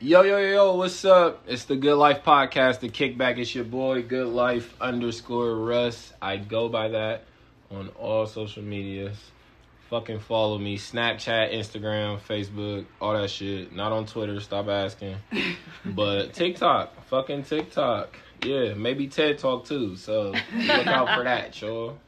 [0.00, 1.44] Yo, yo, yo, what's up?
[1.46, 3.38] It's the Good Life Podcast, the kickback.
[3.38, 6.12] It's your boy, Good Life underscore Russ.
[6.20, 7.22] I go by that
[7.70, 9.16] on all social medias.
[9.90, 10.78] Fucking follow me.
[10.78, 13.72] Snapchat, Instagram, Facebook, all that shit.
[13.72, 15.16] Not on Twitter, stop asking.
[15.86, 18.18] but TikTok, fucking TikTok.
[18.42, 19.94] Yeah, maybe TED Talk too.
[19.94, 21.98] So look out for that, y'all.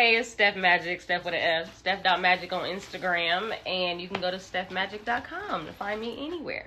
[0.00, 4.30] Hey, it's Steph Magic, Steph with an F, Steph.magic on Instagram, and you can go
[4.30, 6.64] to stephmagic.com to find me anywhere.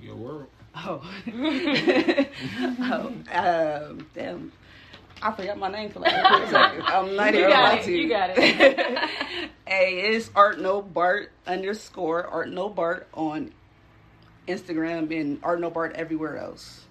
[0.00, 0.46] Your world.
[0.74, 1.02] Oh.
[2.80, 3.12] oh.
[3.30, 4.52] Um, damn.
[5.20, 6.82] I forgot my name for like a second.
[6.82, 7.92] I'm not You even got about to.
[7.92, 9.10] you got it.
[9.66, 13.52] hey, it's Art No Bart underscore Art No Bart on
[14.48, 16.86] Instagram and Art No Bart everywhere else.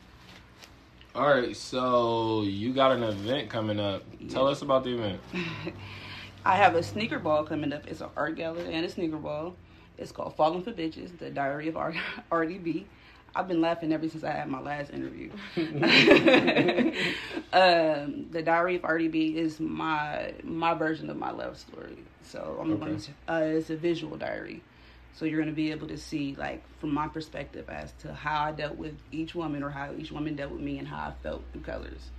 [1.13, 4.03] All right, so you got an event coming up.
[4.29, 5.19] Tell us about the event.
[6.45, 7.85] I have a sneaker ball coming up.
[7.87, 9.55] It's an art gallery and a sneaker ball.
[9.97, 11.93] It's called Falling for Bitches, the Diary of R-
[12.31, 12.85] RDB.
[13.35, 15.31] I've been laughing ever since I had my last interview.
[17.53, 21.97] um, the Diary of RDB is my my version of my love story.
[22.23, 22.85] So I'm Okay.
[22.85, 23.11] going to.
[23.27, 24.61] Uh, it's a visual diary.
[25.13, 28.45] So you're going to be able to see, like, from my perspective, as to how
[28.45, 31.13] I dealt with each woman, or how each woman dealt with me, and how I
[31.21, 32.09] felt through colors,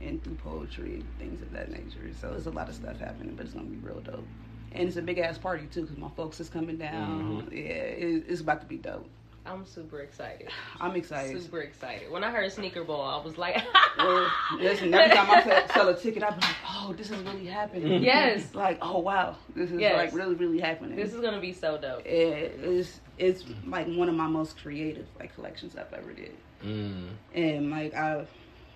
[0.00, 2.10] and through poetry, and things of that nature.
[2.20, 4.26] So there's a lot of stuff happening, but it's going to be real dope.
[4.72, 7.42] And it's a big ass party too, because my folks is coming down.
[7.42, 7.54] Mm-hmm.
[7.54, 9.08] Yeah, it, it's about to be dope.
[9.48, 10.48] I'm super excited.
[10.80, 11.40] I'm excited.
[11.42, 12.10] Super excited.
[12.10, 13.56] When I heard Sneaker Ball, I was like,
[13.98, 17.46] Well, listen, every time I sell, sell a ticket, I'm like, oh, this is really
[17.46, 18.02] happening.
[18.08, 18.54] Yes.
[18.54, 19.96] Like, oh wow, this is Yes.
[19.96, 20.96] like really, really happening.
[20.96, 22.04] this is gonna be so dope.
[22.06, 26.36] it is it's like one of my most creative like collections I've ever did.
[26.64, 27.08] Mm.
[27.34, 28.26] And like I,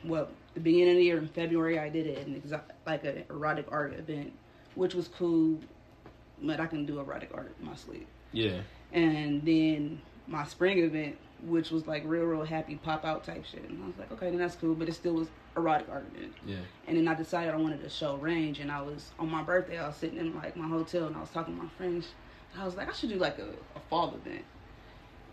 [0.05, 3.25] well, the beginning of the year in February, I did it an exo- like an
[3.31, 4.33] erotic art event,
[4.75, 5.59] which was cool.
[6.43, 8.07] But I can do erotic art in my sleep.
[8.33, 8.63] Yeah.
[8.93, 13.69] And then my spring event, which was like real, real happy pop out type shit.
[13.69, 14.75] And I was like, okay, then that's cool.
[14.75, 16.07] But it still was erotic art.
[16.47, 16.57] Yeah.
[16.87, 18.61] And then I decided I wanted to show range.
[18.61, 19.79] And I was on my birthday.
[19.79, 22.09] I was sitting in like my hotel and I was talking to my friends.
[22.59, 24.45] I was like, I should do like a, a fall event.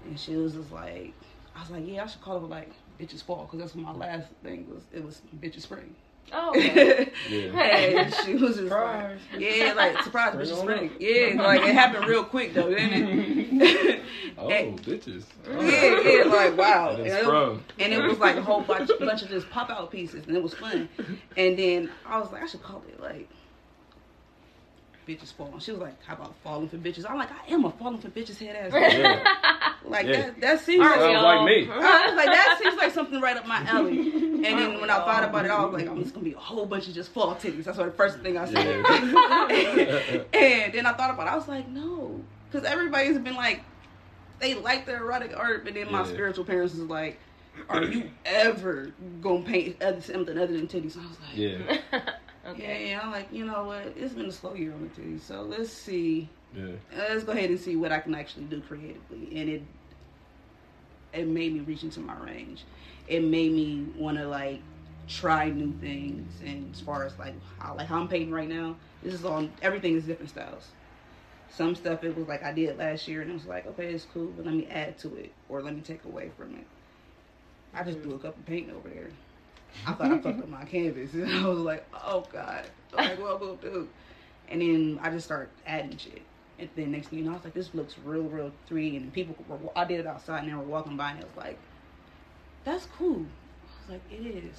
[0.05, 1.13] And she was just like,
[1.55, 3.93] I was like, yeah, I should call it like bitches fall because that's what my
[3.93, 4.83] last thing was.
[4.93, 5.95] It was bitches spring.
[6.31, 7.11] Oh, okay.
[7.29, 7.59] Yeah.
[7.59, 9.19] and she was just Surprise.
[9.33, 10.67] like, yeah, like surprise but she's on
[10.99, 14.01] Yeah, like it happened real quick though, didn't it?
[14.37, 15.25] Oh, And- bitches.
[15.49, 16.91] yeah, yeah, like wow.
[16.91, 17.61] And it, from.
[17.77, 20.41] and it was like a whole bunch, bunch of just pop out pieces, and it
[20.41, 20.87] was fun.
[21.35, 23.27] And then I was like, I should call it like
[25.09, 25.59] bitches falling.
[25.59, 27.09] She was like, How about falling for bitches?
[27.09, 28.73] I'm like, I am a falling for bitches head ass.
[28.73, 29.23] Yeah.
[29.85, 30.17] Like Yeah.
[30.17, 30.41] that.
[30.41, 31.35] That seems Aren't like we Sounds all?
[31.45, 31.69] like me.
[31.71, 33.97] I was like, that seems like something right up my alley.
[33.97, 36.25] And then Aren't when I thought about it, I was like, oh, I'm just gonna
[36.25, 37.63] be a whole bunch of just fall titties.
[37.63, 38.55] That's what the first thing I said.
[38.55, 40.25] Yeah.
[40.33, 42.25] and then I thought about it, I was like, no.
[42.51, 43.63] Because everybody's been like,
[44.39, 46.05] they like the erotic art, but then my Yeah.
[46.05, 47.19] spiritual parents was like,
[47.69, 50.97] are you ever gonna paint something other than titties?
[50.97, 51.77] I was like, Yeah.
[52.49, 52.89] Okay.
[52.89, 53.93] yeah, I'm like, you know what?
[53.95, 56.29] It's been a slow year on the titties, so let's see.
[56.55, 56.63] Yeah.
[56.93, 59.29] Uh, let's go ahead and see what I can actually do creatively.
[59.35, 59.63] And it
[61.13, 62.63] it made me reach into my range.
[63.07, 64.61] It made me want to like
[65.07, 66.31] try new things.
[66.45, 69.51] And as far as like how like how I'm painting right now, this is on
[69.61, 70.67] everything is different styles.
[71.51, 74.05] Some stuff it was like I did last year, and it was like okay, it's
[74.13, 76.65] cool, but let me add to it or let me take away from it.
[77.73, 79.09] I just threw a cup of paint over there.
[79.85, 83.33] I thought I fucked up my canvas, and I was like, oh god, like what
[83.33, 83.87] I'm gonna do?
[84.49, 86.21] And then I just started adding shit.
[86.57, 88.97] And then next thing you know, I was like, this looks real, real 3D.
[88.97, 91.37] And people were, I did it outside and they were walking by and it was
[91.37, 91.57] like,
[92.65, 93.25] that's cool.
[93.87, 94.57] I was like, it is.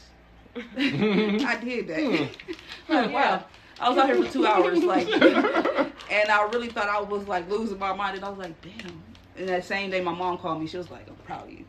[1.44, 2.00] I did that.
[2.00, 2.92] Hmm.
[2.92, 3.44] like, wow.
[3.78, 7.48] I was out here for two hours, like, and I really thought I was like
[7.48, 8.16] losing my mind.
[8.16, 9.02] And I was like, damn.
[9.38, 10.66] And that same day, my mom called me.
[10.66, 11.64] She was like, I'm proud of you.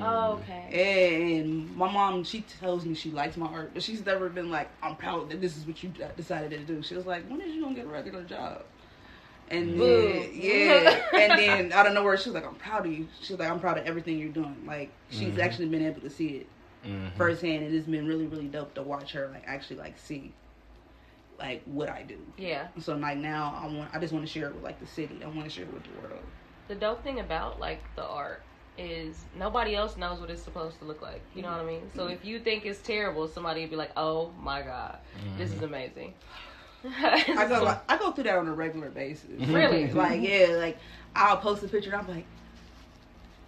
[0.00, 1.38] Oh, okay.
[1.40, 4.70] And my mom, she tells me she likes my art, but she's never been like,
[4.82, 6.82] I'm proud that this is what you decided to do.
[6.82, 8.64] She was like, when is you gonna get a regular job?
[9.48, 9.82] And Boo.
[9.82, 13.08] then, yeah, and then out of nowhere, she was like, I'm proud of you.
[13.20, 14.64] She was like, I'm proud of everything you're doing.
[14.66, 15.38] Like, she's Mhm.
[15.38, 16.46] actually been able to see it
[16.84, 17.16] Mhm.
[17.16, 20.32] firsthand, and it's been really, really dope to watch her like actually like see
[21.38, 22.18] like what I do.
[22.36, 22.68] Yeah.
[22.78, 25.22] So like now, I want, I just want to share it with like the city.
[25.24, 26.24] I want to share it with the world.
[26.68, 28.42] The dope thing about like the art
[28.76, 31.20] is nobody else knows what it's supposed to look like.
[31.34, 31.82] You know what I mean?
[31.94, 34.98] So if you think it's terrible, somebody would be like, "Oh my god,
[35.38, 35.64] this is mm-hmm.
[35.64, 36.14] amazing."
[36.84, 39.30] I go like, I go through that on a regular basis.
[39.48, 39.90] Really?
[39.92, 40.78] like yeah, like
[41.14, 42.26] I'll post a picture and I'm like,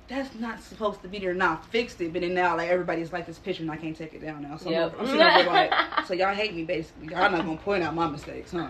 [0.09, 1.35] that's not supposed to be there.
[1.35, 3.97] Now I fixed it, but then now like everybody's like this picture and I can't
[3.97, 4.57] take it down now.
[4.57, 4.95] So Yep.
[4.95, 5.73] I'm, I'm sitting there like,
[6.07, 7.09] so y'all hate me basically.
[7.09, 8.69] Y'all not gonna point out my mistakes, huh?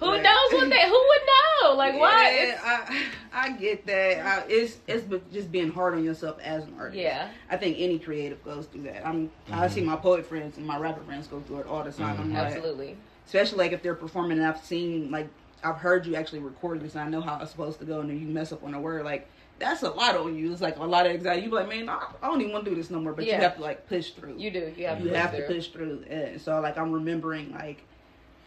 [0.00, 0.88] Who Like- knows what they?
[0.88, 1.74] Who would know?
[1.74, 2.32] Like why?
[2.34, 3.02] Yeah, It's- I,
[3.32, 4.26] I get that.
[4.26, 6.98] I, it's it's just being hard on yourself as an artist.
[6.98, 7.28] Yeah.
[7.48, 9.06] I think any creative goes through that.
[9.06, 9.90] I'm I see mm-hmm.
[9.90, 12.16] my poet friends and my rapper friends go through it all the time.
[12.18, 12.34] I'm mm-hmm.
[12.34, 12.96] like, Absolutely.
[13.26, 15.28] especially like if they're performing and I've seen like
[15.64, 18.10] I've heard you actually record this and I know how it's supposed to go and
[18.10, 19.28] then you mess up on a word like
[19.58, 20.52] that's a lot on you.
[20.52, 21.42] It's like a lot of anxiety.
[21.42, 23.12] You be like, man, I, I don't even want to do this no more.
[23.12, 23.36] But Yeah.
[23.36, 24.34] you have to like push through.
[24.36, 24.72] You do.
[24.76, 25.04] You have to.
[25.04, 25.54] you push have to through.
[25.54, 26.04] push through.
[26.10, 27.84] And so like I'm remembering like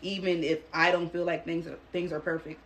[0.02, 2.62] even if I don't feel like things are things are perfect,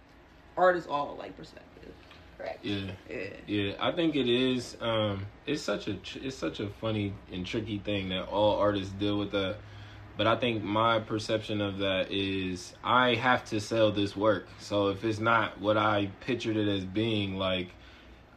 [0.58, 1.94] art is all like perspective.
[2.38, 2.64] Correct.
[2.64, 2.92] Yeah.
[3.10, 3.18] Yeah.
[3.48, 4.78] Yeah, I think it is.
[4.80, 8.94] Um, it's such a tr- it's such a funny and tricky thing that all artists
[8.94, 9.58] deal with that.
[10.18, 14.48] But I think my perception of that is I have to sell this work.
[14.60, 17.70] So if it's not what I pictured it as being, like,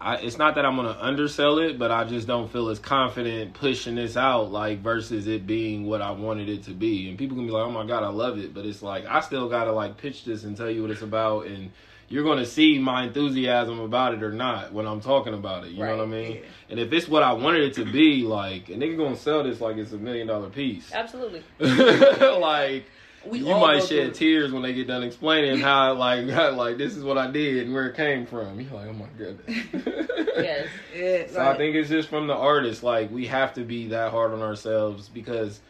[0.02, 3.54] I, it's not that I'm gonna undersell it, but I just don't feel as confident
[3.54, 7.08] pushing this out, like versus it being what I wanted it to be.
[7.08, 9.20] And people can be like, "Oh my god, I love it," but it's like I
[9.20, 11.70] still gotta like pitch this and tell you what it's about, and
[12.08, 15.70] you're gonna see my enthusiasm about it or not when I'm talking about it.
[15.70, 16.32] You know what I mean?
[16.36, 16.42] Yeah.
[16.70, 19.60] And if it's what I wanted it to be, like, a nigga gonna sell this
[19.60, 20.92] like it's a million dollar piece.
[20.92, 21.42] Absolutely.
[21.60, 22.86] like
[23.26, 26.52] We you might go through shed tears when they get done explaining how like how,
[26.52, 28.60] like this is what I did and where it came from.
[28.60, 30.08] You're like, oh my goodness.
[30.34, 30.68] Yes.
[30.96, 32.82] Yeah, So I think it's just from the artist.
[32.82, 35.60] Like we have to be that hard on ourselves because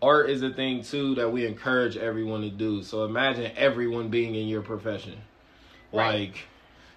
[0.00, 2.82] art is a thing too that we encourage everyone to do.
[2.82, 5.20] So imagine everyone being in your profession.
[5.92, 6.20] Right.
[6.30, 6.46] Like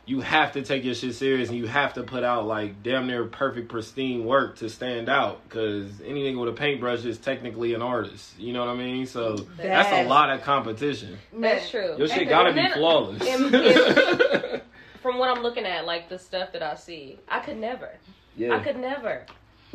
[0.07, 3.07] you have to take your shit serious and you have to put out like damn
[3.07, 7.81] near perfect pristine work to stand out because anything with a paintbrush is technically an
[7.81, 11.95] artist you know what i mean so that's, a lot of competition That's true.
[11.97, 14.61] your shit And gotta be flawless in- in-
[15.01, 17.91] From what I'm looking at, like the stuff that I see, I could never.
[18.35, 19.23] yeah I could never.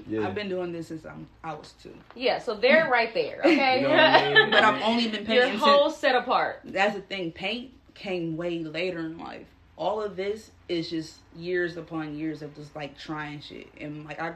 [0.09, 1.94] yeah I've been doing this since I'm I was two.
[2.17, 2.38] Yeah.
[2.41, 3.38] So they're right there.
[3.44, 3.81] Okay.
[3.82, 4.50] You know I mean?
[4.50, 5.35] But I've only been painting.
[5.37, 6.62] Your painting whole since set apart.
[6.65, 7.31] that's the thing.
[7.31, 9.47] Paint came way later in life.
[9.81, 13.67] All of this is just years upon years of just like trying shit.
[13.81, 14.35] And like I,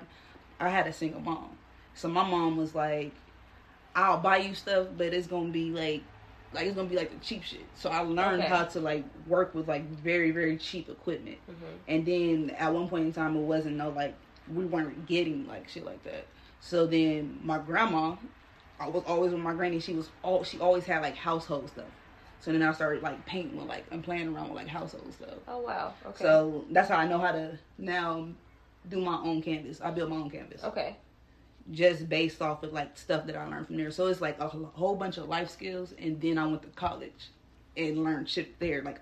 [0.59, 1.51] I had a single mom,
[1.95, 3.13] so my mom was like,
[3.95, 6.03] "I'll buy you stuff, but it's gonna be like,
[6.55, 8.49] like it's gonna be like the cheap shit." So I learned Okay.
[8.49, 11.37] how to like work with like very very cheap equipment.
[11.47, 11.55] Mhm.
[11.89, 14.15] And then at one point in time, it wasn't no like
[14.51, 16.25] we weren't getting like shit like that.
[16.61, 18.17] So then my grandma,
[18.81, 19.79] I was always with my granny.
[19.79, 21.85] She was all she always had like household stuff.
[22.45, 25.39] So then I started like painting with like and playing around with like household stuff.
[25.49, 25.95] Oh wow.
[26.05, 26.23] Okay.
[26.23, 28.29] So that's how I know how to now
[28.91, 29.81] do my own canvas.
[29.81, 30.97] I build my own canvas okay.
[31.73, 33.91] just based off of like stuff that I learned from there.
[33.91, 36.69] So it's like a whole whole bunch of life skills, and then I went to
[36.69, 37.31] college
[37.79, 38.83] and learned shit there.
[38.83, 39.01] Like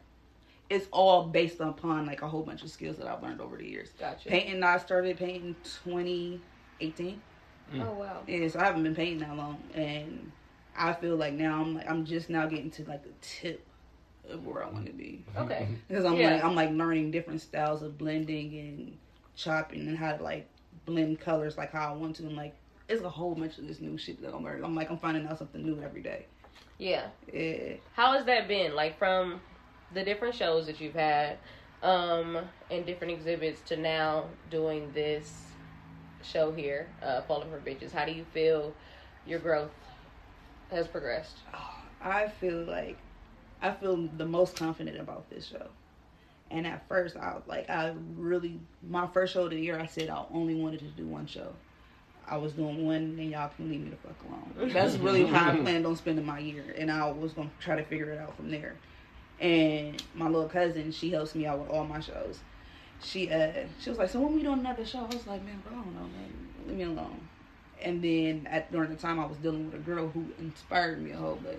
[0.70, 3.66] it's all based upon like a whole bunch of skills that I've learned over the
[3.66, 3.88] years.
[3.98, 4.28] Gotcha.
[4.28, 7.20] Painting, I started painting 2018.
[7.74, 8.22] Oh wow.
[8.28, 10.30] Yeah, so I haven't been painting that long, and
[10.76, 13.64] I feel like now I'm like I'm just now getting to like the tip
[14.28, 15.68] of where I want to be Okay.
[15.88, 16.34] because I'm Yeah.
[16.34, 18.98] like I'm like learning different styles of blending and
[19.36, 20.48] chopping and how to like
[20.84, 22.54] blend colors like how I want to and like
[22.88, 24.64] it's a whole bunch of this new shit that I'm learning.
[24.64, 26.26] I'm like I'm finding out something new every day.
[26.78, 27.06] Yeah.
[27.32, 27.74] Yeah.
[27.94, 28.74] How has that been?
[28.74, 29.40] Like from
[29.94, 31.36] the different shows that you've had,
[31.82, 32.38] um,
[32.70, 35.44] and different exhibits to now doing this
[36.22, 37.92] show here, uh, Falling for Bitches.
[37.92, 38.74] How do you feel
[39.26, 39.70] your growth
[40.72, 41.38] has progressed?
[42.00, 42.98] I feel like
[43.60, 45.68] I feel the most confident about this show.
[46.50, 49.86] And at first, I was like, I really, my first show of the year, I
[49.86, 51.54] said I only wanted to do one show.
[52.26, 54.72] I was doing one, and y'all can leave me the fuck alone.
[54.72, 57.84] That's really how I planned on spending my year, and I was gonna try to
[57.84, 58.76] figure it out from there.
[59.40, 62.38] And my little cousin, she helps me out with all my shows.
[63.02, 65.00] She uh, she was like, so when we doing another show?
[65.00, 66.32] I was like, man, bro, I don't know, man,
[66.68, 67.20] leave me alone.
[67.84, 71.10] And then at during the time, I was dealing with a girl who inspired me
[71.12, 71.58] a whole bunch.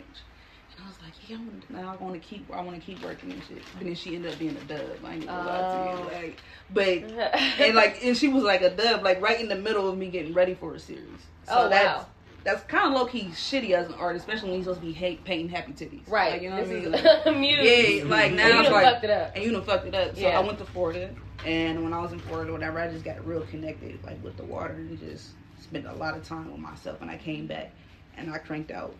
[0.76, 2.82] And I was like, yeah, I'm gonna, now I want to keep, I want to
[2.86, 3.62] keep working and shit.
[3.78, 4.82] But then she ended up being a dub.
[5.06, 6.00] I ain't gonna lie to Oh.
[6.00, 6.40] you, like,
[6.72, 6.88] but
[7.60, 10.08] and like, and she was like a dub, like right in the middle of me
[10.10, 11.04] getting ready for a series.
[11.48, 12.06] So Oh, that's, wow.
[12.44, 14.92] That's kind of low key shitty as an artist, especially when you're supposed to be
[14.94, 16.10] hate, painting happy titties.
[16.10, 16.34] right.
[16.34, 16.92] Like, you know what I mean?
[16.92, 19.32] Like, yeah, like And now you done like, fucked it up.
[19.36, 20.16] and you done fucked it up.
[20.16, 20.40] So Yeah.
[20.40, 21.10] I went to Florida,
[21.46, 24.44] and when I was in Florida, whatever, I just got real connected, like with the
[24.44, 25.30] water, and just
[25.64, 27.02] spent a lot of time with myself.
[27.02, 27.72] And I came back,
[28.18, 28.96] and I cranked out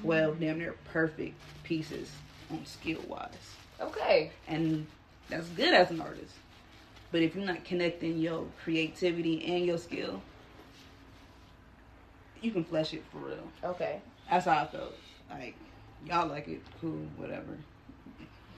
[0.00, 2.10] twelve damn near perfect pieces
[2.50, 3.30] on skill wise,
[3.80, 4.30] Okay.
[4.48, 4.86] and
[5.28, 6.32] that's good as an artist.
[7.12, 10.20] But if you're not connecting your creativity and your skill,
[12.42, 13.48] you can flesh it for real.
[13.64, 14.00] Okay.
[14.30, 14.94] That's how I felt.
[15.30, 15.54] Like
[16.06, 17.56] y'all like it, cool, whatever.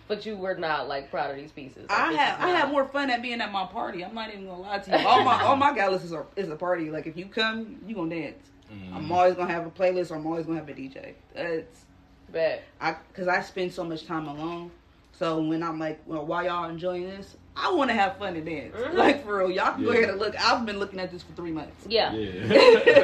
[0.09, 1.89] But you were not like proud of these pieces.
[1.89, 4.05] Like, I have is I have more fun at being at my party.
[4.05, 5.07] I'm not even gonna lie to you.
[5.07, 6.91] All my all my galas is a, is a party.
[6.91, 8.47] Like if you come, you gonna dance.
[8.73, 8.97] Mm-hmm.
[8.97, 11.15] I'm always gonna have a playlist or I'm always gonna have a DJ.
[11.35, 11.85] That's
[12.33, 12.63] Bet.
[12.81, 14.71] I because I spend so much time alone.
[15.13, 18.47] So when I'm like, well, while y'all enjoying this, I want to have fun and
[18.47, 18.75] dance.
[18.77, 18.95] Mhm.
[18.95, 20.35] Like for real, y'all can go ahead and look.
[20.41, 21.87] I've been looking at this for three months.
[21.89, 22.13] Yeah.
[22.13, 22.31] Yeah.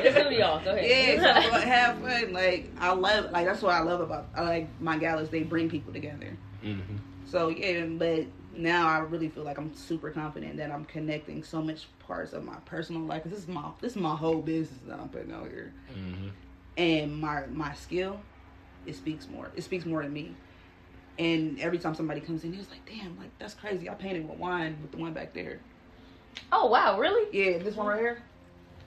[0.05, 0.63] It's gonna be y'all.
[0.65, 1.45] Go Yeah, ahead.
[1.53, 2.33] so have fun.
[2.33, 5.29] Like I love, like that's what I love about I like my galas.
[5.29, 6.37] They bring people together.
[6.65, 8.25] Hmm So yeah, but
[8.57, 12.45] now I really feel like I'm super confident that I'm connecting so much parts of
[12.45, 13.23] my personal life.
[13.25, 16.29] This is my this is my whole business that I'm putting out here, hmm
[16.77, 18.19] and my my skill,
[18.87, 19.51] it speaks more.
[19.57, 20.35] It speaks more to me.
[21.17, 23.89] And every time somebody comes in, it's like, damn, like that's crazy.
[23.89, 25.61] I painted with wine with the one back there.
[26.51, 27.27] Oh wow, really?
[27.33, 28.19] Yeah, this one right here.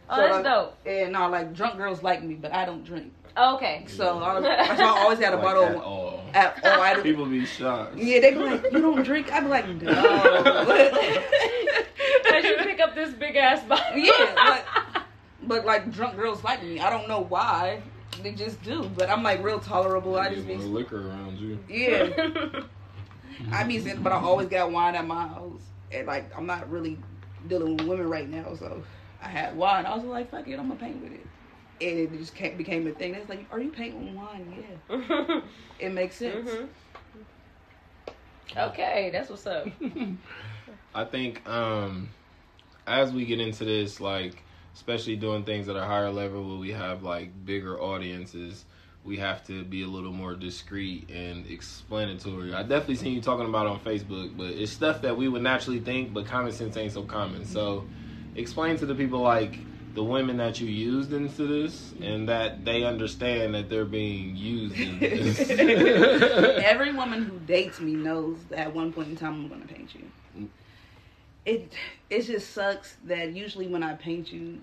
[0.10, 0.78] Oh, So, that's like, dope.
[0.86, 3.14] And no, like drunk girls like me, but I don't drink.
[3.38, 3.86] Oh, okay.
[3.88, 5.64] So I, that's why I always had a Like bottle.
[5.64, 5.68] Oh.
[5.68, 6.08] at of- all.
[6.34, 7.00] At all, I.
[7.02, 7.96] People be shocked.
[7.98, 9.32] Yeah, they be like, you don't drink.
[9.32, 9.92] I be like, no.
[12.34, 13.98] As you pick up this big ass bottle.
[13.98, 14.66] Yeah, like-
[15.44, 16.80] but like drunk girls like me.
[16.80, 17.82] I don't know why.
[18.24, 18.90] They just do.
[18.98, 20.16] But I'm like real tolerable.
[20.18, 21.60] I Get just more be liquor around you.
[21.70, 22.62] yeah.
[23.52, 26.70] I be saying, but I always got wine at my house, and like I'm not
[26.72, 26.98] really
[27.48, 28.82] dealing with women right now, so
[29.22, 29.86] I had wine.
[29.86, 31.26] I was like, fuck it, I'm gonna paint with it,
[31.82, 33.14] and it just ca- became a thing.
[33.14, 34.64] That's like, are you painting wine?
[34.90, 35.42] Yeah,
[35.80, 36.50] it makes sense.
[38.56, 39.68] Okay, that's what's up.
[40.96, 42.10] I think um
[42.88, 44.44] as we get into this, like
[44.74, 48.66] especially doing things at a higher level where we have like bigger audiences,
[49.04, 52.54] we have to be a little more discreet and explanatory.
[52.54, 55.42] I definitely seen you talking about it on Facebook, but it's stuff that we would
[55.42, 57.46] naturally think, but common sense ain't so common.
[57.46, 57.86] So
[58.36, 59.67] explain to the people like
[59.98, 64.76] the women that you used into this and that they understand that they're being used
[64.76, 65.50] in this.
[65.50, 69.96] Every woman who dates me knows that at one point in time I'm gonna paint
[69.96, 70.48] you.
[71.46, 71.74] It
[72.12, 74.62] it just sucks that usually when I paint you,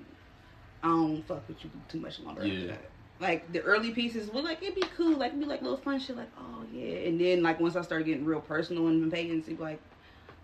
[0.85, 2.43] I don't fuck with you too much longer.
[2.43, 2.67] after Yeah.
[2.69, 2.91] that.
[3.19, 5.99] Like the early pieces were like it'd be cool, like it'd be like little fun
[5.99, 7.09] shit, like oh yeah.
[7.09, 9.81] And then like once I started getting real personal and paintings, it'd be like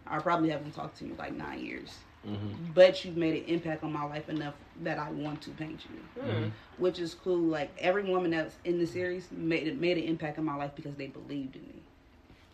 [0.05, 1.91] I probably haven't talked to you in like nine years,
[2.27, 2.75] Mhm.
[2.75, 6.23] but you've made an impact on my life enough that I want to paint you
[6.23, 6.51] Mm.
[6.77, 7.39] which is cool.
[7.39, 10.73] Like every woman that's in the series made it made an impact on my life
[10.77, 11.83] because they believed in me.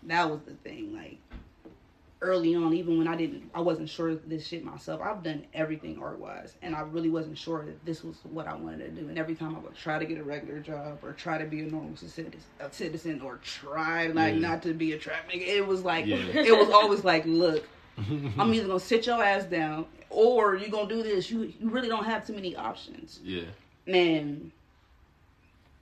[0.04, 0.94] That was the thing.
[0.94, 1.18] Like
[2.23, 5.00] early on, even when I didn't, I wasn't sure this shit myself.
[5.02, 8.54] I've done everything art wise, and I really wasn't sure that this was what I
[8.54, 9.08] wanted to do.
[9.08, 11.61] And every time I would try to get a regular job or try to be
[11.61, 14.40] a normal citizen, a citizen or try like Yeah.
[14.40, 16.16] not to be a trap nigga, it was like Yeah.
[16.16, 17.68] it was always like, look.
[17.98, 18.40] Mm-hmm.
[18.40, 21.30] I'm either gonna sit your ass down or you're gonna do this.
[21.30, 23.20] You you really don't have too many options.
[23.24, 23.44] yeah.
[23.88, 24.50] Man,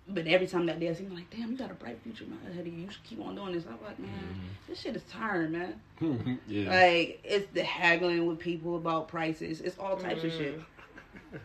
[0.06, 2.38] but every time that day, I seem like, damn, you got a bright future, man.
[2.59, 2.71] Eddie.
[2.71, 3.64] You you should keep on doing this.
[3.66, 4.47] I'm like, man, mm-hmm.
[4.68, 6.40] this shit is tiring, man.
[6.47, 6.71] yeah.
[6.71, 9.62] Like, it's the haggling with people about prices.
[9.62, 10.59] It's all types of shit.
[10.59, 11.37] Mm-hmm.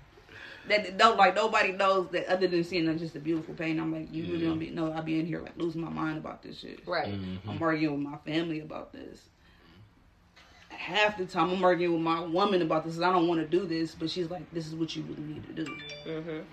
[0.68, 3.80] That don't like nobody knows that other than seeing it just a beautiful painting.
[3.80, 4.92] I'm like, you really don't be no.
[4.94, 6.86] I be in here like losing my mind about this shit.
[6.86, 7.14] Right.
[7.14, 7.38] Mhm.
[7.48, 9.30] I'm arguing with my family about this.
[10.80, 13.00] Half the time, I'm arguing with my woman about this.
[13.02, 15.44] I don't want to do this, but she's like, "This is what you really need
[15.48, 16.46] to do." Mhm.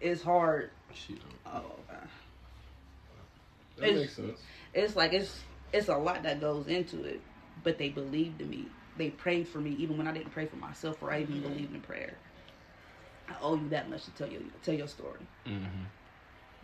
[0.00, 0.70] It's hard.
[0.94, 1.24] She don't.
[1.54, 2.08] Oh, God.
[3.78, 4.40] That It's- makes sense.
[4.72, 7.20] it's like it's it's a lot that goes into it,
[7.64, 8.66] but they believed in me.
[8.96, 11.74] They prayed for me even when I didn't pray for myself or I even believed
[11.74, 12.14] in prayer.
[13.28, 15.84] I owe you that much to tell you tell your story, hmm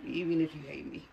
[0.04, 1.08] even if you hate me.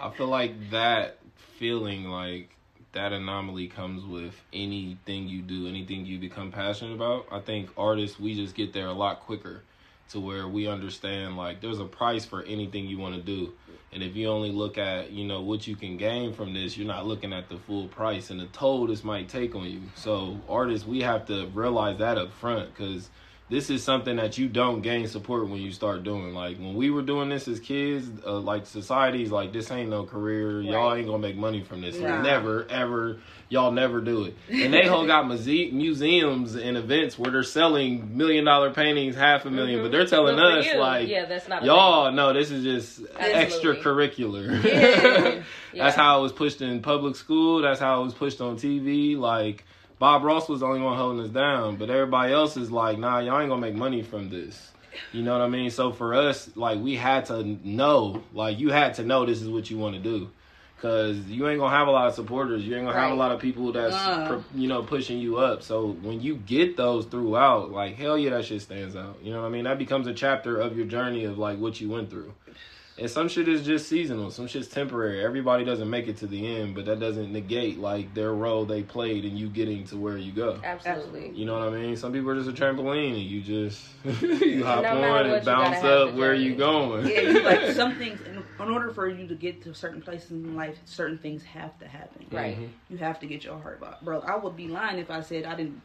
[0.00, 1.18] I feel like that
[1.58, 2.50] feeling, like
[2.94, 7.26] that anomaly, comes with anything you do, anything you become passionate about.
[7.30, 9.62] I think artists, we just get there a lot quicker
[10.10, 13.52] to where we understand like there's a price for anything you want to do.
[13.92, 16.86] And if you only look at, you know, what you can gain from this, you're
[16.86, 19.82] not looking at the full price and the toll this might take on you.
[19.94, 23.08] So, artists, we have to realize that up front because
[23.50, 26.32] this is something that you don't gain support when you start doing.
[26.34, 30.04] Like when we were doing this as kids, uh, like society's like this ain't no
[30.04, 30.62] career.
[30.62, 31.98] Y'all ain't gonna make money from this.
[31.98, 32.22] Nah.
[32.22, 33.18] Never, ever.
[33.50, 34.34] Y'all never do it.
[34.50, 39.44] And they whole got muse- museums and events where they're selling million dollar paintings, half
[39.44, 42.50] a 1000000 but they're telling But us you, like, yeah, that's not y'all no, this
[42.50, 43.82] is just Absolutely.
[43.82, 44.64] extracurricular.
[44.64, 45.42] Yeah.
[45.74, 45.86] Yeah.
[45.86, 47.60] That's how it was pushed in public school.
[47.62, 49.18] That's how it was pushed on TV.
[49.18, 49.64] Like
[50.04, 53.20] Bob Ross was the only one holding us down, but everybody else is like, nah,
[53.20, 54.70] y'all ain't gonna make money from this.
[55.12, 55.70] You know what I mean?
[55.70, 59.48] So for us, like we had to know, like you had to know this is
[59.48, 60.28] what you want to do.
[60.82, 62.64] Cause you ain't gonna have a lot of supporters.
[62.64, 64.42] You ain't gonna have a lot of people that's Uh.
[64.54, 65.62] you know pushing you up.
[65.62, 69.16] So when you get those throughout, like hell yeah, that shit stands out.
[69.22, 69.64] You know what I mean?
[69.64, 72.34] That becomes a chapter of your journey of like what you went through.
[72.96, 74.30] And some shit is just seasonal.
[74.30, 75.24] Some shit's temporary.
[75.24, 78.84] Everybody doesn't make it to the end, but that doesn't negate like their role they
[78.84, 80.60] played in you getting to where you go.
[80.62, 81.30] Absolutely.
[81.30, 81.96] You know what I mean?
[81.96, 83.84] Some people are just a trampoline and you just
[84.22, 86.44] you hop No on and bounce up where journey.
[86.44, 87.06] you going.
[87.08, 88.20] Yeah, like some things.
[88.22, 91.76] In, in order for you to get to certain places in life, certain things have
[91.80, 92.26] to happen.
[92.30, 92.56] Right.
[92.56, 92.68] Mhm.
[92.90, 94.20] You have to get your heart back, bro.
[94.20, 95.82] I would be lying if I said I didn't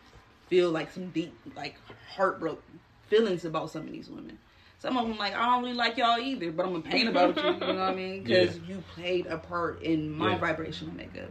[0.48, 1.76] feel like some deep, like
[2.12, 4.38] heartbroken feelings about some of these women.
[4.80, 7.36] Some of them like I don't really like y'all either, but I'm in pain about
[7.36, 7.44] you.
[7.44, 8.24] You know what I mean?
[8.24, 10.38] Because you played a part in my Yeah.
[10.38, 11.30] vibrational makeup.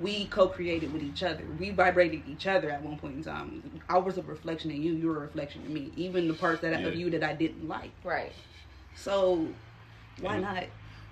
[0.00, 1.44] We co-created with each other.
[1.58, 3.80] We vibrated each other at one point in time.
[3.88, 4.92] I was a reflection of you.
[4.92, 5.90] You were a reflection of me.
[5.96, 6.86] Even the parts that Yeah.
[6.86, 7.90] of you that I didn't like.
[8.04, 8.32] Right.
[8.94, 9.48] So
[10.20, 10.64] why And- not?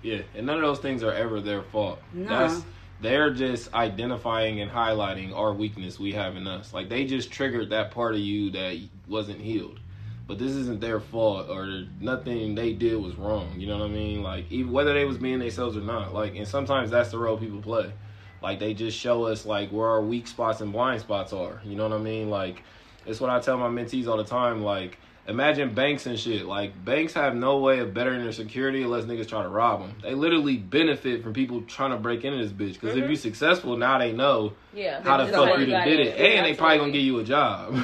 [0.03, 1.99] Yeah, and none of those things are ever their fault.
[2.13, 2.47] Nah.
[2.47, 2.63] That's
[3.01, 6.73] they're just identifying and highlighting our weakness we have in us.
[6.73, 8.77] Like they just triggered that part of you that
[9.07, 9.79] wasn't healed.
[10.27, 13.53] But this isn't their fault or nothing they did was wrong.
[13.57, 14.21] You know what I mean?
[14.21, 16.13] Like even whether they was being themselves or not.
[16.13, 17.93] Like and sometimes that's the role people play.
[18.41, 21.61] Like they just show us like where our weak spots and blind spots are.
[21.63, 22.29] You know what I mean?
[22.29, 22.63] Like
[23.05, 24.61] it's what I tell my mentees all the time.
[24.63, 26.45] Like imagine banks and shit.
[26.45, 29.93] Like banks have no way of bettering their security unless niggas try to rob them.
[30.01, 32.79] They literally benefit from people trying to break into this bitch.
[32.79, 33.09] Because if Mhm.
[33.09, 35.01] you successful, now they know Yeah.
[35.03, 37.73] how the fuck you did it, and they probably gonna give you a job.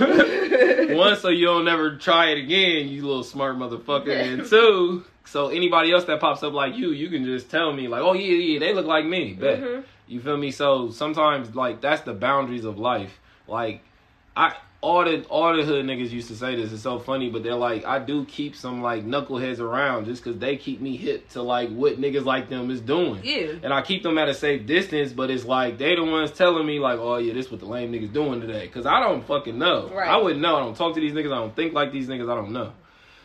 [0.96, 4.10] One, so you don't never try it again, you little smart motherfucker.
[4.10, 7.88] And two, so anybody else that pops up like you, you can just tell me
[7.88, 9.34] like, oh yeah, yeah, they look like me.
[9.34, 9.62] Bet.
[9.62, 9.84] Mhm.
[10.08, 10.52] You feel me?
[10.52, 13.20] So sometimes like that's the boundaries of life.
[13.48, 13.82] Like
[14.36, 16.74] I all the all the hood niggas used to say this.
[16.74, 20.38] It's so funny, but they're like, I do keep some like knuckleheads around just because
[20.40, 23.22] they keep me hip to like what niggas like them is doing.
[23.24, 23.54] Yeah.
[23.64, 26.68] And I keep them at a safe distance, but it's like they the ones telling
[26.68, 28.68] me like, oh yeah, this what the lame niggas doing today.
[28.68, 29.90] Cause I don't fucking know.
[29.90, 30.10] Right.
[30.10, 30.58] I wouldn't know.
[30.58, 31.32] I don't talk to these niggas.
[31.32, 32.30] I don't think like these niggas.
[32.30, 32.74] I don't know.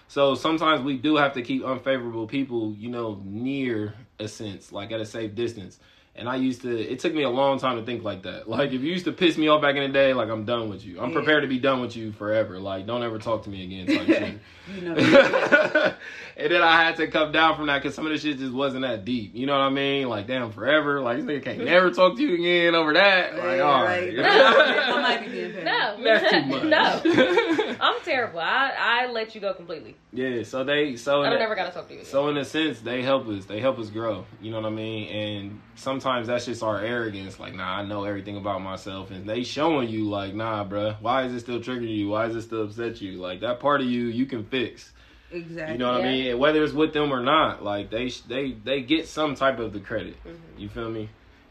[0.06, 4.92] So sometimes we do have to keep unfavorable people, you know, near a sense, like
[4.92, 5.78] at a safe distance.
[6.18, 8.48] And I used to, it took me a long time to think like that.
[8.58, 10.68] Like, if you used to piss me off back in the day, like, I'm done
[10.68, 11.00] with you.
[11.00, 11.14] I'm Yeah.
[11.16, 12.58] prepared to be done with you forever.
[12.58, 14.38] Like, don't ever talk to me again, type shit.
[14.74, 15.94] You know.
[16.38, 18.54] and then I had to come down from that because some of the shit just
[18.54, 19.34] wasn't that deep.
[19.34, 20.08] You know what I mean?
[20.08, 21.00] Like, damn, forever.
[21.00, 23.34] Like, this nigga can't never talk to you again over that.
[23.36, 24.16] Like, Yeah, all right.
[24.16, 24.26] right.
[24.88, 25.52] I might be.
[25.64, 25.96] No.
[26.02, 26.64] That's too much.
[26.64, 27.74] no.
[27.80, 28.40] I'm terrible.
[28.40, 29.96] I, I let you go completely.
[30.12, 31.22] yeah, so they, so.
[31.22, 32.10] I in don't that- ever gotta talk to you again.
[32.10, 33.44] So in a sense, they help us.
[33.44, 34.24] They help us grow.
[34.40, 35.08] You know what I mean?
[35.08, 37.38] And sometimes that's just our arrogance.
[37.40, 41.24] Like, nah, I know everything about myself, and they showing you like, nah, bruh, why
[41.24, 42.08] is it still triggering you?
[42.08, 43.12] Why is it still upset you?
[43.18, 44.92] Like that part of you, you can fix.
[45.30, 45.72] Exactly.
[45.72, 46.38] You know what I mean?
[46.38, 49.80] Whether it's with them or not, like they they they get some type of the
[49.80, 50.16] credit.
[50.26, 50.36] Mhm.
[50.56, 51.08] You feel me?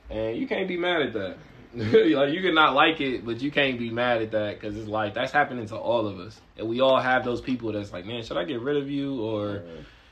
[0.10, 1.38] And you can't be mad at that.
[1.76, 4.88] like you can not like it, but you can't be mad at that because it's
[4.88, 8.06] like that's happening to all of us, and we all have those people that's like,
[8.06, 9.64] man, should I get rid of you or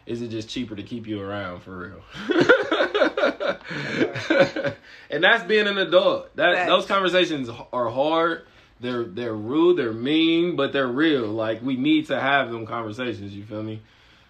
[0.06, 2.02] is it just cheaper to keep you around for real?
[5.10, 6.36] and that's being an adult.
[6.36, 6.70] That Facts.
[6.70, 8.46] those conversations are hard.
[8.80, 9.78] They're they're rude.
[9.78, 11.28] They're mean, but they're real.
[11.28, 13.34] Like we need to have them conversations.
[13.34, 13.82] You feel me?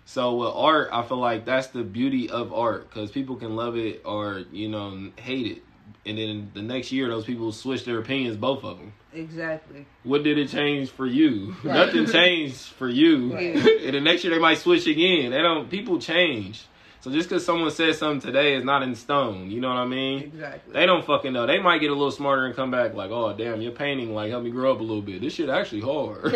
[0.05, 3.75] So with art, I feel like that's the beauty of art because people can love
[3.75, 5.63] it or you know hate it,
[6.05, 8.93] and then the next year those people switch their opinions, both of them.
[9.13, 9.85] Exactly.
[10.03, 11.55] What did it change for you?
[11.63, 11.73] Right.
[11.87, 13.33] Nothing changed for you.
[13.33, 13.55] Right.
[13.55, 15.31] and the next year they might switch again.
[15.31, 15.69] They don't.
[15.69, 16.65] People change.
[17.05, 19.51] So just because someone says something today is not in stone.
[19.51, 20.23] You know what I mean?
[20.23, 20.73] Exactly.
[20.73, 21.45] They don't fucking know.
[21.45, 24.31] They might get a little smarter and come back like, oh damn, your painting like
[24.31, 25.21] helped me grow up a little bit.
[25.21, 26.35] This shit actually hard.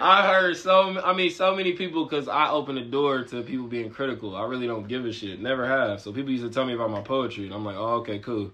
[0.00, 1.00] I heard so.
[1.00, 4.36] I mean, so many people because I open the door to people being critical.
[4.36, 5.40] I really don't give a shit.
[5.40, 6.00] Never have.
[6.00, 8.52] So people used to tell me about my poetry, and I'm like, oh okay, cool.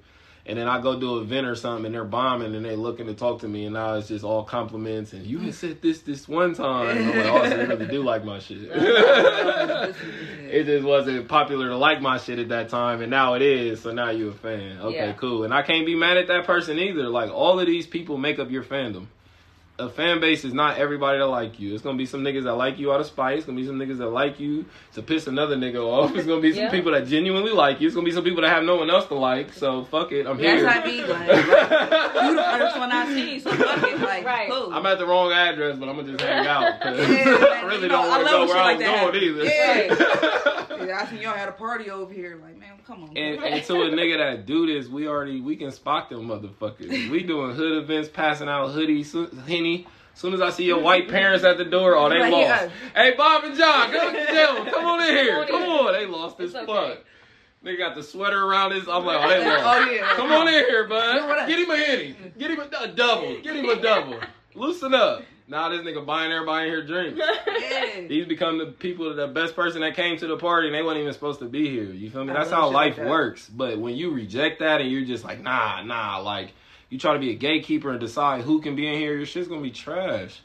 [0.49, 3.07] And then I go do an event or something, and they're bombing, and they're looking
[3.07, 5.13] to talk to me, and now it's just all compliments.
[5.13, 6.97] And you had said this this one time.
[6.97, 8.59] And I'm like, oh, so you really do like my shit.
[10.49, 13.81] it just wasn't popular to like my shit at that time, and now it is.
[13.81, 14.79] So now you're a fan.
[14.81, 15.13] Okay, Yeah.
[15.15, 15.43] cool.
[15.43, 17.09] And I can't be mad at that person either.
[17.09, 19.07] Like all of these people make up your fandom.
[19.79, 21.75] A fan base is not everybody that like you.
[21.75, 23.37] It's gonna be some niggas that like you out of spite.
[23.37, 26.17] It's gonna be some niggas that like you to piss another nigga off.
[26.17, 26.71] It's gonna be some Yeah.
[26.71, 27.87] people that genuinely like you.
[27.87, 29.53] It's gonna be some people that have no one else to like.
[29.53, 30.67] So fuck it, I'm That's here.
[30.67, 31.29] how I be like.
[31.29, 34.49] You the first one I see, so fuck it, like Right.
[34.51, 34.73] cool.
[34.73, 36.81] I'm at the wrong address, but I'm gonna just hang out.
[36.81, 38.79] 'cause Yeah, I really you don't know, want to love go where shit I like
[38.79, 40.01] was that going happens.
[40.81, 40.87] either.
[40.87, 42.39] Yeah, I seen y'all had a party over here.
[42.41, 43.17] Like, man, come on.
[43.17, 47.11] And, and to a nigga that do this, we already we can spot them motherfuckers.
[47.11, 49.07] We doing hood events, passing out hoodies,
[49.67, 49.87] henny.
[50.15, 52.43] Soon as I see your white parents at the door, oh they Like, lost.
[52.45, 52.71] yeah.
[52.95, 55.45] Hey Bob and John, come, come, come on in here.
[55.47, 56.99] Come on they lost this It's fuck.
[57.63, 58.89] They got the sweater around his.
[58.89, 59.65] I'm like, oh they lost.
[59.65, 60.13] Oh yeah.
[60.15, 61.49] Come on in here, You know what bud.
[61.49, 62.17] Get him a henny.
[62.39, 63.41] Get him a, a double.
[63.43, 64.21] Get him a double.
[64.55, 65.23] loosen up.
[65.49, 67.21] Nah, this nigga buying everybody in here drinks.
[67.21, 68.07] Yeah.
[68.09, 70.99] These become the people, the best person that came to the party, and they weren't
[70.99, 71.85] even supposed to be here.
[71.85, 72.33] You feel me?
[72.33, 73.07] That's how life like that.
[73.09, 73.49] works.
[73.49, 76.53] But when you reject that and you're just like, nah, nah, like
[76.89, 79.49] you try to be a gatekeeper and decide who can be in here, your shit's
[79.49, 80.41] gonna be trash.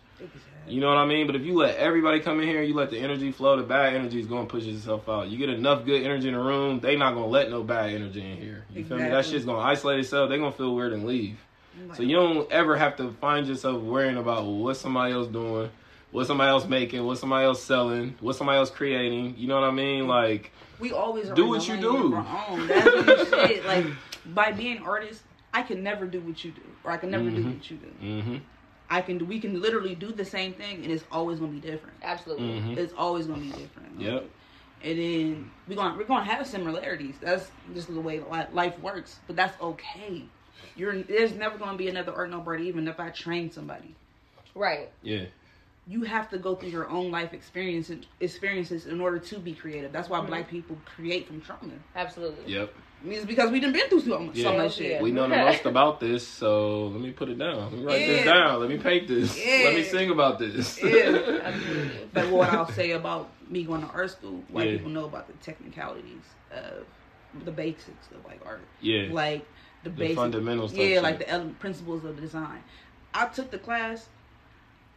[0.68, 1.26] You know what I mean?
[1.26, 3.96] But if you let everybody come in here, you let the energy flow, the bad
[3.96, 5.28] energy is gonna push itself out.
[5.28, 8.22] You get enough good energy in the room, they not gonna let no bad energy
[8.22, 8.66] in here.
[8.74, 9.04] You feel me?
[9.10, 10.30] That shit's gonna isolate itself.
[10.30, 11.38] They gonna feel weird and leave.
[11.96, 15.70] So you don't ever have to find yourself worrying about what somebody else doing,
[16.12, 19.36] what somebody else making, what somebody else selling, what somebody else creating.
[19.38, 20.08] You know what I mean?
[20.08, 22.14] Like, we always Do what you do.
[22.16, 22.68] our own.
[22.68, 23.66] That's shit.
[23.66, 23.86] Like
[24.34, 27.44] by being artists, I can never do what you do, or I can never do
[27.44, 27.54] Mhm.
[27.56, 27.92] what you do.
[28.02, 28.38] mm-hmm,
[28.90, 29.26] I can do.
[29.26, 31.98] We can literally do the same thing, and it's always gonna be different.
[32.02, 32.48] Absolutely.
[32.48, 32.78] mm-hmm.
[32.78, 34.00] It's always gonna be different.
[34.00, 34.30] Yep.
[34.82, 37.20] And then we're gonna we're gonna have similarities.
[37.20, 39.20] That's just the way li- life works.
[39.28, 40.30] But that's okay.
[40.76, 43.96] You're there's never gonna be another art nobody, even if I train somebody.
[44.56, 44.90] Right.
[45.02, 45.26] Yeah.
[45.88, 49.92] you have to go through your own life experience experiences in order to be creative.
[49.92, 50.28] That's why Mhm.
[50.28, 51.74] black people create from trauma.
[51.96, 52.52] Absolutely.
[52.54, 52.74] Yep.
[53.04, 54.92] It's because we done been through so much, so much shit.
[54.92, 55.02] Yeah.
[55.02, 57.58] We know the most about this, so let me put it down.
[57.58, 58.60] Let me write this down.
[58.60, 59.36] Let me paint this.
[59.46, 60.80] Let me sing about this.
[60.84, 61.52] Yeah.
[62.14, 64.78] But what I'll say about me going to art school, white Yeah.
[64.78, 66.86] people know about the technicalities of
[67.46, 69.08] the basics of like art, yeah.
[69.12, 69.46] like
[69.84, 70.74] the, The basic, fundamentals.
[70.74, 71.04] yeah, shit.
[71.04, 72.62] like the ele- principles of design.
[73.14, 74.08] I took the class.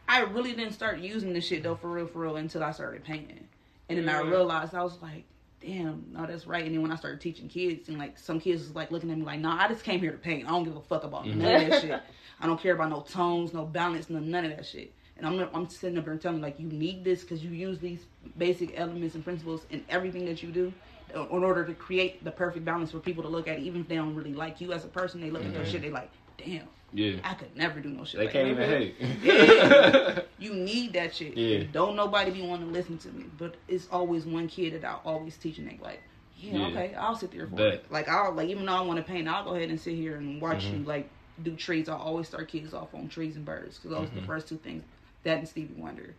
[0.07, 3.03] I really didn't start using this shit though, for real, for real, until I started
[3.03, 3.47] painting,
[3.89, 5.23] and then I realized I was like,
[5.61, 6.65] damn, no, that's right.
[6.65, 9.17] And then when I started teaching kids, and like some kids was like looking at
[9.17, 10.45] me like, nah, I just came here to paint.
[10.45, 11.35] I don't give a fuck about Mhm.
[11.37, 12.01] none of that shit.
[12.39, 14.93] I don't care about no tones, no balance, no none of that shit.
[15.17, 17.51] And I'm I'm sitting up there and telling them like, you need this because you
[17.51, 18.05] use these
[18.37, 20.73] basic elements and principles in everything that you do.
[21.13, 23.95] In order to create the perfect balance for people to look at, even if they
[23.95, 25.67] don't really like you as a person, they look at your Mhm.
[25.71, 27.17] shit, they like, damn, yeah.
[27.23, 28.19] I could never do no shit.
[28.19, 28.63] They like can't that.
[28.81, 28.95] even hate.
[29.23, 30.21] Yeah.
[30.39, 31.35] You need that shit.
[31.37, 31.63] Yeah.
[31.71, 33.25] Don't nobody be wanting to listen to me.
[33.37, 36.01] But it's always one kid that I always teach and they like,
[36.37, 36.67] yeah, Yeah.
[36.67, 37.85] okay, I'll sit there for it.
[37.89, 40.17] Like I'll like even though I want to paint, I'll go ahead and sit here
[40.17, 40.79] and watch Mhm.
[40.79, 41.09] you like
[41.43, 41.89] do trees.
[41.89, 44.21] I always start kids off on trees and birds because those are Mhm.
[44.21, 44.83] the first two things.
[45.23, 46.13] That and Stevie Wonder.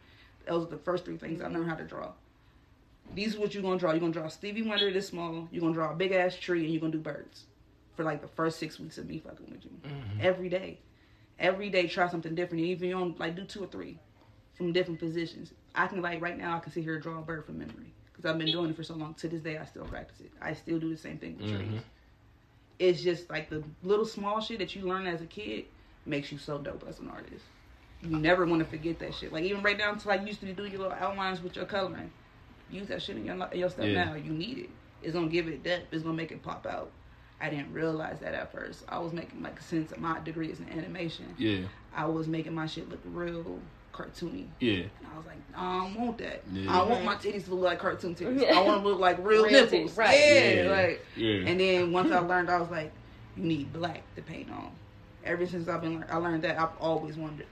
[0.47, 2.11] Those are the first three things I learned how to draw.
[3.15, 3.93] These are what you're gonna draw.
[3.93, 5.47] You're gonna draw Stevie Wonder this small.
[5.53, 7.45] You're gonna draw a big ass tree and you're gonna do birds
[7.97, 10.21] for like the first six weeks of me fucking with you Mhm.
[10.21, 10.79] every day.
[11.39, 12.65] Every day, try something different.
[12.65, 13.99] Even you don't like do two or three
[14.55, 15.53] from different positions.
[15.75, 17.93] I can like right now, I can sit here and draw a bird from memory
[18.07, 19.15] because I've been doing it for so long.
[19.15, 20.31] To this day, I still practice it.
[20.41, 21.57] I still do the same thing with Mhm.
[21.69, 21.83] trees.
[22.79, 25.65] It's just like the little small shit that you learn as a kid
[26.05, 27.45] makes you so dope as an artist.
[28.03, 29.33] You never want to forget that shit.
[29.33, 31.65] Like even right down to like you used to do your little outlines with your
[31.65, 32.11] coloring.
[32.71, 34.05] Use that shit in your in your stuff Yeah.
[34.05, 34.15] now.
[34.15, 34.71] You need it.
[35.03, 35.93] It's gonna give it depth.
[35.93, 36.91] It's gonna make it pop out.
[37.41, 38.85] I didn't realize that at first.
[38.89, 41.61] I was making like since my degree is in animation, Yeah.
[41.95, 43.59] I was making my shit look real
[43.93, 44.47] cartoony.
[44.61, 44.75] Yeah.
[44.75, 46.43] And I was like, I don't want that.
[46.53, 46.71] Yeah.
[46.81, 48.41] I want my titties to look like cartoon titties.
[48.43, 48.59] Yeah.
[48.59, 49.93] I want them to look like real, Real nipples.
[49.93, 50.19] titties, right.
[50.19, 50.71] Yeah, Yeah.
[50.71, 51.07] like.
[51.17, 51.51] Yeah.
[51.51, 52.93] And then once I learned, I was like,
[53.37, 54.71] you need black to paint on.
[55.25, 57.47] Ever since I've been, lear- I learned that I've always wanted.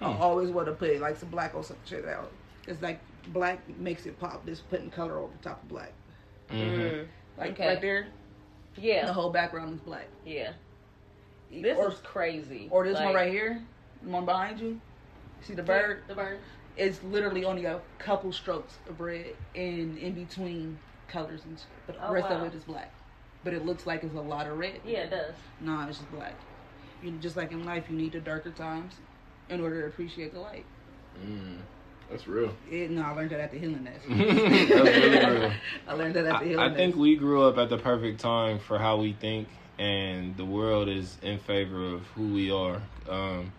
[0.00, 0.22] I Hmm.
[0.22, 2.30] always want to put like some black or some shit out.
[2.66, 4.44] It's like black makes it pop.
[4.46, 5.92] Just putting color over top of black,
[6.50, 6.56] Mhm.
[6.80, 7.06] Mm.
[7.36, 7.66] like Okay.
[7.66, 8.06] right there.
[8.80, 10.06] The whole background is black.
[10.24, 10.52] Yeah.
[11.50, 12.68] This or, is crazy.
[12.70, 13.62] or this one right here,
[14.02, 14.80] the one behind you.
[15.40, 16.02] See the bird?
[16.08, 16.38] The bird.
[16.76, 21.66] It's literally only a couple strokes of red and in between colors and shit.
[21.86, 22.44] But the Oh, rest wow.
[22.44, 22.92] of it is black.
[23.44, 24.80] But it looks like it's a lot of red.
[24.84, 25.34] Yeah, it does.
[25.60, 26.34] Nah, it's just black.
[27.02, 28.94] You just like in life, you need the darker times
[29.48, 30.66] in order to appreciate the light.
[31.24, 31.58] Mm.
[32.10, 32.54] That's real.
[32.70, 34.04] It, no, I learned that at the Healing Nest.
[34.08, 35.52] That's really real.
[35.86, 36.76] I learned that at the I, Healing I Nest.
[36.76, 40.88] think we grew up at the perfect time for how we think, and the world
[40.88, 42.80] is in favor of who we are.
[43.08, 43.52] Um,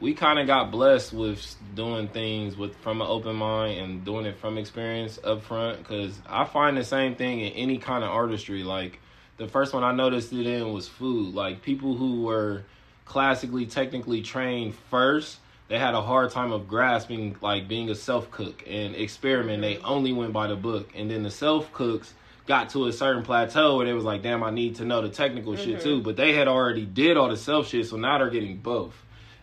[0.00, 4.26] we kind of got blessed with doing things with from an open mind and doing
[4.26, 5.78] it from experience up front.
[5.78, 8.64] Because I find the same thing in any kind of artistry.
[8.64, 8.98] Like
[9.36, 11.34] the first one I noticed it in was food.
[11.34, 12.64] Like people who were
[13.04, 18.30] classically, technically trained first they had a hard time of grasping like being a self
[18.30, 19.62] cook and experiment.
[19.62, 22.12] They only went by the book, and then the self cooks
[22.46, 25.08] got to a certain plateau where they was like, "Damn, I need to know the
[25.08, 25.82] technical shit mm-hmm.
[25.82, 28.94] too." But they had already did all the self shit, so now they're getting both.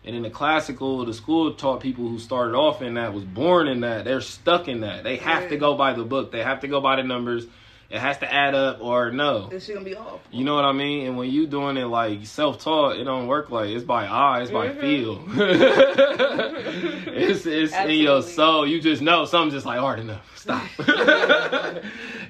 [0.04, 3.68] And in the classical, the school taught people who started off in that was born
[3.68, 4.04] in that.
[4.04, 5.04] They're stuck in that.
[5.04, 6.32] They have to go by the book.
[6.32, 7.46] They have to go by the numbers.
[7.90, 9.48] It has to add up or no.
[9.48, 10.20] This shit gonna be off.
[10.30, 11.08] You know what I mean?
[11.08, 14.42] And when you doing it like self taught, it don't work like it's by eye,
[14.42, 14.80] it's by Mhm.
[14.80, 15.24] feel.
[17.14, 18.64] it's it's in your soul.
[18.64, 20.38] You just know something's just like hard enough.
[20.38, 20.62] Stop.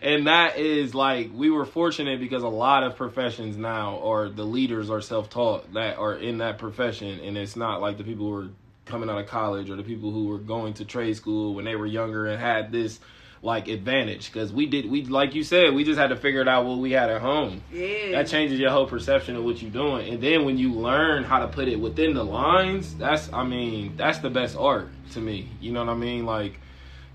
[0.02, 4.44] and that is like we were fortunate because a lot of professions now or the
[4.44, 8.34] leaders are self-taught that are in that profession and it's not like the people who
[8.34, 8.48] are
[8.86, 11.76] coming out of college or the people who were going to trade school when they
[11.76, 12.98] were younger and had this
[13.42, 14.32] like advantage.
[14.32, 16.78] Because we did we like you said we just had to figure it out what
[16.78, 17.62] we had at home.
[17.72, 18.12] Yeah.
[18.12, 20.12] that changes your whole perception of what you're doing.
[20.12, 23.96] And then when you learn how to put it within the lines that's i mean
[23.96, 25.48] that's the best art to me.
[25.60, 26.26] You know what i mean?
[26.26, 26.60] Like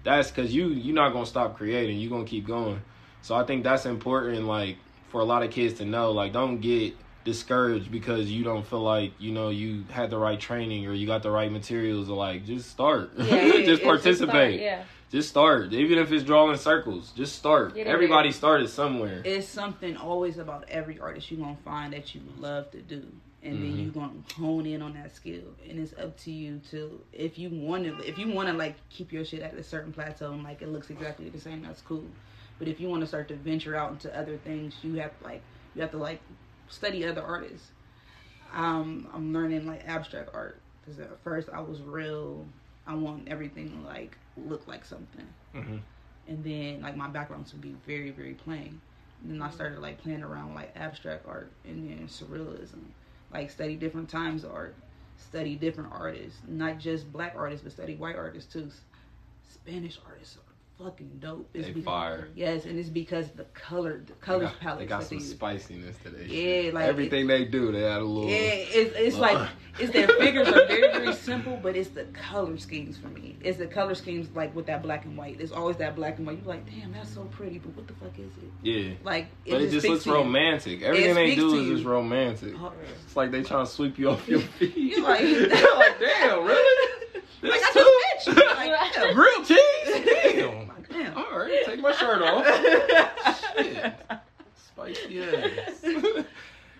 [0.03, 1.99] that's because you you're not gonna stop creating.
[1.99, 2.81] You're gonna keep going.
[3.21, 4.77] So i think that's important like
[5.09, 6.11] for a lot of kids to know.
[6.11, 10.39] Like don't get discouraged because you don't feel like you know you had the right
[10.39, 12.09] training or you got the right materials.
[12.09, 13.11] Or like just start.
[13.17, 14.83] Yeah, just participate start, yeah.
[15.15, 15.71] Just start.
[15.71, 17.77] Even if it's drawing circles just start.
[17.77, 19.21] In everybody started somewhere.
[19.23, 23.01] It's something always about every artist you're gonna find that you love to do.
[23.41, 23.83] And then Mhm.
[23.83, 25.55] you're gonna hone in on that skill.
[25.69, 28.75] And it's up to you to if you want to if you want to like
[28.89, 31.81] keep your shit at a certain plateau and like it looks exactly the same that's
[31.81, 32.03] cool.
[32.59, 35.23] But if you want to start to venture out into other things you have to
[35.23, 35.41] like
[35.75, 36.19] you have to like
[36.67, 37.71] study other artists.
[38.53, 40.59] Um i'm learning like abstract art.
[40.81, 42.45] Because at first i was real
[42.85, 45.27] i want everything like look like something.
[45.53, 45.81] Mhm.
[46.27, 48.81] and then like my backgrounds to be very very plain.
[49.23, 52.81] And then i started like playing around with, like abstract art and then surrealism.
[53.31, 54.75] Like study different times of art
[55.17, 56.39] study different artists.
[56.47, 58.69] Not just black artists but study white artists too.
[59.49, 60.37] Spanish artists
[60.77, 62.27] fucking dope It's They because- fire.
[62.35, 66.23] yes and it's because the color the color palette they got some spiciness to their
[66.23, 68.29] Yeah, like, everything they do, they add a little.
[68.29, 69.47] yeah, it's, it's like
[69.79, 73.35] it's their figures are very very simple, but it's the color schemes for me.
[73.41, 75.39] It's the color schemes like with that black and white.
[75.39, 76.39] It's always that black and white.
[76.39, 78.51] You're like, damn, that's so pretty, but what the fuck is it?
[78.61, 80.81] Yeah, Like, but it just looks romantic.
[80.81, 82.53] Everything they do is just romantic.
[82.57, 82.73] Oh,
[83.05, 84.75] It's like they trying to sweep you off your feet.
[84.75, 86.91] You're like- like, damn, really?
[87.41, 88.33] Like, I just you.
[88.33, 89.13] Like, yeah.
[89.13, 89.59] Grilled cheese?
[90.33, 90.64] Damn.
[90.95, 91.17] Damn.
[91.17, 92.45] All right, take my shirt off.
[93.57, 93.93] Shit.
[94.67, 95.81] Spicy ass.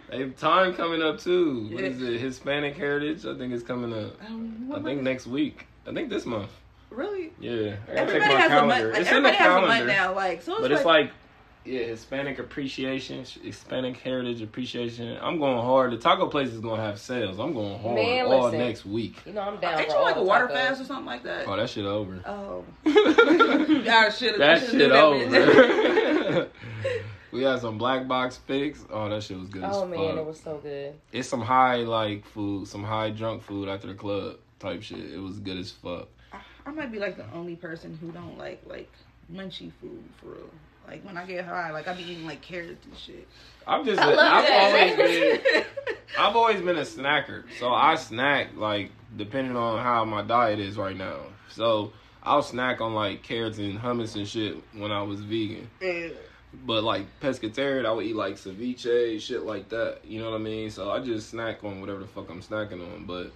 [0.09, 1.69] They have time coming up too.
[1.71, 2.19] What is it?
[2.19, 3.25] Hispanic Heritage?
[3.25, 4.13] I think it's coming up.
[4.27, 5.67] Um, I think next week.
[5.87, 6.51] I think this month.
[6.91, 7.31] Really?
[7.39, 7.75] Yeah.
[7.91, 8.69] I gotta Everybody check my has a month.
[8.69, 9.87] Like, it's in the everybody has a month calendar.
[9.87, 10.13] now.
[10.15, 11.11] Like, so it's But like, it's like,
[11.65, 15.17] yeah, Hispanic appreciation, Hispanic heritage appreciation.
[15.19, 15.91] I'm going hard.
[15.91, 17.39] The taco place is gonna have sales.
[17.39, 18.59] I'm going hard Man, all listen.
[18.59, 19.17] next week.
[19.25, 20.53] You know I'm down ain't for you like a the water tacos.
[20.53, 21.47] fast or something like that?
[21.47, 22.21] Oh, that shit over.
[22.25, 22.63] Oh.
[23.87, 26.49] Ah, I should that shit over.
[27.31, 28.83] we had some black box fix.
[28.89, 29.63] Oh, that shit was good.
[29.63, 30.17] Oh as man, fuck.
[30.17, 30.93] it was so good.
[31.11, 34.99] It's some high like food, some high drunk food after the club type shit.
[34.99, 36.07] It was good as fuck.
[36.31, 38.91] I, I might be like the only person who don't like like
[39.31, 40.49] munchy food for real.
[40.87, 43.27] Like when I get high, like I be eating like carrots and shit.
[43.67, 43.99] I'm just.
[43.99, 44.73] I love I've that.
[44.73, 45.65] always been.
[46.19, 50.77] I've always been a snacker, so I snack like depending on how my diet is
[50.77, 51.17] right now.
[51.49, 51.91] So
[52.23, 55.69] I'll snack on like carrots and hummus and shit when I was vegan.
[55.81, 56.09] Yeah.
[56.65, 59.99] But like pescatarian, I would eat like ceviche, shit like that.
[60.05, 60.69] You know what I mean?
[60.69, 63.05] So I just snack on whatever the fuck I'm snacking on.
[63.05, 63.31] But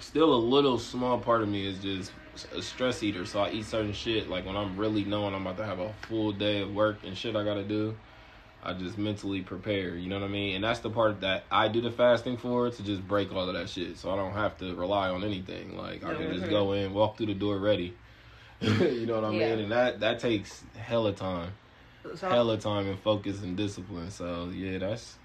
[0.00, 2.12] still, a little small part of me is just
[2.44, 3.24] a stress eater.
[3.24, 5.92] So I eat certain shit like when I'm really knowing I'm about to have a
[6.02, 7.96] full day of work and shit I gotta do.
[8.62, 9.96] I just mentally prepare.
[9.96, 10.56] You know what I mean?
[10.56, 13.54] And that's the part that I do the fasting for to just break all of
[13.54, 15.76] that shit, so I don't have to rely on anything.
[15.76, 17.94] Like I can just go in, walk through the door ready.
[18.60, 19.50] you know what I Yeah.
[19.50, 19.58] mean?
[19.60, 21.52] And that that takes hella time
[22.14, 24.10] So hella time and focus and discipline.
[24.10, 25.16] So yeah, that's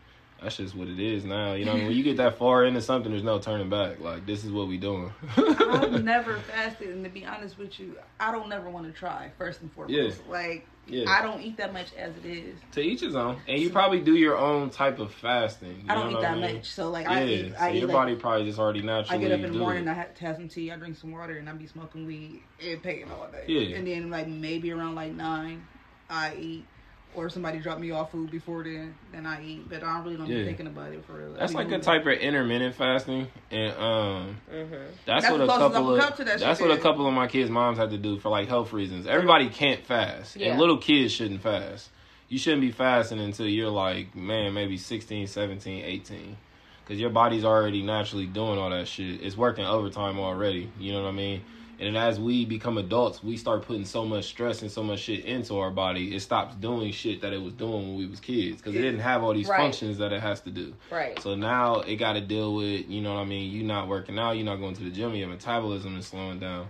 [0.41, 1.53] that's just what it is now.
[1.53, 3.99] You know, when you get that far into something, there's no turning back.
[3.99, 5.11] Like this is what we doing.
[5.37, 9.31] I've never fasted, and to be honest with you, I don't never want to try.
[9.37, 10.31] First and foremost, Yeah.
[10.31, 12.57] like yeah, I don't eat that much as it is.
[12.71, 13.39] to each his own.
[13.47, 15.83] And you probably do your own type of fasting.
[15.85, 16.55] You I don't know eat that I mean?
[16.55, 17.51] much, so like Yeah, I eat.
[17.51, 19.23] so I your eat body probably just already naturally.
[19.23, 19.91] I get up in the do morning, it.
[19.91, 22.41] I have to have some tea, I drink some water, and I be smoking weed
[22.65, 23.43] and paying all day.
[23.47, 23.77] Yeah.
[23.77, 25.65] And then like maybe around like nine,
[26.09, 26.65] I eat.
[27.13, 29.69] Or somebody drop me off food before then, then I eat.
[29.69, 30.37] But I really don't Yeah.
[30.37, 31.35] be thinking about it for real.
[31.35, 31.81] I That's like a moving.
[31.81, 34.71] type of intermittent fasting, and um, Mm-hmm.
[35.05, 37.49] that's, That's what a couple of that that's shit what a couple of my kids'
[37.49, 39.07] moms had to do for like health reasons.
[39.07, 40.51] Everybody can't fast, Yeah.
[40.51, 41.89] and little kids shouldn't fast.
[42.29, 46.37] You shouldn't be fasting until you're like, man, maybe 16, 17, 18.
[46.85, 49.21] Because your body's already naturally doing all that shit.
[49.21, 50.71] It's working overtime already.
[50.79, 51.41] You know what I mean?
[51.81, 54.99] And then as we become adults, we start putting so much stress and so much
[54.99, 56.15] shit into our body.
[56.15, 58.57] It stops doing shit that it was doing when we was kids.
[58.57, 59.57] Because it didn't have all these Right.
[59.57, 60.75] functions that it has to do.
[60.91, 61.19] Right.
[61.19, 63.51] So now it got to deal with, you know what I mean?
[63.51, 66.67] You not working out, you're not going to the gym, your metabolism is slowing down.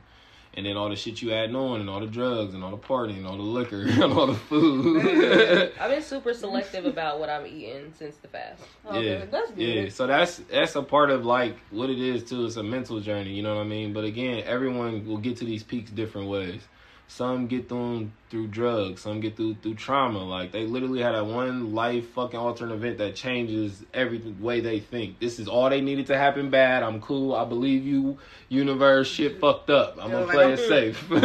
[0.53, 2.77] And then all the shit you adding on, and all the drugs, and all the
[2.77, 5.71] partying, and all the liquor, and all the food.
[5.79, 8.61] I've been super selective about what I'm eating since the fast.
[8.85, 9.31] Oh, yeah, good.
[9.31, 9.61] That's good.
[9.61, 9.89] yeah.
[9.89, 12.45] So that's that's a part of like what it is too.
[12.45, 13.93] It's a mental journey, you know what I mean.
[13.93, 16.61] But again, everyone will get to these peaks different ways.
[17.07, 20.23] Some get them through drugs, some get through through trauma.
[20.23, 24.79] Like they literally had a one life fucking alternate event that changes every way they
[24.79, 25.19] think.
[25.19, 26.81] This is all they needed to happen bad.
[26.81, 27.35] I'm cool.
[27.35, 28.17] I believe you,
[28.49, 29.07] universe.
[29.11, 29.97] Shit fucked up.
[30.01, 31.11] I'm Yeah, gonna like, play I'm it safe.
[31.11, 31.21] I'm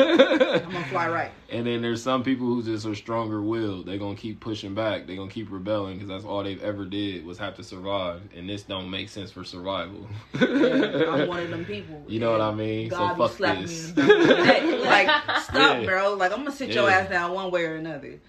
[0.73, 1.31] gonna fly right.
[1.49, 3.87] And then there's some people who just are stronger willed.
[3.87, 5.07] They're gonna keep pushing back.
[5.07, 8.21] They're gonna keep rebelling because that's all they've ever did was have to survive.
[8.37, 10.09] And this don't make sense for survival.
[10.35, 12.03] I'm one of them people.
[12.09, 12.91] You know what I mean?
[12.91, 13.97] So God be fuck this.
[13.97, 14.87] me in the back of the neck.
[14.87, 15.85] Like, stop, Yeah.
[15.87, 16.15] bro.
[16.15, 16.96] Like, I'm gonna sit your Yeah.
[17.03, 18.21] Ass down one way or another.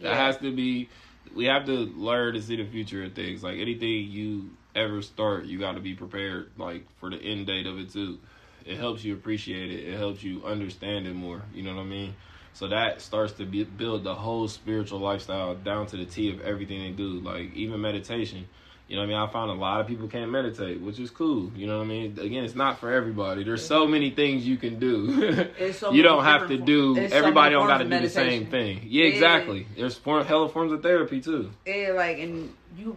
[0.00, 0.88] That has to be.
[1.34, 3.42] We have to learn to see the future of things.
[3.42, 6.50] Like anything you ever start, you got to be prepared.
[6.56, 8.18] Like for the end date of it too.
[8.64, 9.88] It helps you appreciate it.
[9.88, 11.42] It helps you understand it more.
[11.54, 12.16] You know what I mean?
[12.52, 16.40] So that starts to be, build the whole spiritual lifestyle down to the T of
[16.40, 17.20] everything they do.
[17.20, 18.48] Like even meditation.
[18.88, 19.16] You know what I mean?
[19.28, 21.50] I found a lot of people can't meditate, which is cool.
[21.56, 22.18] You know what I mean?
[22.20, 23.42] Again, it's not for everybody.
[23.42, 25.48] There's so many things you can do.
[25.72, 26.96] So you don't have to do.
[26.96, 28.82] it's so everybody don't got to do the same thing.
[28.86, 29.66] Yeah, exactly.
[29.76, 31.50] There's form, hella forms of therapy too.
[31.66, 32.96] Yeah, like, and you,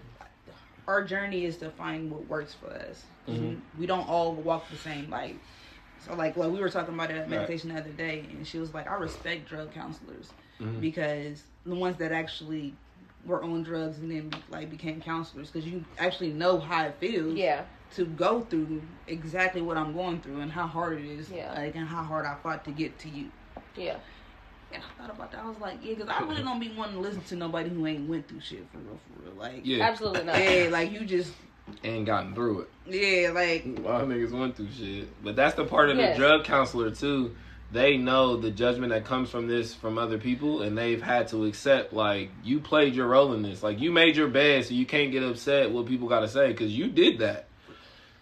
[0.88, 3.04] our journey is to find what works for us.
[3.28, 3.60] Mhm.
[3.80, 5.10] We, don't all walk the same.
[5.10, 5.36] Like,
[6.06, 7.30] so like, like we were talking about it at Right.
[7.32, 10.80] meditation the other day, and she was like, I respect drug counselors Mhm.
[10.82, 12.74] because the ones that actually
[13.26, 17.36] were on drugs and then like became counselors because you actually know how it feels
[17.36, 17.64] Yeah.
[17.96, 21.54] to go through exactly what I'm going through and how hard it is, Yeah.
[21.54, 23.30] like, and how hard I fought to get to you.
[23.76, 23.98] Yeah.
[24.72, 25.42] And I thought about that.
[25.44, 27.86] I was like, yeah, because I really don't be wanting to listen to nobody who
[27.88, 29.34] ain't went through shit for real, for real.
[29.36, 30.38] Like, Yeah, Absolutely not.
[30.38, 31.34] yeah, like you just,
[31.84, 32.70] and gotten through it.
[32.86, 36.16] yeah, like, A lot of niggas went through shit, but that's the part of Yes.
[36.16, 37.36] the drug counselor too.
[37.72, 41.46] They know the judgment that comes from this from other people, and they've had to
[41.46, 43.62] accept like you played your role in this.
[43.62, 46.48] Like you made your bed, so you can't get upset what people got to say
[46.48, 47.46] because you did that.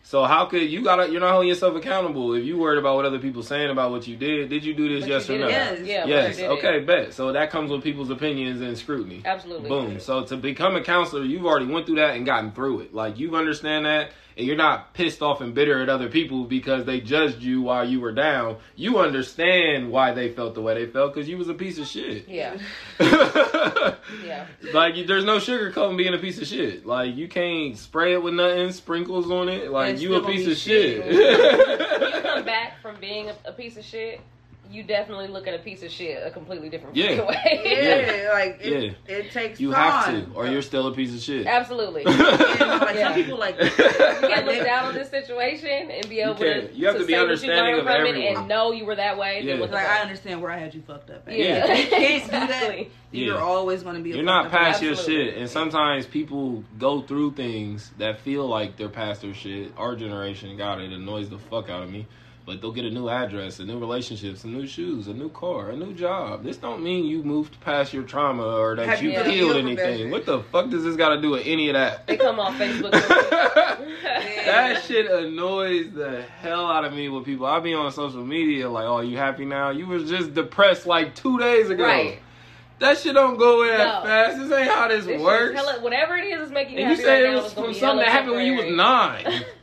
[0.07, 1.10] So how could you gotta?
[1.10, 4.07] You're not holding yourself accountable if you worried about what other people saying about what
[4.07, 4.49] you did.
[4.49, 5.01] Did you do this?
[5.01, 5.49] But yes or no?
[5.49, 5.79] Yes.
[5.86, 6.05] Yeah.
[6.05, 6.39] yes.
[6.39, 6.77] Okay.
[6.77, 6.88] It.
[6.88, 7.13] Bet.
[7.13, 9.21] So that comes with people's opinions and scrutiny.
[9.25, 9.67] Absolutely.
[9.67, 9.99] Boom.
[9.99, 12.93] So to become a counselor, you've already went through that and gotten through it.
[12.93, 16.86] Like you understand that, and you're not pissed off and bitter at other people because
[16.86, 18.58] they judged you while you were down.
[18.76, 21.88] You understand why they felt the way they felt because you was a piece of
[21.88, 22.30] shit.
[22.30, 22.58] Yeah.
[23.00, 24.45] Yeah.
[24.73, 26.86] like there's no sugarcoating being a piece of shit.
[26.86, 29.71] Like you can't spray it with nothing, sprinkles on it.
[29.71, 31.04] Like It's you a piece of shit.
[31.04, 34.21] When you come back from being a, a piece of shit,
[34.71, 37.21] you definitely look at a piece of shit a completely different Yeah.
[37.25, 37.38] way.
[38.23, 39.15] yeah, like, it, Yeah.
[39.15, 41.45] it takes you have to, or you're still a piece of shit.
[41.47, 42.03] Absolutely.
[42.08, 43.03] Yeah, like, Yeah.
[43.08, 46.67] some people, like, You can't look down on this situation and be able can.
[46.67, 48.38] to, You have to be say what understanding you of learned from it everyone.
[48.38, 49.41] and know you were that way.
[49.43, 49.58] Yeah.
[49.58, 49.88] Then like.
[49.88, 51.27] I understand where I had you fucked up.
[51.27, 51.38] At.
[51.38, 51.60] Yeah.
[51.73, 52.43] You can't do that.
[52.43, 52.91] Exactly.
[53.12, 53.41] You're Yeah.
[53.41, 54.12] always going to be.
[54.12, 55.27] A You're not past your Absolutely.
[55.32, 59.71] shit, and sometimes people go through things that feel like they're past their shit.
[59.77, 62.06] Our generation, God, it annoys the fuck out of me.
[62.47, 65.71] But they'll get a new address, a new relationship, some new shoes, a new car,
[65.71, 66.45] a new job.
[66.45, 70.12] This don't mean you moved past your trauma or that Have you you healed anything.
[70.12, 72.07] What the fuck does this got to do with any of that?
[72.07, 72.91] They come on Facebook.
[74.01, 77.45] that shit annoys the hell out of me with people.
[77.45, 79.71] I be on social media like, "Oh, you happy now?
[79.71, 82.19] You was just depressed like two days ago." right.
[82.79, 84.10] That shit don't go away that No.
[84.10, 84.38] fast.
[84.38, 85.55] This ain't how this, This works.
[85.55, 87.73] hella, whatever it is, is making you And you happy said right it was from
[87.73, 89.43] something that happened when you was nine.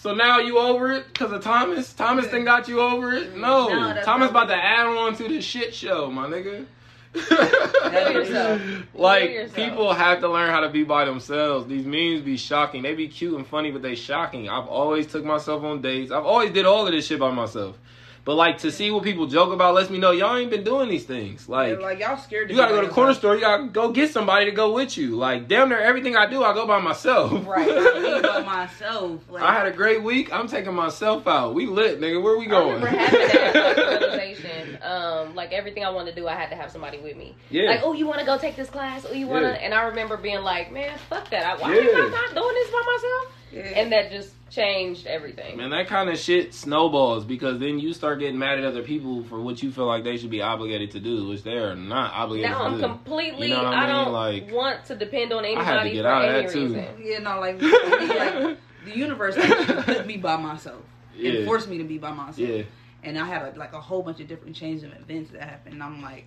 [0.00, 1.92] so now you over it because of Thomas?
[1.92, 3.36] Thomas thing got you over it?
[3.36, 3.68] No.
[3.68, 6.64] No, Thomas about to add on to the shit show, my nigga.
[8.94, 11.66] Like people have to learn how to be by themselves.
[11.66, 12.82] These memes be shocking.
[12.82, 14.48] They be cute and funny, but they shocking.
[14.48, 16.10] I've always took myself on dates.
[16.12, 17.76] I've always did all of this shit by myself.
[18.24, 20.88] But like to see what people joke about lets me know y'all ain't been doing
[20.88, 21.48] these things.
[21.48, 22.48] Like They're like y'all scared.
[22.48, 23.34] To you gotta go to the corner store.
[23.34, 25.16] You gotta go get somebody to go with you.
[25.16, 27.32] Like damn near everything I do, I go by myself.
[27.46, 27.66] Right.
[27.66, 29.20] Me by myself.
[29.30, 30.32] Like, I had a great week.
[30.32, 31.54] I'm taking myself out.
[31.54, 32.22] We lit, nigga.
[32.22, 32.74] Where we I going?
[32.82, 34.30] remember having that like.
[34.82, 37.34] Um, like everything I wanted to do, I had to have somebody with me.
[37.50, 37.70] yeah.
[37.70, 39.04] Like, oh, you want to go take this class?
[39.08, 39.50] Oh, you want to?
[39.50, 39.56] Yeah.
[39.56, 41.44] And I remember being like, man, fuck that.
[41.44, 41.80] I, why Yeah.
[41.82, 43.32] am I not doing this by myself?
[43.52, 43.80] yeah.
[43.80, 45.56] And that just changed everything.
[45.56, 49.22] Man, that kind of shit snowballs because then you start getting mad at other people
[49.24, 52.12] for what you feel like they should be obligated to do, which they are not
[52.12, 52.80] obligated now to I'm do.
[52.82, 53.48] completely.
[53.48, 54.04] You know what I, I mean?
[54.04, 56.52] don't Like, want to depend on had to anybody get for out of any that,
[56.52, 56.66] too.
[56.66, 56.86] reason.
[57.02, 60.82] Yeah, no, like, like the universe actually put me by myself
[61.16, 61.32] yeah.
[61.32, 62.38] and forced me to be by myself.
[62.38, 62.62] yeah.
[63.02, 65.74] And I had a, like a whole bunch of different changes of events that happened.
[65.74, 66.26] And I'm like,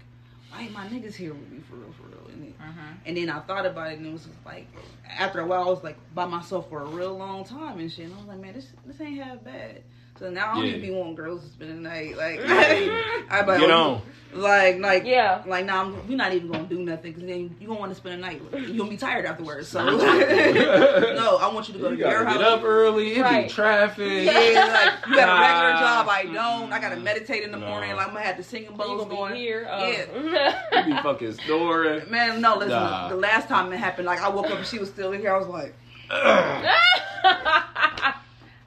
[0.49, 2.12] why ain't my niggas here with me for real, for real?
[2.33, 2.93] And then, mm-hmm.
[3.05, 4.67] and then I thought about it, and it was like,
[5.07, 8.05] after a while, I was like by myself for a real long time and shit.
[8.05, 9.83] And I was like, man, this this ain't half bad.
[10.19, 10.69] So now I don't Yeah.
[10.75, 12.15] even be wanting girls to spend the night.
[12.17, 14.01] Like, I, I like, Get on.
[14.31, 15.41] Like, like, Yeah.
[15.45, 17.95] Like, now nah, we're not even gonna do nothing because then you gonna want to
[17.95, 18.41] spend the night.
[18.51, 19.67] You're gonna be tired afterwards.
[19.69, 22.37] So, no, I want you to go You to your house.
[22.37, 23.15] get up early.
[23.15, 23.47] It Right.
[23.47, 24.23] be traffic.
[24.25, 25.79] Yeah, like you got a regular Nah.
[25.79, 26.07] job.
[26.09, 26.71] I don't.
[26.73, 27.67] I gotta meditate in the No.
[27.67, 27.95] morning.
[27.95, 29.67] Like I'm gonna have the singing You bowls gonna be here?
[29.69, 29.87] Oh.
[29.91, 30.85] Yeah.
[30.85, 32.09] You be fucking snoring.
[32.09, 32.69] Man, no, listen.
[32.69, 33.09] Nah.
[33.09, 35.33] The last time it happened, like I woke up and she was still in here.
[35.33, 35.75] I was like,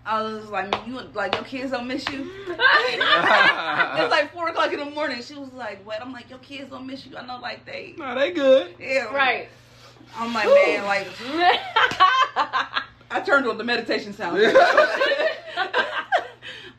[0.07, 2.31] I was like, man, you like your kids don't miss you.
[2.49, 5.21] it's like four o'clock in the morning.
[5.21, 6.01] She was like, what?
[6.01, 7.17] I'm like, your kids don't miss you.
[7.17, 7.95] I know, like they.
[7.99, 8.77] nah, they good.
[8.79, 9.13] Yeah.
[9.13, 9.49] right.
[10.17, 11.09] I'm like, man, like
[13.11, 14.39] I turned on the meditation sound.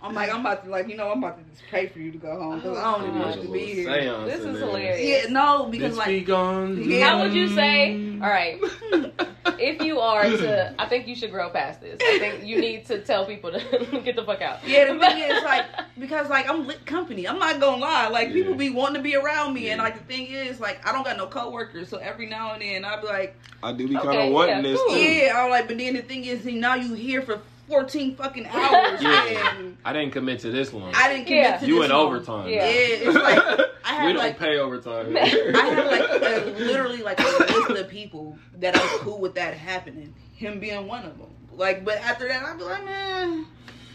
[0.07, 2.11] I'm like, I'm about to like, you know, I'm about to just pray for you
[2.11, 4.25] to go home because I don't even Oh, want you to be here.
[4.25, 4.67] This is there.
[4.67, 5.25] hilarious.
[5.25, 6.83] Yeah, no, This because like, week on.
[6.89, 7.05] Yeah.
[7.09, 7.93] How would you say?
[8.21, 8.59] All right.
[9.59, 11.99] If you are to, I think you should grow past this.
[11.99, 14.59] I think you need to tell people to get the fuck out.
[14.67, 15.65] Yeah, the thing is, like,
[15.99, 17.27] because like I'm lit company.
[17.27, 18.07] I'm not gonna lie.
[18.09, 20.91] Like people be wanting to be around me, and like the thing is, like I
[20.91, 23.95] don't got no coworkers, so every now and then I'll be like, I do be
[23.95, 24.93] kind Okay, of wanting yeah, this cool.
[24.95, 25.01] too.
[25.01, 28.45] yeah, I'm like, but then the thing is, see, now you here for 14 fucking
[28.47, 29.55] hours, Yeah.
[29.57, 30.93] and I didn't commit to this one.
[30.95, 31.57] I didn't commit Yeah.
[31.57, 32.07] to you this in long.
[32.07, 32.47] overtime.
[32.49, 32.65] Yeah.
[32.65, 33.39] Yeah, it's like
[33.83, 35.15] I have we don't like pay overtime.
[35.17, 39.53] I have like a, literally like a list of people that are cool with that
[39.55, 40.13] happening.
[40.35, 41.27] Him being one of them.
[41.51, 43.45] Like, but after that, I'd be like, man.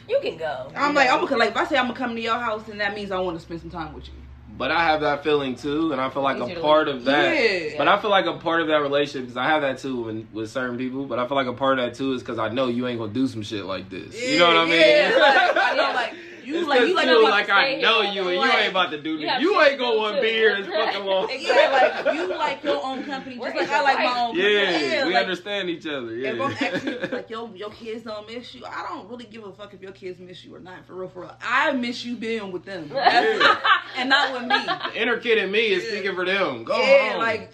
[0.08, 0.70] You can go.
[0.76, 2.78] I'm like, I'm gonna like if I say I'm gonna come to your house, then
[2.78, 4.12] that means I want to spend some time with you.
[4.56, 7.34] But I have that feeling too, and I feel like a part of that.
[7.34, 7.78] Yeah.
[7.78, 10.28] But I feel like a part of that relationship because I have that too when,
[10.32, 11.06] with certain people.
[11.06, 12.98] But I feel like a part of that too is because I know you ain't
[12.98, 14.20] gonna do some shit like this.
[14.20, 14.80] you know what I mean?
[14.80, 16.14] Yeah, like, I know, like
[16.44, 18.12] you, It's like you, 'cause like, you, I'm like I know here.
[18.12, 19.28] you, and you Like, ain't about to do this.
[19.28, 21.28] have You ain't gonna do, want be here this fucking long.
[21.38, 24.36] yeah, like you like your own company, just like I like my own.
[24.36, 25.04] Yeah, company.
[25.08, 26.14] we like, understand each other.
[26.14, 26.32] Yeah.
[26.32, 29.52] If I'm actually like yo, your kids don't miss you, I don't really give a
[29.52, 30.84] fuck if your kids miss you or not.
[30.86, 33.58] For real, for real, I miss you being with them, That's- Yeah.
[33.96, 34.56] and not with me.
[34.94, 35.90] the inner kid in me is Yeah.
[35.90, 36.64] speaking for them.
[36.64, 37.18] Go yeah, home.
[37.20, 37.50] like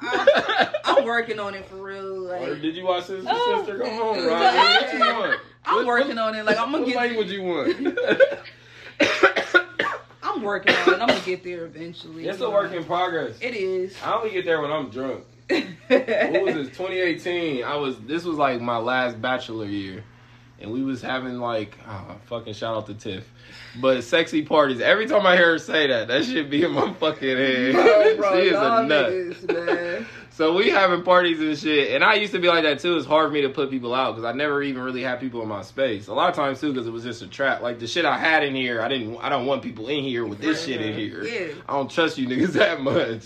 [0.00, 2.30] I, I'm working on it for real.
[2.30, 3.58] Or did you watch Sister Oh.
[3.58, 3.78] Sister?
[3.78, 4.26] Go home, Yeah.
[4.26, 4.56] Ryan.
[4.56, 5.40] What you want?
[5.64, 6.44] I'm What- working what, on it.
[6.44, 6.96] Like I'm gonna What get.
[6.96, 7.98] language you want?
[10.22, 11.00] I'm working on it.
[11.00, 12.26] I'm gonna get there eventually.
[12.28, 13.38] it's a work in progress.
[13.40, 13.96] It is.
[14.04, 15.24] I only get there when I'm drunk.
[15.48, 20.04] what was this 2018 i was this was like my last bachelor year
[20.60, 23.30] and we was having like oh, fucking shout out to tiff
[23.80, 26.92] but sexy parties every time i hear her say that that shit be in my
[26.94, 31.94] fucking head Bro, bro, she is a nut niggas, so we having parties and shit
[31.94, 33.94] and i used to be like that too it's hard for me to put people
[33.94, 36.60] out because i never even really had people in my space a lot of times
[36.60, 38.88] too because it was just a trap like the shit i had in here i
[38.88, 40.66] didn't i don't want people in here with this uh-huh.
[40.66, 41.54] shit in here Yeah.
[41.68, 43.24] I don't trust you niggas that much.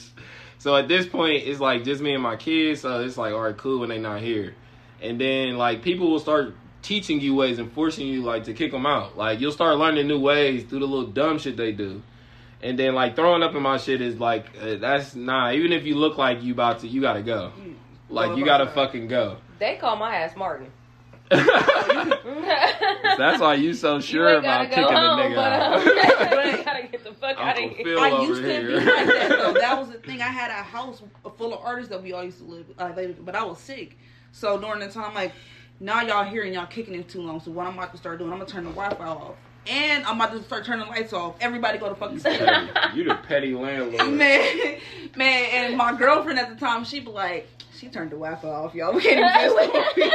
[0.63, 2.83] So at this point, it's like just me and my kids.
[2.83, 4.55] So it's like, all right, cool when they not here.
[5.01, 8.73] And then like people will start teaching you ways and forcing you like to kick
[8.73, 9.17] them out.
[9.17, 12.03] Like you'll start learning new ways through the little dumb shit they do.
[12.61, 15.53] And then like throwing up in my shit is like uh, that's nah.
[15.53, 17.53] Even if you look like you about to, you gotta go.
[18.09, 19.39] Like you gotta fucking go.
[19.59, 20.71] They call my ass Martin.
[21.33, 21.49] That's
[23.41, 25.75] why you so sure you about kicking home, a nigga but, out.
[25.75, 25.81] um,
[26.59, 27.85] you gotta get the fuck out of here.
[27.85, 28.67] Phil I over used to here.
[28.67, 29.55] be like that though.
[29.55, 30.21] That was the thing.
[30.21, 31.03] I had a house
[31.39, 33.97] full of artists that we all used to live, uh, live but I was sick.
[34.33, 35.33] So during the time, like
[35.81, 37.41] now y'all here and y'all kicking it too long.
[37.41, 39.35] So what I'm about to start doing, I'm gonna turn the Wi-Fi off,
[39.67, 41.37] and I'm about to start turning the lights off.
[41.41, 42.39] Everybody go to fucking sleep.
[42.39, 42.97] Petty.
[42.99, 44.13] you the petty landlord.
[44.13, 44.79] man,
[45.17, 48.75] man, and my girlfriend at the time, she be like, she turned the Wi-Fi off,
[48.75, 48.93] y'all.
[48.95, 50.15] We can't even finish the movie.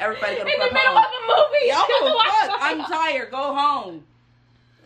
[0.00, 1.04] Everybody go In to the fuck middle home.
[1.04, 1.66] of a movie.
[1.68, 2.58] Y'all give a Why- fuck.
[2.60, 3.30] I'm tired.
[3.30, 4.04] Go home.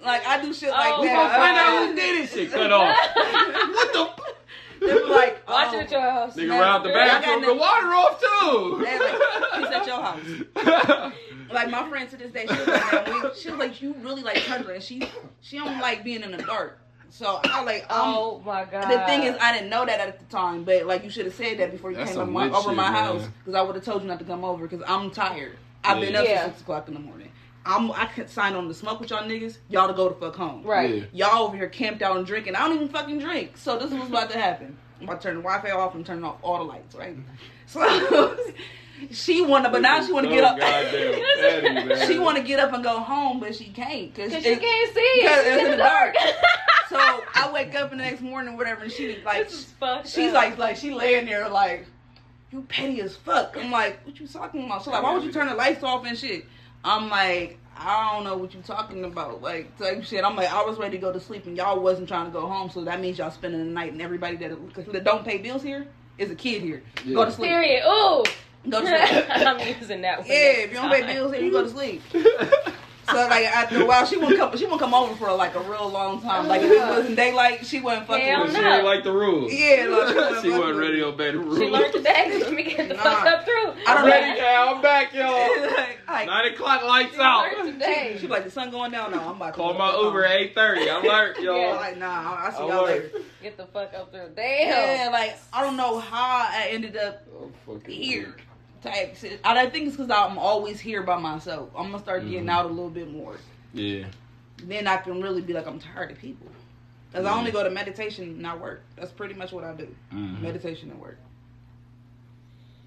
[0.05, 1.17] Like I do shit like Oh, We that.
[1.17, 2.53] gonna find out who did this shit.
[2.53, 2.95] Cut off.
[3.17, 4.36] what the?
[4.81, 6.37] They be like, Watch oh, it at your house.
[6.37, 8.85] Nigga Man, around the I got bathroom, the water off too.
[8.85, 11.13] They like, he's at your house.
[11.53, 14.23] Like my friend to this day, she was like, we, she was like, you really
[14.23, 15.09] like Tundra, and she
[15.41, 16.81] she don't like being in the dark.
[17.09, 18.91] So I was like, um, Oh my god.
[18.91, 21.35] the thing is, I didn't know that at the time, but like you should have
[21.37, 22.93] said that before you That's came over my, witch over shit, my man.
[23.05, 25.57] house, because I would have told you not to come over, because I'm tired.
[25.85, 26.43] I've been up Yeah.
[26.43, 27.26] since six o'clock in the morning.
[27.67, 30.37] I'm I could sign on to smoke with y'all niggas, y'all to go to fuck
[30.37, 30.63] home.
[30.63, 31.07] right.
[31.13, 31.29] Yeah.
[31.29, 32.55] Y'all over here camped out and drinking.
[32.55, 33.57] I don't even fucking drink.
[33.57, 34.77] So this is what's about to happen.
[35.01, 37.17] I'm about to turn the Wi-Fi off and turn off all the lights, right?
[37.67, 38.39] So
[39.11, 40.59] she wanna, but now she wanna get up.
[40.59, 42.09] Goddamn petty, man.
[42.09, 45.19] she wanna get up and go home, but she can't because she can't see.
[45.21, 46.15] Because It's in the dark.
[46.89, 49.65] So I wake up in the next morning, or whatever, and she like, this is
[49.65, 50.35] fucked she's up.
[50.35, 51.85] like, like she laying there like,
[52.53, 53.57] you petty as fuck.
[53.61, 54.83] I'm like, what you talking about?
[54.83, 56.47] She's like, why would you turn the lights off and shit?
[56.87, 60.25] I'm like, I don't know what you're talking about, like type shit.
[60.25, 62.47] I'm like, I was ready to go to sleep, and y'all wasn't trying to go
[62.47, 65.65] home, so that means y'all spending the night, and everybody that, that don't pay bills
[65.65, 66.83] here is a kid here.
[67.13, 67.51] Go to sleep.
[67.51, 67.83] Period.
[67.85, 68.25] Ooh.
[68.71, 69.27] Go to sleep.
[69.31, 70.29] I'm using that one.
[70.29, 72.03] Yeah, if you don't pay bills here, you go to sleep.
[73.09, 74.57] So So like after a while, she won't come.
[74.57, 76.49] She won't come over for like a real long time.
[76.49, 76.97] Like if it uh-huh.
[76.99, 78.25] wasn't daylight, she wasn't fucking.
[78.27, 79.53] Hell with She didn't like the rules.
[79.53, 81.01] Yeah, no, she wasn't she wasn't with ready me.
[81.01, 81.59] to obey the rules.
[81.59, 82.39] She learned today.
[82.43, 83.03] Let me get the Nah.
[83.03, 83.55] fuck up through.
[83.55, 84.75] I I'm don't ready now.
[84.75, 85.67] I'm back, y'all.
[85.77, 87.53] like, like, Nine o'clock lights She out.
[87.57, 88.11] learned today.
[88.15, 89.11] she, she like the sun going down.
[89.13, 90.07] No, I'm about to Call go my home.
[90.07, 90.91] Uber at eight thirty.
[90.91, 91.59] I'm alert, y'all.
[91.61, 91.77] Yeah.
[91.77, 92.07] Like nah,
[92.47, 92.87] I see I y'all work.
[92.87, 93.11] later.
[93.43, 94.31] Get the fuck up through.
[94.35, 94.69] Damn.
[94.69, 98.35] Yeah, like I don't know how I ended up Oh, fucking here.
[98.87, 99.41] Type shit.
[99.45, 101.71] I I think it's because I'm always here by myself.
[101.77, 102.51] I'm gonna start getting Mhm.
[102.51, 103.37] out a little bit more.
[103.75, 104.07] Yeah.
[104.63, 106.47] Then I can really be like, I'm tired of people.
[107.11, 108.83] Because I only go to meditation and I work.
[108.97, 109.95] That's pretty much what I do.
[110.13, 110.41] Mhm.
[110.41, 111.19] Meditation and work.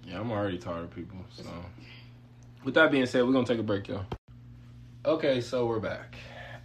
[0.05, 1.17] Yeah, I'm already tired of people.
[1.31, 1.43] So,
[2.63, 4.05] with that being said, we're gonna take a break, y'all.
[5.05, 6.15] Okay, so we're back.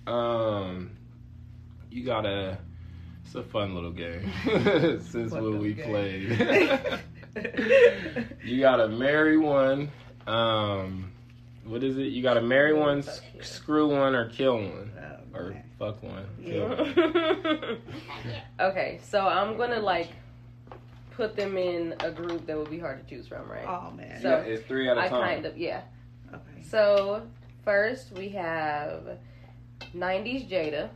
[0.07, 0.91] Um,
[1.91, 2.59] you gotta.
[3.25, 4.31] It's a fun little game
[5.03, 7.01] since when we little played.
[8.45, 9.91] you gotta marry one.
[10.27, 11.11] Um,
[11.65, 12.05] what is it?
[12.13, 14.93] You gotta marry one, s- screw one, or kill one,
[15.35, 15.65] Oh, or man.
[15.79, 16.27] fuck one.
[16.41, 16.53] Yeah.
[16.93, 17.79] Kill one.
[18.61, 20.09] okay, so I'm gonna like
[21.13, 23.67] put them in a group that would be hard to choose from, right?
[23.67, 24.21] Oh man.
[24.23, 25.21] So- yeah, it's three at a I time.
[25.23, 25.83] kind of yeah.
[26.33, 26.63] okay.
[26.63, 27.23] So
[27.65, 29.19] first we have
[29.97, 30.89] '90s Jada,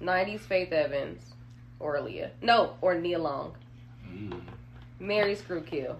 [0.00, 1.34] '90s Faith Evans,
[1.80, 2.30] or Aaliyah.
[2.42, 3.54] No, or Nia Long.
[4.14, 4.40] Mm.
[5.00, 5.96] Mary Screw Kill.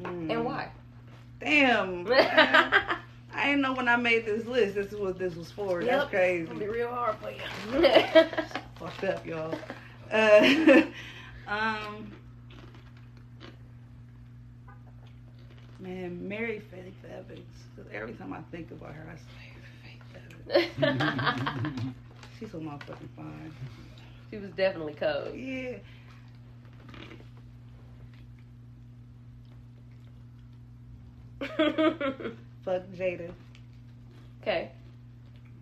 [0.00, 0.30] Mm.
[0.30, 0.68] And why?
[1.40, 2.06] Damn.
[3.36, 4.74] I didn't know when I made this list.
[4.76, 5.82] This is what this was for.
[5.82, 6.10] That's Yep.
[6.10, 6.42] crazy.
[6.44, 7.40] It'll be real hard for you.
[8.78, 9.54] Fucked up, y'all.
[10.12, 10.82] Uh,
[11.48, 12.12] um,
[15.80, 17.40] man, Mary Faith Evans.
[17.76, 19.50] 'Cause Every time I think about her, I say
[19.82, 21.94] Faith Evans.
[22.38, 23.52] She's so motherfucking fine.
[24.30, 25.34] she was definitely cold.
[25.34, 25.78] Yeah.
[32.64, 33.30] Fuck Jada
[34.42, 34.70] okay.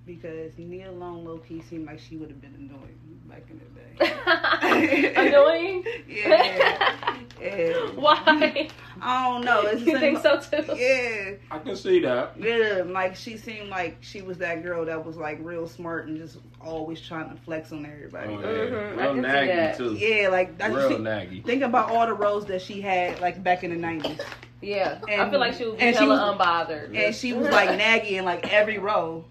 [0.07, 2.99] Because Nia Long low key seemed like she would have been annoying
[3.29, 5.13] back in the day.
[5.17, 5.85] Annoying?
[6.09, 7.17] Yeah.
[7.41, 7.73] yeah.
[7.95, 8.69] Why?
[9.01, 9.63] I don't know.
[9.63, 10.65] It's you think so too?
[10.77, 11.33] Yeah.
[11.51, 12.35] I can see that.
[12.39, 16.17] Yeah, like she seemed like she was that girl that was like real smart and
[16.19, 18.35] just always trying to flex on everybody.
[18.35, 18.47] Oh, yeah.
[18.47, 19.77] Mhm, I Real can see naggy that.
[19.79, 19.95] too.
[19.95, 21.45] Yeah, like I Real see, naggy.
[21.45, 24.21] think about all the roles that she had like back in the nineties,
[24.61, 24.99] Yeah.
[25.09, 26.97] I feel like she would be and she hella was- unbothered.
[26.97, 29.25] and she was like naggy in like every role.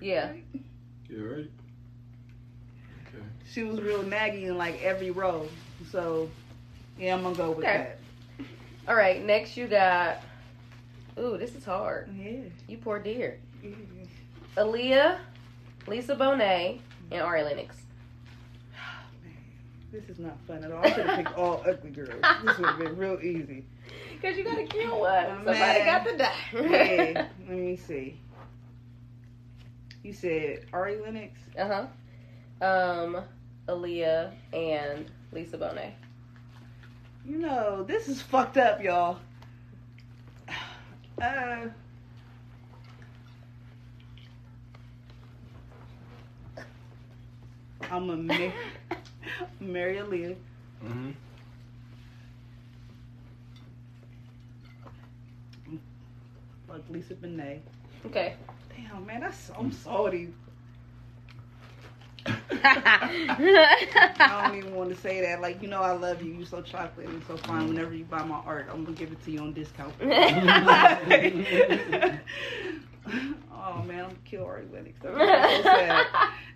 [0.00, 0.32] Yeah.
[1.08, 1.50] You right?
[3.06, 3.24] Okay.
[3.50, 5.48] She was real naggy in like every role.
[5.90, 6.28] So
[6.98, 7.92] yeah, I'm gonna go with Okay.
[8.86, 9.24] All right.
[9.24, 10.18] Next, you got.
[11.18, 12.08] Ooh, this is hard.
[12.16, 12.40] Yeah.
[12.68, 13.38] You poor dear.
[13.62, 13.70] yeah.
[14.56, 15.18] Aaliyah,
[15.86, 16.78] Lisa Bonet,
[17.10, 17.76] and Ari Lennox.
[19.24, 19.32] Man,
[19.92, 20.84] this is not fun at all.
[20.84, 22.22] I should have picked all ugly girls.
[22.44, 23.64] This would have been real easy.
[24.22, 25.24] Cause you gotta kill one.
[25.26, 25.86] Oh, Somebody man.
[25.86, 26.34] got to die.
[26.52, 27.26] Yeah.
[27.48, 28.18] Let me see.
[30.02, 31.40] You said Ari Lennox.
[31.58, 31.86] uh
[32.60, 32.64] huh.
[32.64, 33.22] Um,
[33.68, 35.92] Aaliyah and Lisa Bonet.
[37.26, 39.18] You know, this is fucked up, y'all.
[41.20, 41.66] Uh,
[47.90, 48.52] I'm a ma-
[49.60, 50.36] marry Aaliyah.
[50.84, 51.10] Mm-hmm.
[56.68, 57.60] Like Lisa Bonet.
[58.06, 58.36] Okay.
[58.78, 60.32] Damn, man, that's I'm salty.
[62.26, 65.40] I don't even want to say that.
[65.40, 66.32] Like, you know, I love you.
[66.32, 67.60] You're so chocolate and so fine.
[67.60, 67.68] Mm-hmm.
[67.68, 69.94] Whenever you buy my art, I'm gonna give it to you on discount.
[70.00, 70.06] oh
[73.82, 74.98] man, I'm gonna kill Ari Lennox.
[75.02, 76.08] That's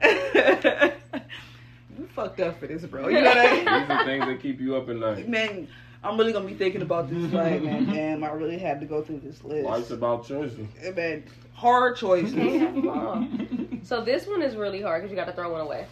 [0.03, 0.93] so
[1.99, 3.09] you fucked up for this, bro.
[3.09, 3.65] You know what I mean?
[3.65, 5.19] These are things that keep you up at night.
[5.19, 5.31] mean?
[5.31, 5.69] Man,
[6.05, 7.87] I'm really gonna be thinking about this like, man.
[7.87, 9.67] Damn, I really had to go through this list.
[9.67, 10.67] Life's about choices.
[10.95, 11.25] Man,
[11.55, 12.35] hard choices.
[13.85, 15.87] so this one is really hard because you got to throw one away.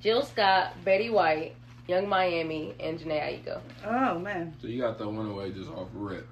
[0.00, 1.54] Jill Scott, Betty White,
[1.88, 3.60] Yung Miami, and Jhené Aiko.
[3.86, 4.54] oh man.
[4.60, 6.28] So you got that one away just off rip.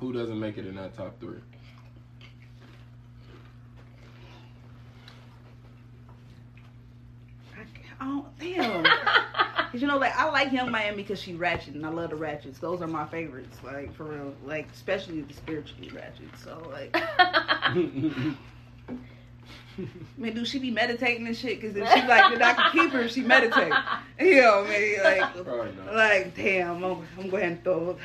[0.00, 1.38] Who doesn't make it in that top three?
[7.56, 7.64] I,
[8.04, 8.84] oh damn.
[9.72, 12.16] Cause you know, like I like Yung Miami because she ratchet, and I love the
[12.16, 12.60] ratchets.
[12.60, 14.32] Those are my favorites, like for real.
[14.44, 16.28] Like especially the spiritually ratchet.
[16.42, 16.94] So like,
[20.16, 21.60] man, do she be meditating and shit?
[21.60, 23.72] Cause if she like, then I can keep her she meditate.
[24.20, 25.34] You know, man, like,
[25.92, 27.98] like damn, I'm, I'm going to throw,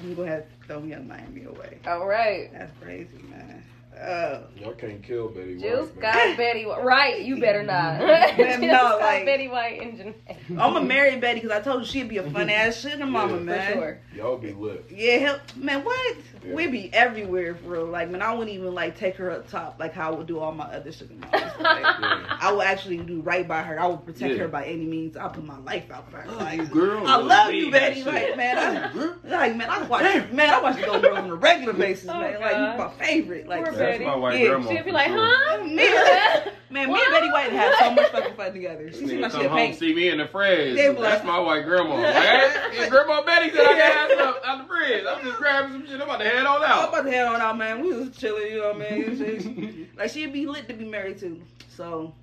[0.00, 1.78] I'm going to throw Yung Miami away.
[1.86, 2.52] All right.
[2.52, 3.64] That's crazy, man.
[3.96, 4.40] Oh.
[4.56, 5.96] Y'all can't kill Betty Jill White.
[6.00, 6.12] man.
[6.12, 6.82] Scott, Betty White.
[6.84, 8.00] Right, you better not.
[8.00, 10.14] Man, Jill no, Scott, like- Betty White, and Jhené.
[10.50, 13.32] I'm gonna marry Betty because I told you she'd be a fun ass sugar mama,
[13.32, 13.72] Yeah, for man.
[13.72, 14.00] For sure.
[14.14, 14.84] Y'all be lit.
[14.94, 16.16] Yeah, hell, man, what?
[16.46, 16.54] Yeah.
[16.54, 17.86] We be everywhere for real.
[17.86, 20.38] Like, man, I wouldn't even like take her up top like how I would do
[20.38, 21.50] all my other sugar mamas.
[21.60, 22.36] Like, Yeah.
[22.40, 23.80] I would actually do right by her.
[23.80, 24.42] I would protect Yeah.
[24.42, 25.16] her by any means.
[25.16, 26.26] I put my life out for her.
[26.28, 27.06] Oh, like, you, girl.
[27.06, 28.02] I love you, Betty.
[28.02, 28.06] shit.
[28.06, 29.16] Like, man, I, oh, Girl.
[29.24, 30.02] like, man, I watch,
[30.32, 32.40] man, I watch Golden Girls on a regular basis, Oh, man.
[32.40, 33.48] Like, you my favorite.
[33.48, 34.04] Like, Poor so- That's Betty.
[34.04, 34.48] my white Yeah.
[34.48, 34.70] grandma.
[34.70, 35.18] She'd be like, sure.
[35.20, 35.64] huh?
[35.64, 38.90] Me, man, me and Betty White have so much fucking fun together.
[38.92, 40.76] She Nigga seems like come she a home, see me in the fridge.
[40.76, 41.94] They be That's my white grandma.
[41.94, 45.04] Like, hey, hey, grandma Betty said I got some out, out the fridge.
[45.08, 45.94] I'm just grabbing some shit.
[45.96, 46.82] I'm about to head on out.
[46.84, 47.80] I'm about to head on out, man.
[47.82, 49.04] We was chilling, you know what I mean?
[49.20, 51.40] It's just- like she'd be lit to be married to.
[51.76, 52.14] So,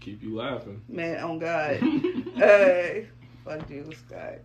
[0.00, 0.80] Keep you laughing.
[0.88, 1.78] man, on God.
[2.40, 3.06] Hey,
[3.44, 4.38] fuck you, Scott.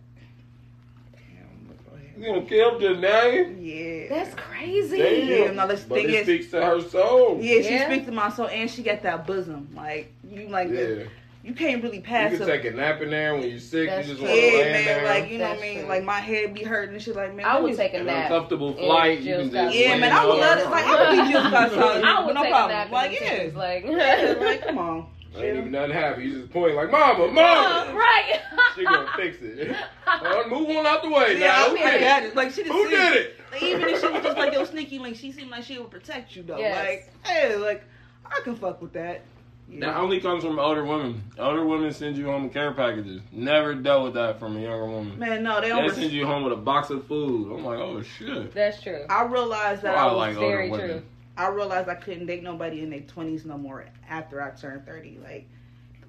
[1.14, 2.34] Damn, look over You here.
[2.34, 3.56] gonna kill the?
[3.58, 4.08] Yeah.
[4.10, 4.98] That's crazy.
[4.98, 5.28] Damn.
[5.28, 7.38] Yeah, no, let's but think it it's- speaks to her soul.
[7.40, 7.86] Yeah, she Yeah.
[7.86, 9.70] speaks to my soul, and she got that bosom.
[9.74, 11.04] Like you, like Yeah.
[11.46, 12.32] You can't really pass.
[12.32, 13.88] You can a- take a nap in there when you're sick.
[13.88, 14.28] That's you just true.
[14.30, 14.84] want to yeah, lay man.
[14.84, 15.04] there.
[15.06, 15.78] Like you know That's what I mean.
[15.80, 15.88] true.
[15.88, 17.14] Like my head be hurting and shit.
[17.16, 18.30] Like man, I let would take a nap.
[18.30, 19.18] uncomfortable in flight.
[19.20, 20.00] You Jill can Scott's just Yeah, room.
[20.00, 20.70] man, I would love it.
[20.70, 22.04] Like I would be Jill Scott's son.
[22.04, 22.70] I would no take problem.
[22.70, 22.90] a nap.
[22.90, 25.06] Like yeah, titties, like, yeah, like come on.
[25.36, 26.22] Ain't even nothing happen.
[26.24, 27.92] You just point like, Mama, Uh, Mama.
[27.94, 28.40] right.
[28.74, 29.76] She gonna fix it.
[30.06, 31.66] Uh, move on out the way Yeah, now.
[31.66, 32.24] I Who did it?
[32.30, 32.36] it.
[32.36, 33.34] Like she just Who did it?
[33.52, 35.90] Like, even if she was just like yo sneaky link, she seemed like she would
[35.90, 36.56] protect you though.
[36.58, 37.04] Yes.
[37.24, 37.84] Like hey, like
[38.24, 39.22] I can fuck with that.
[39.68, 39.80] Yeah.
[39.86, 41.24] That only comes from older women.
[41.38, 43.20] Older women send you home with care packages.
[43.32, 45.18] Never dealt with that from a younger woman.
[45.18, 45.92] Man, no, they They don't.
[45.94, 47.52] send you home with a box of food.
[47.52, 48.54] I'm like, oh shit.
[48.54, 49.04] That's true.
[49.10, 50.88] I realized that Oh, I I was like older very women.
[50.88, 51.02] true.
[51.36, 55.18] I realized I couldn't date nobody in their twenties no more after I turned thirty.
[55.22, 55.48] Like,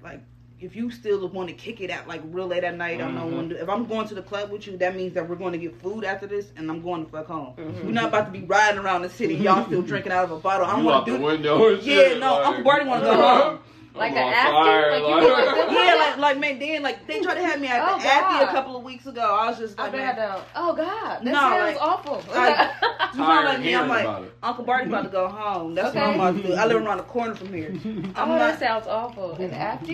[0.02, 0.20] like
[0.60, 3.22] if you still want to kick it out like real late at night, I know
[3.26, 3.36] Mhm.
[3.36, 3.52] when.
[3.52, 5.80] If I'm going to the club with you, that means that we're going to get
[5.80, 7.54] food after this, and I'm going to fuck home.
[7.56, 7.84] Mhm.
[7.84, 10.38] We're not about to be riding around the city, y'all still drinking out of a
[10.38, 10.66] bottle.
[10.66, 11.24] I don't You out want the to do.
[11.24, 12.20] window and Yeah, shit.
[12.20, 13.58] no, like, Uncle Barney wanna go home.
[13.94, 14.52] Like I'm an on after?
[14.52, 17.66] fire, Like, you like- Yeah, like like man, then like they tried to have me
[17.66, 18.48] at Oh, the Abbey God.
[18.48, 19.22] a couple of weeks ago.
[19.40, 20.42] I was just I like, man, don't.
[20.54, 22.22] Oh God, that No, sounds like, awful.
[22.32, 23.54] like, you Tired sound like of me.
[23.54, 24.32] I'm hearing like, about it.
[24.40, 25.74] Uncle Barney's about to go home.
[25.74, 25.98] That's Okay.
[26.00, 26.54] what I'm about to do.
[26.54, 27.70] I live around the corner from here.
[27.84, 28.38] I'm oh, not.
[28.38, 29.32] that sounds awful.
[29.40, 29.92] And after?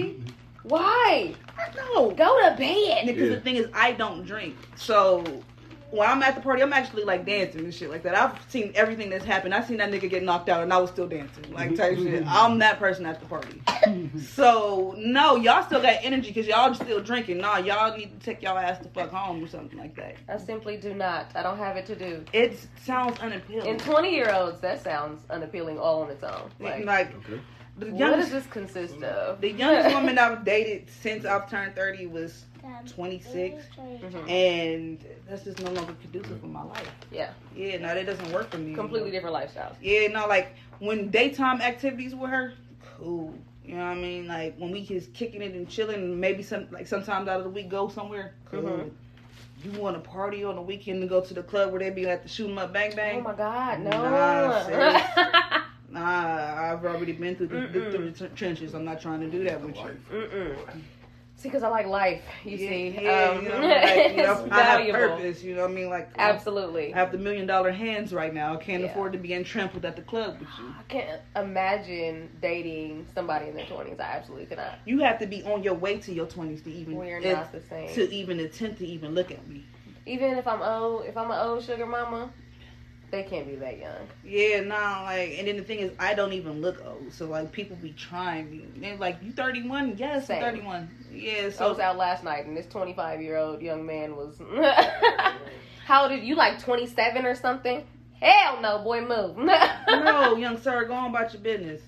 [0.64, 1.34] Why?
[1.76, 3.06] No, Go to bed.
[3.06, 3.34] Because Yeah.
[3.36, 4.56] the thing is, I don't drink.
[4.76, 5.22] So
[5.94, 8.16] when I'm at the party, I'm actually like dancing and shit like that.
[8.16, 9.54] I've seen everything that's happened.
[9.54, 11.76] I've seen that nigga get knocked out and I was still dancing, like mm-hmm.
[11.76, 12.22] type shit.
[12.22, 12.28] Mm-hmm.
[12.28, 13.62] I'm that person at the party.
[14.18, 17.38] So no, y'all still got energy because y'all still drinking.
[17.38, 20.16] Nah, y'all need to take y'all ass to fuck home or something like that.
[20.28, 21.30] I simply do not.
[21.34, 22.24] I don't have it to do.
[22.32, 23.66] It sounds unappealing.
[23.66, 26.50] In 20 year olds, that sounds unappealing all on its own.
[26.58, 27.40] Like, like Okay.
[27.76, 29.40] The what youngest, does this consist of?
[29.40, 32.44] the youngest woman I've dated since I've turned 30 was
[32.88, 33.64] 26.
[33.78, 34.30] Mhm.
[34.30, 36.90] And that's just no longer conducive for my life.
[37.12, 38.74] Yeah, Yeah, no, that doesn't work for me.
[38.74, 39.74] completely different lifestyles.
[39.82, 42.54] Yeah, no, like when daytime activities with her,
[42.98, 43.34] cool.
[43.64, 44.26] You know what I mean?
[44.26, 47.50] Like when we just kicking it and chilling, maybe some like sometimes out of the
[47.50, 48.34] week go somewhere.
[48.50, 48.62] Cool.
[48.62, 48.90] Mhm.
[49.64, 52.04] You want to party on the weekend and go to the club where they be
[52.04, 53.18] like the shoot 'em up bang bang?
[53.20, 53.90] Oh my God, no.
[53.90, 55.62] Nah,
[55.94, 58.74] Nah, I've already been through the, the, through the t- trenches.
[58.74, 59.96] I'm not trying to do that with you.
[60.12, 60.56] Mm-mm.
[61.36, 62.98] See, because I like life, you yeah, see.
[63.02, 64.98] yeah, um, you know, like, you know, it's I have valuable.
[65.16, 65.42] purpose.
[65.44, 65.90] You know what I mean?
[65.90, 66.92] Like Absolutely.
[66.94, 68.54] I have the million dollar hands right now.
[68.54, 68.90] I can't Yeah.
[68.90, 70.74] afford to be trampled at the club with you.
[70.78, 74.00] I can't imagine dating somebody in their 20s.
[74.00, 74.78] I absolutely cannot.
[74.86, 77.52] You have to be on your way to your twenties to even We're if- not
[77.52, 77.94] the same.
[77.94, 79.64] to even attempt to even look at me.
[80.06, 82.30] Even if I'm old, if I'm an old sugar mama,
[83.14, 84.08] they can't be that young.
[84.24, 87.12] Yeah, nah, like, and then the thing is, I don't even look old.
[87.12, 88.64] So like, people be trying me.
[88.76, 89.96] They're like, "You 31?
[89.96, 90.42] Yes, Same.
[90.42, 90.90] I'm 31.
[91.12, 94.36] Yeah, So I was out last night and this 25 year old young man was.
[95.86, 96.34] How old are you?
[96.34, 97.86] Like 27 or something?
[98.20, 99.36] Hell no, boy, move.
[99.88, 101.82] no, young sir, go on about your business.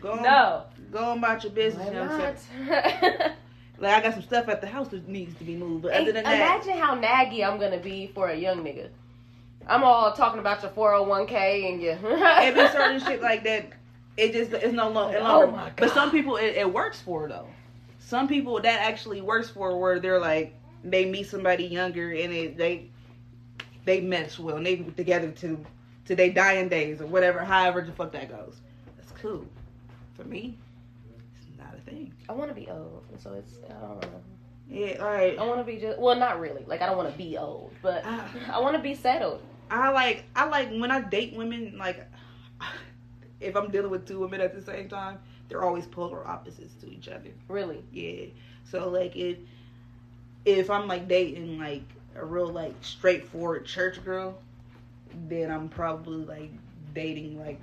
[0.00, 0.64] Go on, No.
[0.90, 3.34] go on about your business, Why young sir.
[3.80, 5.82] Like, I got some stuff at the house that needs to be moved.
[5.82, 8.88] But other than that, Imagine how naggy I'm gonna be for a young nigga.
[9.68, 11.92] I'm all talking about your 401k and your.
[12.02, 13.66] it be certain shit like that.
[14.16, 15.52] It just it's no lo- it Oh longer.
[15.52, 17.46] my But some people it, it works for though.
[17.98, 20.54] Some people that actually works for where they're like
[20.84, 22.88] they meet somebody younger and it, they
[23.84, 25.64] they mesh well and they get together to
[26.06, 27.40] to their dying days or whatever.
[27.44, 28.60] However the fuck that goes.
[28.96, 29.44] That's cool.
[30.14, 30.56] For me,
[31.36, 32.12] it's not a thing.
[32.28, 34.20] I want to be old, so it's I don't know.
[34.70, 35.38] Yeah, all right.
[35.38, 36.64] I want to be just well, not really.
[36.66, 38.28] Like I don't want to be old, but Ah.
[38.52, 39.42] I want to be settled.
[39.70, 42.06] I like I like when I date women like
[43.40, 46.90] if I'm dealing with two women at the same time, they're always polar opposites to
[46.90, 47.30] each other.
[47.48, 47.82] Really.
[47.92, 48.26] Yeah.
[48.64, 49.38] So like if
[50.44, 51.84] if I'm like dating like
[52.16, 54.38] a real like straightforward church girl,
[55.28, 56.50] then I'm probably like
[56.94, 57.60] dating like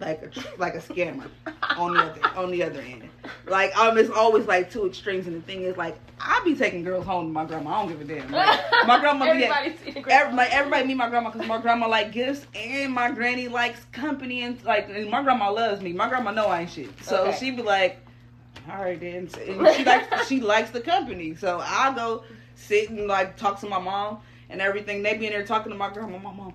[0.00, 0.30] like a
[0.60, 1.28] like a scammer
[1.76, 3.08] on the other on the other end.
[3.46, 6.84] Like um, it's always like two extremes, and the thing is like I be taking
[6.84, 7.70] girls home to my grandma.
[7.82, 8.30] I don't give a damn.
[8.30, 10.22] Like, my grandma be at, Everybody's seen the grandma.
[10.24, 13.84] Every, like everybody meet my grandma because my grandma like gifts and my granny likes
[13.92, 15.92] company and like and my grandma loves me.
[15.92, 17.36] My grandma know I ain't shit, so Okay.
[17.38, 17.98] she be like,
[18.70, 19.28] all right then.
[19.46, 22.24] And she likes she likes the company, so I go
[22.54, 24.18] sit and like talk to my mom
[24.50, 25.02] and everything.
[25.02, 26.18] They be in there talking to my grandma.
[26.18, 26.52] My mom,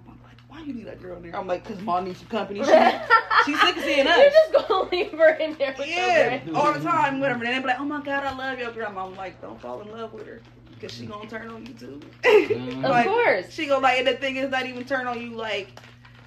[0.60, 1.36] why you leave that girl in there?
[1.36, 2.60] I'm like, cause mom needs some company.
[2.64, 2.72] She,
[3.46, 4.18] she's sick of seeing us.
[4.18, 7.44] You're just gonna leave her in there with Yeah, all the time, whatever.
[7.44, 9.82] And they be like, "Oh my god, I love your grandma." I'm like, "Don't fall
[9.82, 10.42] in love with her,
[10.82, 12.84] cause she gonna turn on you too." Mhm.
[12.84, 13.52] Of course.
[13.52, 15.36] She gonna like, and the thing is, not even turn on you.
[15.36, 15.70] Like,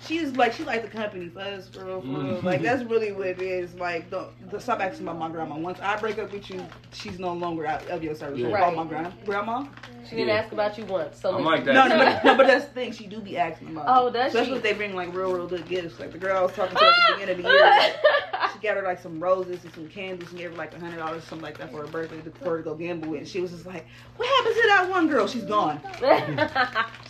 [0.07, 2.17] she's like, she like the company for us, for real, for real.
[2.17, 2.43] Mhm.
[2.43, 3.75] Like, that's really what it is.
[3.75, 5.57] Like, don't, don't stop asking about my grandma.
[5.57, 8.39] Once I break up with you, she's no longer out of your service.
[8.39, 8.49] Yeah.
[8.49, 8.77] Don't Right.
[8.77, 9.11] my grandma.
[9.25, 9.65] Grandma?
[10.05, 10.35] She didn't Yeah.
[10.35, 11.21] ask about you once.
[11.21, 11.75] So I'm like that.
[11.75, 12.93] No, no, but, no, but that's the thing.
[12.93, 13.85] She do be asking about.
[13.87, 14.13] Oh, me.
[14.15, 14.57] does Especially she?
[14.57, 16.01] if they bring like real, real good gifts.
[16.01, 17.61] Like the girl I was talking to at the beginning of the year.
[17.71, 20.81] like, she got her like some roses and some candles and gave her like a
[20.81, 23.21] hundred dollars, something like that for her birthday to, for her to go gamble with.
[23.21, 23.87] And she was just like,
[24.17, 25.27] "What happened to that one girl?
[25.29, 25.81] She's gone.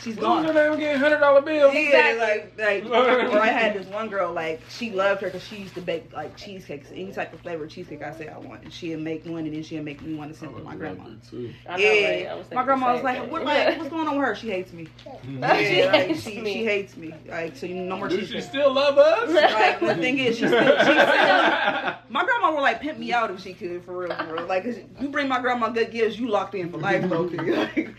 [0.02, 0.98] She's What's gone." your name again?
[0.98, 1.72] Hundred dollar bill.
[1.72, 2.81] Yeah, like like
[3.32, 6.12] or I had this one girl like she loved her because she used to bake
[6.12, 9.44] like cheesecakes, any type of flavor cheesecake I said I want, and she'd make one
[9.44, 11.04] and then she'd make me one to send to my grandma.
[11.04, 11.68] I know, right?
[11.68, 14.34] I Yeah, was thinking my grandma was like, what, like, "What's going on with her?
[14.34, 15.64] She hates me." Mm-hmm.
[15.64, 16.52] She like, hates she, me.
[16.52, 17.14] she hates me.
[17.28, 19.30] Like so, you no more Do she still love us?
[19.30, 20.96] Like the thing is, she still, she still
[22.08, 24.46] my grandma would like pimp me out if she could for real, for real.
[24.46, 27.22] Like 'cause you bring my grandma good gifts, you locked in for life, though.
[27.22, 27.94] Like,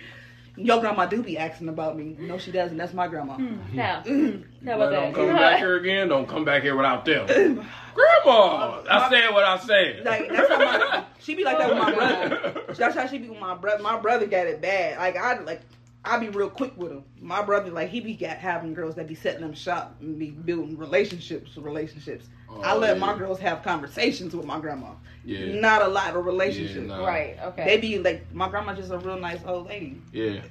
[0.55, 2.15] your grandma do be asking about me.
[2.19, 2.77] No, she doesn't.
[2.77, 3.37] That's my grandma.
[3.73, 4.43] Now, Mm.
[4.65, 5.15] how But about don't that?
[5.15, 6.07] come back here again.
[6.09, 7.25] Don't come back here without them.
[7.95, 10.03] Grandma, I said what I said.
[10.03, 12.61] Like that's how my she be like that with my brother.
[12.75, 13.83] That's how she be with my brother.
[13.83, 14.97] My brother got it bad.
[14.97, 15.61] Like I like
[16.05, 17.03] I be real quick with him.
[17.21, 20.31] My brother like he be got having girls that be setting them shop and be
[20.31, 22.25] building relationships, relationships.
[22.61, 22.99] I Oh, let yeah.
[23.05, 24.91] my girls have conversations with my grandma.
[25.25, 25.59] Yeah.
[25.59, 26.87] Not a lot of relationships.
[26.89, 27.05] Yeah, nah.
[27.05, 27.37] Right.
[27.41, 27.65] Okay.
[27.65, 30.01] They be like my grandma just a real nice old lady.
[30.11, 30.41] Yeah.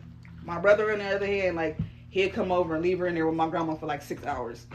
[0.42, 1.76] My brother on the other hand, like
[2.09, 4.66] he'd come over and leave her in there with my grandma for like six hours.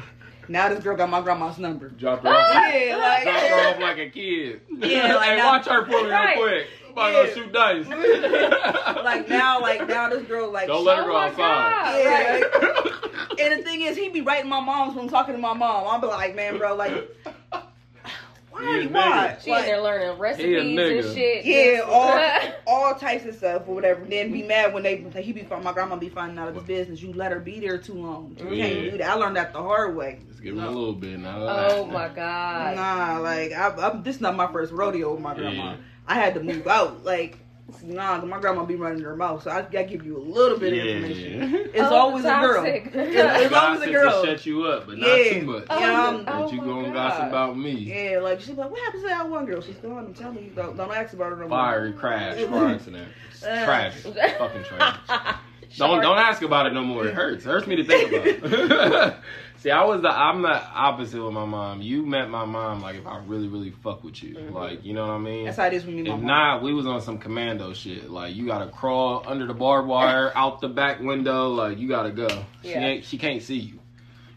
[0.47, 1.89] Now this girl got my grandma's number.
[1.89, 2.73] Drop her off.
[2.73, 4.61] Yeah, like Drop her off like a kid.
[4.69, 6.37] Yeah, like hey, now- watch her for me Right.
[6.37, 6.67] real quick.
[6.97, 7.33] I'm about Yeah.
[7.33, 7.87] to shoot dice.
[9.03, 12.03] like now, like now this girl like Don't let her Oh go my outside.
[12.03, 15.53] Yeah, And the thing is, he be writing my mom's when I'm talking to my
[15.53, 15.85] mom.
[15.87, 16.91] I'll be like, man, bro, like,
[17.51, 18.63] why?
[18.63, 19.37] Yeah, you why?
[19.43, 21.45] she in there learning recipes and shit.
[21.45, 22.51] yeah, all
[22.89, 24.03] all types of stuff or whatever.
[24.05, 27.01] Then be mad when they he be my grandma be finding out of his business.
[27.01, 28.35] You let her be there too long.
[28.39, 28.65] You Yeah.
[28.67, 29.09] can't do that.
[29.11, 30.19] I learned that the hard way.
[30.27, 31.37] Let's give him a little bit now.
[31.47, 32.75] oh my god.
[32.75, 35.71] Nah, like I, I, this is not my first rodeo with my grandma.
[35.73, 35.77] Yeah.
[36.07, 37.03] I had to move out.
[37.03, 37.37] Like,
[37.83, 40.57] nah, 'cause my grandma be running her mouth, so I gotta give you a little
[40.57, 41.51] bit of information.
[41.51, 41.57] Yeah.
[41.77, 42.55] It's Oh, always a girl.
[42.63, 42.85] toxic.
[42.87, 44.23] It's, it's always a girl.
[44.23, 45.33] to shut you up, but not Yeah.
[45.39, 45.65] too much.
[45.69, 46.93] Oh, Yeah, I'm- That oh you gonna God.
[46.93, 47.71] gossip about me.
[47.73, 49.61] Yeah, like she's like, what happened to that one girl?
[49.61, 49.97] She's gone.
[49.97, 51.49] I'm telling you, don't, don't ask about her no more.
[51.49, 53.07] Fiery crash, car accident.
[53.31, 53.65] It's Uh.
[53.65, 54.03] tragic.
[54.37, 54.99] Fucking tragic.
[55.77, 57.05] Don't don't ask about it no more.
[57.05, 57.43] It hurts.
[57.45, 59.15] It hurts me to think about.
[59.57, 59.61] It.
[59.61, 61.81] See, I was the I'm the opposite with my mom.
[61.81, 65.07] You met my mom like if I really really fuck with you, like you know
[65.07, 65.45] what I mean.
[65.45, 65.99] That's how it is with me.
[66.01, 66.27] and my If mom.
[66.27, 68.09] not, we was on some commando shit.
[68.09, 71.49] Like you gotta crawl under the barbed wire, out the back window.
[71.49, 72.45] Like you gotta go.
[72.63, 72.85] She Yeah.
[72.87, 73.05] ain't.
[73.05, 73.79] She can't see you.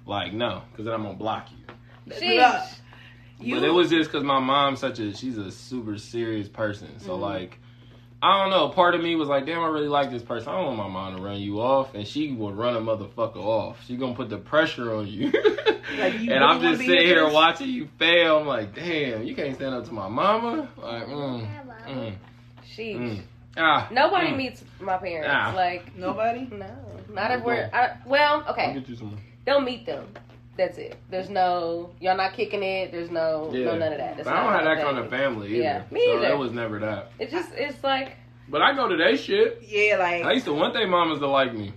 [0.06, 1.56] Like no, because then I'm gonna block you.
[2.14, 2.76] Sheesh.
[3.38, 6.98] You, But it was just because my mom's such a she's a super serious person.
[7.00, 7.20] So Mhm.
[7.20, 7.59] like,
[8.22, 8.68] I don't know.
[8.68, 10.48] Part of me was like, damn, I really like this person.
[10.50, 13.36] I don't want my mom to run you off, and she would run a motherfucker
[13.36, 13.82] off.
[13.86, 15.32] She gonna put the pressure on you.
[15.98, 17.34] Like, you and really I'm just sitting here this?
[17.34, 18.38] watching you fail.
[18.38, 20.68] I'm like, damn, you can't stand up to my mama.
[20.76, 21.48] Like, mm,
[21.88, 22.14] mm,
[22.64, 22.96] Sheesh.
[22.96, 23.22] mm.
[23.56, 24.36] Ah, Nobody mm.
[24.36, 25.28] meets my parents.
[25.32, 25.52] Ah.
[25.54, 26.46] Like, nobody.
[26.52, 26.70] no,
[27.12, 27.68] not if we're.
[27.72, 29.18] I, well, I'll okay, get you some.
[29.44, 30.06] don't meet them.
[30.60, 30.96] That's it.
[31.08, 32.92] There's no y'all not kicking it.
[32.92, 33.64] There's no Yeah.
[33.64, 34.16] no none of that.
[34.18, 35.62] That's But I don't have that kind of family either.
[35.62, 36.28] Yeah, me so either.
[36.34, 37.12] it was never that.
[37.18, 38.12] It just it's like
[38.46, 39.62] But I go to they shit.
[39.66, 41.72] Yeah, like I used to want they mamas to like me.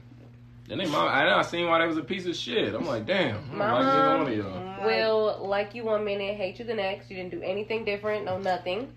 [0.67, 2.73] Then they mom, I know I seen why they was a piece of shit.
[2.73, 4.85] I'm like, damn, I don't My like mom- one y'all.
[4.85, 7.09] will like you one minute, hate you the next.
[7.09, 8.91] You didn't do anything different, no nothing.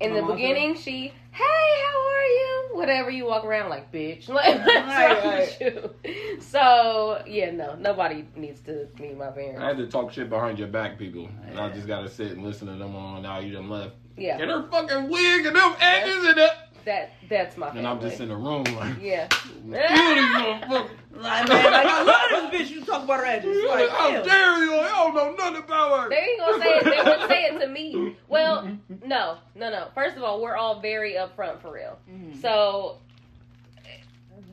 [0.00, 1.42] In My the mom beginning, she, hey,
[1.84, 2.68] how are you?
[2.72, 4.28] Whatever you walk around like, bitch.
[4.32, 6.40] Like, what's Right, wrong with you?
[6.40, 9.60] So yeah, no, nobody needs to meet my parents.
[9.60, 11.28] I had to talk shit behind your back, people.
[11.46, 13.22] And I just gotta sit and listen to them on.
[13.22, 13.94] Now you done left.
[14.16, 16.71] Yeah, And her fucking wig and them edges and that.
[16.84, 17.80] That that's my family.
[17.80, 19.26] And I'm just in the room like, yeah.
[19.28, 20.90] kill these motherfuckers.
[21.16, 22.70] like, man, like, I love this bitch.
[22.74, 23.64] You talk about her edges.
[23.68, 24.24] Like, How damn.
[24.24, 24.74] dare you?
[24.74, 26.08] I don't know nothing about her.
[26.10, 26.84] They ain't gonna say it.
[26.84, 28.16] They wouldn't say it to me.
[28.28, 28.66] Well,
[29.04, 29.88] no, no, no.
[29.94, 31.98] First of all, we're all very upfront for real.
[32.10, 32.40] Mhm.
[32.40, 32.96] So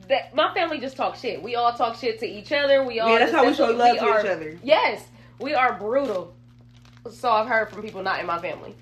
[0.08, 1.42] that my family just talk shit.
[1.42, 2.84] We all talk shit to each other.
[2.84, 4.58] We all Yeah, that's how we show love to are- each other.
[4.62, 5.06] Yes,
[5.38, 6.34] we are brutal
[7.10, 8.74] So I've heard from people not in my family.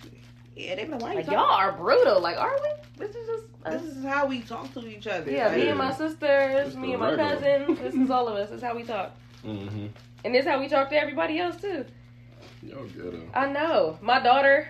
[0.56, 1.38] Yeah, they be like, why you Like talking?
[1.38, 2.20] y'all are brutal.
[2.20, 2.68] Like, are we?
[3.06, 3.37] This is just us.
[3.70, 5.30] This is how we talk to each other.
[5.30, 7.36] yeah, Like, me and my sisters, Just me and my regular.
[7.66, 7.78] cousins.
[7.80, 8.48] This is all of us.
[8.50, 9.12] This is how we talk.
[9.44, 9.86] Mm-hmm.
[10.24, 11.84] And this is how we talk to everybody else too.
[12.62, 13.22] Yo, ghetto.
[13.34, 13.98] I know.
[14.02, 14.66] My daughter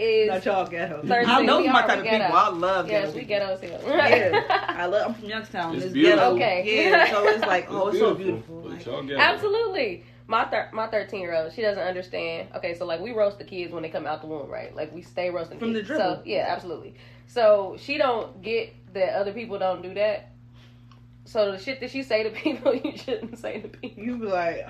[0.00, 1.02] is Not y'all ghetto.
[1.06, 1.28] Thirteen.
[1.28, 2.24] I know We my are type of ghetto.
[2.24, 2.38] people.
[2.38, 3.14] I love yes, ghetto.
[3.14, 3.28] we people.
[3.28, 3.80] ghetto as hell.
[3.98, 4.44] Yeah,
[4.78, 5.06] I love.
[5.08, 5.74] I'm from Youngstown.
[5.76, 6.36] It's It's, beautiful.
[6.38, 6.60] ghetto.
[6.60, 6.88] Okay.
[6.90, 8.62] Yeah, so it's like, oh, it's so beautiful.
[8.62, 9.20] But Like, y'all ghetto.
[9.20, 10.04] Absolutely.
[10.26, 12.48] My thir- my thirteen year old, she doesn't understand.
[12.56, 14.74] Okay, so like we roast the kids when they come out the womb, right?
[14.74, 15.88] Like we stay roasting From the kids.
[15.88, 16.16] dribble.
[16.16, 16.94] So yeah, absolutely.
[17.28, 20.32] So she don't get that other people don't do that.
[21.26, 24.02] So the shit that she say to people, you shouldn't say to people.
[24.02, 24.66] you be like,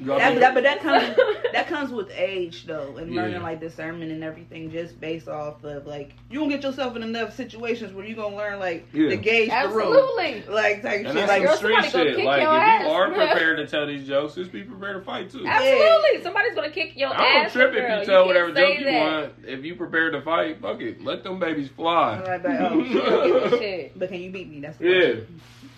[0.00, 1.16] that, that, but that comes
[1.52, 3.22] that comes with age though, and Yeah.
[3.22, 7.02] learning like discernment and everything, just based off of like you gonna get yourself in
[7.02, 9.08] enough situations where you are gonna learn like Yeah.
[9.10, 10.42] to gauge the room, Absolutely.
[10.54, 11.14] like type And shit.
[11.14, 12.16] that's Like girl, some street gonna shit.
[12.16, 15.04] kick Like, if your you are prepared to tell these jokes, just be prepared to
[15.04, 15.44] fight too.
[15.46, 16.22] Absolutely.
[16.22, 17.16] Somebody's gonna kick your ass.
[17.18, 17.52] I don't ass.
[17.52, 17.82] trip girl.
[17.82, 19.32] if you tell can't whatever say joke you want.
[19.44, 21.02] If you prepared to fight, fuck it.
[21.02, 22.22] Let them babies fly.
[22.24, 22.92] I'm oh, shit.
[22.92, 23.98] Give a shit.
[23.98, 24.60] but can you beat me?
[24.60, 25.14] That's the Yeah.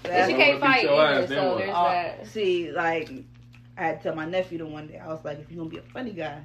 [0.03, 2.27] That's she can't fight either, so there's Uh, that.
[2.27, 3.11] see, like,
[3.81, 5.70] I had to tell my nephew the one day, I was like, if you're gonna
[5.70, 6.43] be a funny guy,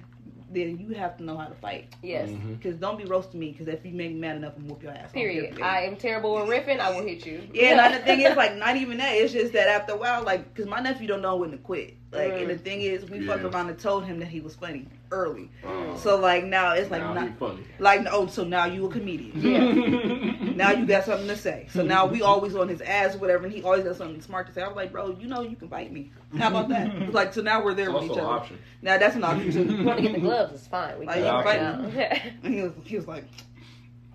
[0.51, 1.93] then you have to know how to fight.
[2.01, 2.29] Yes.
[2.29, 2.53] Mm-hmm.
[2.53, 4.83] Because don't be roasting me, because if you make me mad enough, I'm gonna whoop
[4.83, 5.09] your ass.
[5.09, 5.61] I Period.
[5.61, 6.79] I am terrible with ripping.
[6.79, 7.41] I will hit you.
[7.53, 9.15] Yeah, and the thing is, like, not even that.
[9.15, 11.97] It's just that after a while, like, because my nephew don't know when to quit.
[12.13, 12.61] Like, and the mm.
[12.61, 13.33] thing is, we Yeah.
[13.33, 15.49] fucked around and told him that he was funny early.
[15.65, 17.63] Uh, So, like, now it's like, now not, funny.
[17.79, 19.31] like, oh, so now you a comedian.
[19.41, 20.31] Yeah.
[20.55, 21.67] Now you got something to say.
[21.71, 24.47] So now we always on his ass or whatever, and he always got something smart
[24.47, 24.61] to say.
[24.61, 26.11] I was like, bro, you know you can fight me.
[26.37, 26.87] How about that?
[26.95, 28.33] It like, so now we're there It's with also each an other.
[28.39, 28.59] option.
[28.81, 29.83] Now that's an option You too.
[29.83, 30.53] want to get the gloves?
[30.53, 30.97] It's fine.
[30.99, 32.21] We Like, can you fight it.
[32.43, 33.25] And he was, he was like,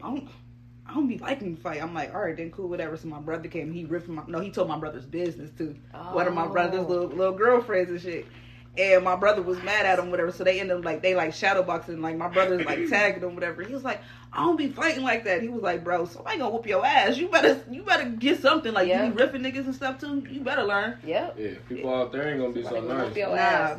[0.03, 0.29] I don't,
[0.87, 1.83] I don't be liking to fight.
[1.83, 2.97] I'm like, all right, then cool, whatever.
[2.97, 5.77] So my brother came, he ripped my, no, he told my brother's business too.
[6.13, 6.89] One of my brother's Oh.
[6.89, 8.27] little little girlfriends and shit.
[8.81, 10.33] And my brother was mad at him, whatever.
[10.33, 12.01] So they ended up like they like shadow boxing.
[12.01, 13.63] Like my brother's like tagging him, whatever.
[13.63, 14.01] He was like,
[14.33, 15.43] I don't be fighting like that.
[15.43, 17.17] He was like, bro, somebody gonna whoop your ass.
[17.19, 18.73] You better you better get something.
[18.73, 19.05] Like Yeah.
[19.07, 20.25] you be ripping niggas and stuff too.
[20.31, 20.99] You better learn.
[21.05, 21.37] Yep.
[21.39, 23.09] Yeah, people out there ain't gonna be so Somebody gonna nice.
[23.09, 23.35] whoop your Nah.
[23.37, 23.79] ass.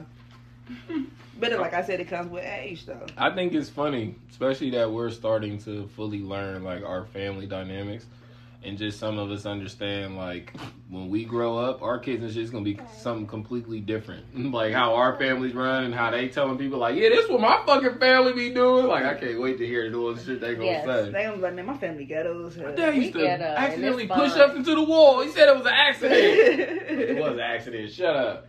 [1.39, 3.04] But like I said, it comes with age though.
[3.18, 8.06] I think it's funny, especially that we're starting to fully learn like our family dynamics,
[8.64, 10.53] and just some of us understand like
[10.89, 14.26] when we grow up, our kids and shit's gonna be something completely different.
[14.53, 17.62] like how our families run and how they telling people like, yeah, this what my
[17.66, 18.88] fucking family be doing.
[18.88, 20.86] Like I can't wait to hear the little shit they gonna Yes.
[20.86, 21.12] say.
[21.12, 22.57] They gonna be like, man, my family ghettos.
[22.57, 25.22] My dad used to accidentally push us into the wall.
[25.22, 26.22] He said it was an accident.
[26.22, 27.91] it was an accident.
[27.91, 28.47] Shut up.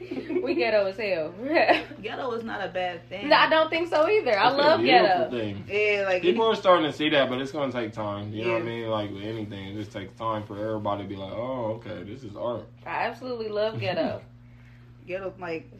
[0.00, 1.32] We ghetto as hell.
[2.02, 3.28] Ghetto is not a bad thing.
[3.28, 4.38] no, I don't think so either.
[4.38, 5.30] I It's a love beautiful ghetto.
[5.30, 5.64] Thing.
[5.68, 8.32] Yeah, like People are starting to see that, but it's gonna take time.
[8.32, 8.88] You know what I mean?
[8.88, 12.22] Like with anything, it just takes time for everybody to be like, "Oh, okay, this
[12.22, 14.22] is art." I absolutely love ghetto.
[15.06, 15.70] ghetto like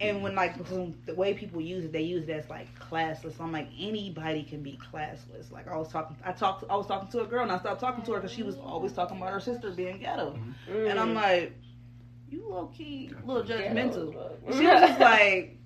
[0.00, 0.56] and when like
[1.06, 4.60] the way people use it they use it as like classless i'm like anybody can
[4.64, 7.52] be classless like i was talking i talked i was talking to a girl and
[7.52, 10.36] i stopped talking to her because she was always talking about her sister being ghetto
[10.68, 11.14] and i'm Mm.
[11.14, 11.52] like
[12.34, 14.12] you low-key a little judgmental.
[14.52, 15.56] she was just like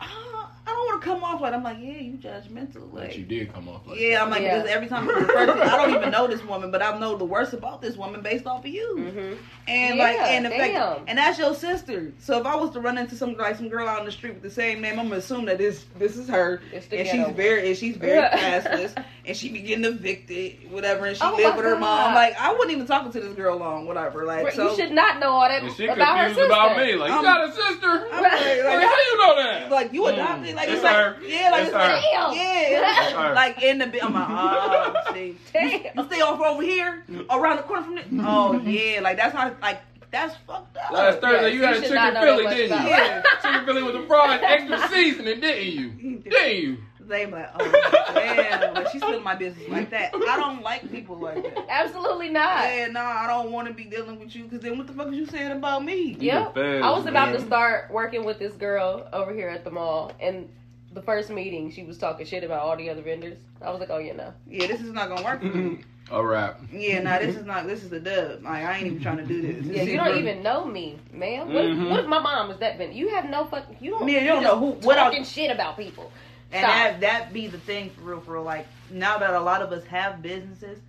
[0.00, 0.39] "Ah, i
[0.80, 3.68] don't want to come off like i'm like yeah you judgmental But you did come
[3.68, 4.56] off like yeah, I'm like Yeah.
[4.58, 7.16] because every time I refer to, I don't even know this woman, but I know
[7.16, 8.96] the worst about this woman based off of you.
[8.98, 9.36] Mhm.
[9.68, 10.74] And Yeah, like, and the damn.
[10.96, 12.12] fact, and that's your sister.
[12.18, 14.34] So if I was to run into some like some girl out in the street
[14.34, 17.04] with the same name, I'm gonna assume that this this is her, and ghetto.
[17.26, 18.36] she's very and she's very Yeah.
[18.60, 22.14] classless, and she be getting evicted, whatever, and she Oh live with her mom.
[22.14, 24.24] Like I wouldn't even talking to this girl long, whatever.
[24.24, 26.46] Like Right, so, you should not know all that she about her confused sister.
[26.46, 26.94] about me.
[26.94, 28.08] Like, you got a sister?
[28.12, 29.70] I'm like, like, how you know that?
[29.70, 32.02] like you adopted, like It's it's like yeah, like It's it's like.
[32.02, 32.34] Damn.
[32.34, 33.34] yeah, It's her.
[33.34, 35.70] like in the bi- I'm like oh, see, Damn.
[35.98, 37.30] you stay off over here, mm-hmm.
[37.30, 38.06] around the corner from it.
[38.20, 40.90] Oh yeah, like that's how like that's fucked up.
[40.92, 42.66] Last Thursday, Yes, you you had a chicken not Philly, didn't you?
[42.66, 43.22] about her.
[43.42, 45.90] chicken Philly with the fries, extra seasoning, didn't you?
[46.18, 46.78] Didn't you?
[47.10, 50.14] They like, oh damn, like she's still my business like that.
[50.14, 51.66] I don't like people like that.
[51.68, 52.64] Absolutely not.
[52.64, 55.08] Yeah, nah, I don't want to be dealing with you because then what the fuck
[55.08, 56.16] is you saying about me?
[56.20, 56.54] Yep.
[56.54, 60.12] the I was about to start working with this girl over here at the mall,
[60.20, 60.48] and
[60.92, 63.38] the first meeting, she was talking shit about all the other vendors.
[63.62, 64.32] I was like, oh, yeah, no.
[64.48, 65.80] Yeah, this is not gonna work for me.
[66.10, 66.60] A wrap.
[66.72, 67.68] Yeah, nah, this is not.
[67.68, 68.42] This is the dub.
[68.42, 69.64] Like I ain't even trying to do this.
[69.64, 71.52] This Yeah, you don't really- even know me, man.
[71.52, 71.84] What, Mhm.
[71.84, 72.96] if, what if my mom is that vendor?
[72.96, 73.76] You have no fucking.
[73.80, 74.06] You don't.
[74.06, 76.10] Man, you don't know who- what I- talking shit about people.
[76.50, 76.72] And Stop.
[76.74, 78.42] that that be the thing for real, for real.
[78.42, 80.80] Like now that a lot of us have businesses,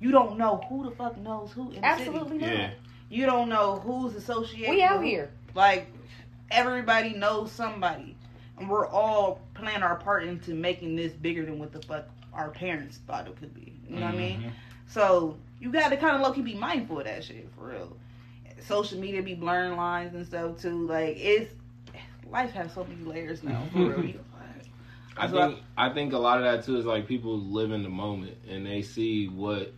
[0.00, 2.50] you don't know who the fuck knows who in the Absolutely city.
[2.50, 2.58] not.
[2.58, 2.70] Yeah.
[3.10, 4.70] You don't know who's associated.
[4.70, 5.30] We out with here.
[5.54, 5.86] Like
[6.50, 8.13] everybody knows somebody,
[8.58, 12.50] and we're all playing our part into making this bigger than what the fuck our
[12.50, 13.72] parents thought it could be.
[13.88, 14.40] You know what I mean?
[14.42, 14.52] Mhm.
[14.86, 17.96] So you got to kind of low key be mindful of that shit for real.
[18.60, 20.86] Social media be blurring lines and stuff too.
[20.86, 21.52] Like it's
[22.30, 23.62] life has so many layers now.
[23.72, 24.20] For real.
[25.16, 27.88] I think I think a lot of that too is like people live in the
[27.88, 29.72] moment and they see what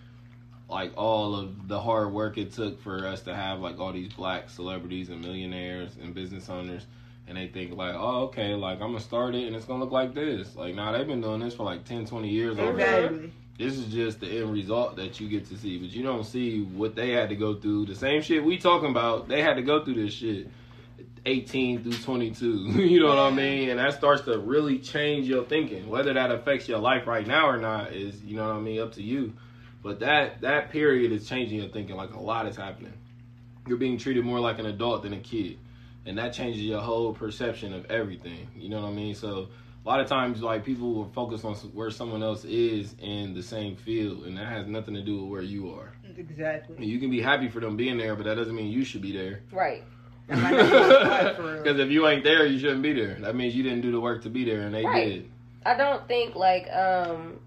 [0.69, 4.13] like all of the hard work it took for us to have like all these
[4.13, 6.87] black celebrities and millionaires and business owners
[7.29, 9.93] and they think like oh okay like i'm gonna start it and it's gonna look
[9.93, 10.55] like this.
[10.55, 13.33] Like nah they've been doing this for like 10 20 years already Exactly.
[13.59, 15.79] this is just the end result that you get to see.
[15.79, 17.87] But you don't see what they had to go through.
[17.87, 20.49] The same shit we talking about they had to go through this shit
[21.25, 22.47] 18 through 22
[22.87, 23.71] you know what i mean?
[23.71, 25.89] And that starts to really change your thinking.
[25.89, 28.81] Whether that affects your life right now or not is you know what i mean
[28.81, 29.33] up to you.
[29.83, 31.97] But that that period is changing your thinking.
[31.97, 32.93] Like a lot is happening.
[33.67, 35.59] You're being treated more like an adult than a kid
[36.07, 39.49] and that changes your whole perception of everything you know what i mean so
[39.85, 43.43] a lot of times like people will focus on where someone else is in the
[43.43, 46.85] same field and that has nothing to do with where you are Exactly.
[46.87, 49.13] you can be happy for them being there but that doesn't mean you should be
[49.13, 49.85] there Right.
[50.29, 51.63] And like, that's why, for real.
[51.63, 54.01] because if you ain't there you shouldn't be there that means you didn't do the
[54.01, 55.05] work to be there and they Right.
[55.09, 55.31] did
[55.65, 57.39] I don't think like um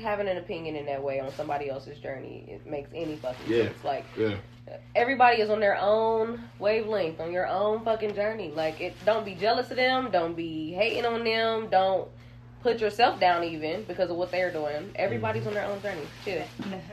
[0.00, 3.64] having an opinion in that way on somebody else's journey it makes any fucking Yeah.
[3.64, 3.84] sense.
[3.84, 4.36] Like yeah
[4.94, 8.52] everybody is on their own wavelength, on your own fucking journey.
[8.54, 12.08] Like it don't be jealous of them, don't be hating on them, don't
[12.60, 14.90] put yourself down even because of what they're doing.
[14.96, 16.02] Everybody's on their own journey.
[16.24, 16.42] Chill.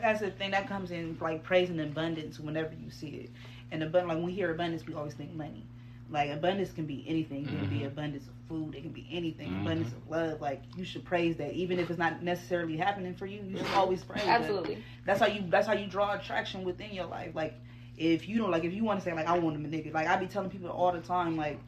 [0.02, 3.30] That's the thing that comes in like praise and abundance whenever you see it.
[3.72, 5.66] And abundance, like when we hear abundance, we always think money.
[6.10, 7.44] Like abundance can be anything.
[7.46, 7.88] It can be Mhm.
[7.88, 8.76] abundance of food.
[8.76, 9.50] It can be anything.
[9.50, 9.62] Mhm.
[9.62, 10.42] Abundance of love.
[10.42, 13.42] Like you should praise that, even if it's not necessarily happening for you.
[13.44, 14.24] You should always praise.
[14.26, 14.42] that.
[14.42, 14.84] Absolutely.
[15.06, 15.44] That's how you.
[15.50, 17.36] That's how you draw attraction within your life.
[17.36, 17.56] Like
[17.98, 19.94] if you don't like, if you want to say like I want him a nigga.
[19.94, 21.60] Like I be telling people all the time, like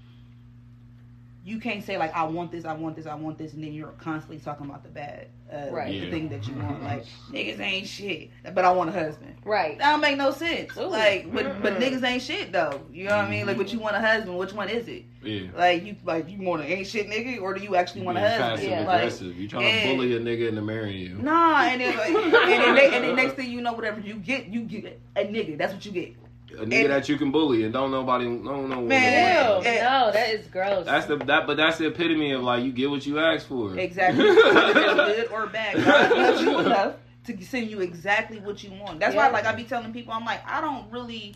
[1.44, 3.74] you can't say like I want this, I want this, I want this, and then
[3.74, 5.88] you're constantly talking about the bad, uh, Right.
[5.88, 6.12] the Yeah.
[6.12, 6.84] thing that you want.
[6.84, 9.36] Like niggas ain't shit, but I want a husband.
[9.46, 9.78] Right.
[9.78, 10.76] That don't make no sense.
[10.78, 10.88] Ooh.
[10.88, 12.82] Like, but but niggas ain't shit though.
[12.92, 13.46] You know what I mean?
[13.48, 14.38] Like, but you want a husband.
[14.38, 15.06] Which one is it?
[15.24, 18.18] yeah Like you like you want an ain't shit nigga, or do you actually want
[18.18, 18.52] a Being husband?
[18.58, 18.86] passive Yeah.
[18.88, 19.84] Like, aggressive you trying yeah.
[19.84, 23.04] to bully a nigga into marrying you Nah, and then like, and then, they, and
[23.04, 25.58] then next thing you know, whatever you get, you get a nigga.
[25.58, 26.14] That's what you get.
[26.60, 29.72] A nigga that you can bully and don't nobody don't know Man, Ew.
[29.72, 29.84] Yeah.
[30.06, 30.86] No, that is gross.
[30.86, 33.78] That's the that, but that's the epitome of like you get what you ask for.
[33.78, 34.24] Exactly.
[34.26, 35.84] Good or bad.
[35.84, 36.96] God loves you enough
[37.26, 39.00] to send you exactly what you want.
[39.00, 39.34] That's why, Yeah.
[39.34, 41.36] like, I be telling people, I'm like, I don't really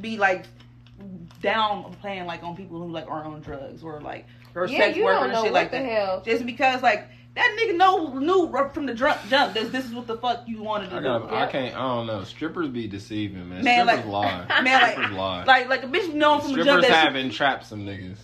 [0.00, 0.44] be like
[1.42, 4.96] down playing like on people who like are on drugs or like or yeah, sex
[4.96, 5.84] you workers and shit like the that.
[5.90, 6.22] hell.
[6.24, 10.06] Just because like that nigga know knew from the drunk jump that this is what
[10.06, 11.34] the fuck you wanted to I, do.
[11.34, 11.74] I can't.
[11.74, 12.22] I don't know.
[12.22, 13.64] Strippers be deceiving, man.
[13.64, 14.60] Man, Strippers like- lie.
[14.62, 15.44] Man, like- Strippers lie.
[15.44, 18.18] Like like a bitch known from the jump Strippers that have entrapped some niggas.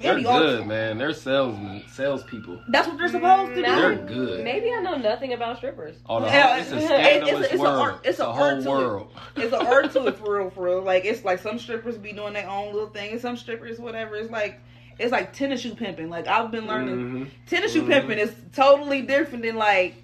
[0.00, 0.98] They're maybe all- good, man.
[0.98, 2.60] They're salesmen, salespeople.
[2.68, 3.62] That's what they're supposed to do.
[3.62, 4.44] Mm, They're good.
[4.44, 5.96] Maybe I know nothing about strippers.
[6.08, 7.80] Oh, the whole, it's a it's- scandalous it's a world.
[7.80, 8.86] art- it's a the art whole to it.
[8.86, 9.12] world.
[9.36, 10.82] It's an art to it for real, for real.
[10.82, 14.16] Like it's like some strippers be doing their own little thing, and some strippers, whatever.
[14.16, 14.60] It's like
[14.98, 16.10] it's like tennis shoe pimping.
[16.10, 17.28] Like I've been learning Mhm.
[17.46, 17.88] tennis shoe Mhm.
[17.88, 19.94] pimping is totally different than like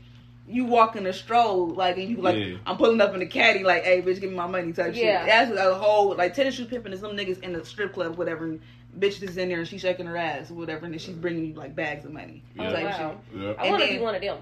[0.47, 2.57] you walking a stroll, like and you like Yeah.
[2.67, 5.21] I'm pulling up in the caddy, like hey bitch, give me my money type Yeah.
[5.21, 5.27] shit.
[5.27, 8.45] That's a whole like tennis shoe pimping is some niggas in the strip club, whatever.
[8.45, 8.61] And
[8.99, 11.47] bitch is in there and she's shaking her ass, or whatever, and then she's bringing
[11.47, 12.71] you like bags of money Yeah.
[12.73, 13.15] type wow.
[13.33, 13.41] shit.
[13.43, 13.57] Yep.
[13.59, 14.39] I want to then- be one of them.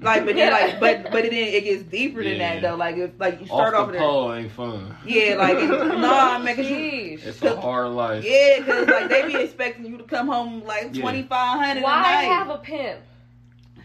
[0.00, 2.54] Like, but then like, but but it then it gets deeper than Yeah.
[2.60, 2.76] that though.
[2.76, 4.94] Like if like you start off, Off the pole ain't fun.
[5.06, 5.68] yeah, like it's,
[6.00, 7.24] nah, man, cause you Sheesh.
[7.24, 8.24] It's a hard life.
[8.24, 11.02] Yeah, because like they be expecting you to come home like Yeah.
[11.02, 12.34] twenty five hundred Why a night.
[12.34, 13.00] have a pimp?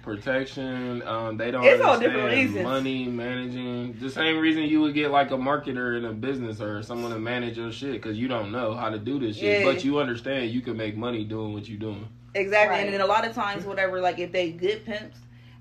[0.02, 1.04] Protection.
[1.06, 1.64] Um, they don't.
[1.64, 2.64] It's all different reasons.
[2.64, 3.94] Money managing.
[4.00, 7.20] The same reason you would get like a marketer in a business or someone to
[7.20, 9.66] manage your shit because you don't know how to do this shit, Yeah.
[9.72, 12.08] but you understand you can make money doing what you're doing.
[12.34, 12.86] exactly, Right.
[12.86, 15.18] and then a lot of times, whatever, like if they good pimps,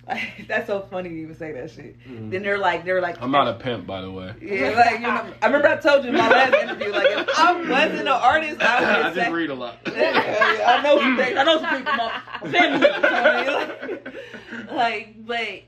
[0.08, 1.96] like that's so funny you even say that shit.
[2.06, 3.24] Then they're like, they're like, Mm-hmm.
[3.24, 4.32] I'm not a pimp, by the way.
[4.40, 7.28] yeah, like you know, I remember I told you in my last interview, like if
[7.38, 9.30] I wasn't an artist, I I just say.
[9.32, 9.76] read a lot.
[9.94, 11.36] Yeah, I know some things.
[11.36, 11.94] I know some people.
[11.94, 12.12] My
[12.52, 13.98] family you know what I mean?
[14.76, 15.62] Like, like, but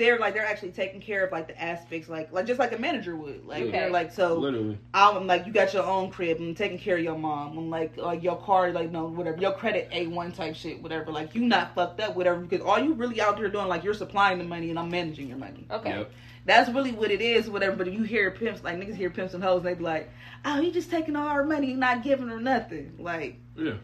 [0.00, 2.78] they're like they're actually taking care of like the aspects, like like just like a
[2.78, 3.46] manager would.
[3.46, 3.70] Like Yeah.
[3.70, 4.34] they're like so.
[4.34, 4.78] Literally.
[4.94, 6.38] I'm like, you got your own crib.
[6.40, 7.56] I'm taking care of your mom.
[7.58, 9.36] I'm like, like your car, like no, whatever.
[9.36, 11.12] Your credit a one type shit, whatever.
[11.12, 12.40] Like you not fucked up, whatever.
[12.40, 15.28] Because all you really out there doing, like you're supplying the money and I'm managing
[15.28, 15.66] your money.
[15.70, 15.90] Okay.
[15.90, 16.10] Yep.
[16.46, 17.76] That's really what it is, whatever.
[17.76, 20.10] But if you hear pimps, like niggas hear pimps and hoes, and they be like,
[20.46, 22.94] oh, he just taking all our money and not giving her nothing.
[22.98, 23.74] Like, Yeah.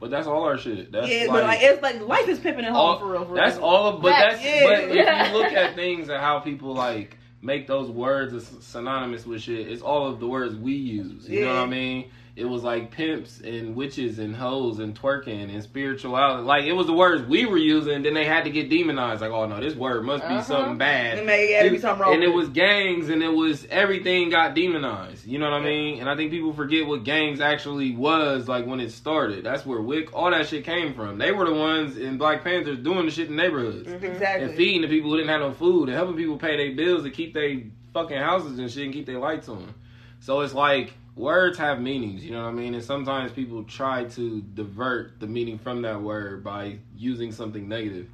[0.00, 0.90] But that's all our shit.
[0.90, 3.24] That's yeah, like, but like it's like life is pimping at home all, for real.
[3.26, 3.64] For that's real.
[3.66, 4.02] all of.
[4.02, 4.34] But Facts.
[4.42, 4.64] that's Yeah.
[4.64, 9.42] but if you look at things and how people like make those words synonymous with
[9.42, 11.28] shit, it's all of the words we use.
[11.28, 12.10] You know what I mean?
[12.36, 16.42] It was like pimps and witches and hoes and twerking and spirituality.
[16.44, 18.02] Like it was the words we were using.
[18.02, 19.20] Then they had to get demonized.
[19.20, 20.42] Like, oh no, this word must be Uh-huh.
[20.42, 21.18] something bad.
[21.18, 24.30] It may- yeah, there be something wrong And it was gangs and it was everything
[24.30, 25.26] got demonized.
[25.26, 26.00] You know what I mean?
[26.00, 29.44] And I think people forget what gangs actually was like when it started.
[29.44, 31.18] That's where Wick, all that shit came from.
[31.18, 34.46] They were the ones in Black Panthers doing the shit in neighborhoods Exactly.
[34.48, 37.02] and feeding the people who didn't have no food and helping people pay their bills
[37.02, 37.56] to keep their
[37.92, 39.74] fucking houses and shit and keep their lights on.
[40.20, 42.74] So it's like words have meanings, you know what I mean?
[42.74, 48.08] And sometimes people try to divert the meaning from that word by using something negative.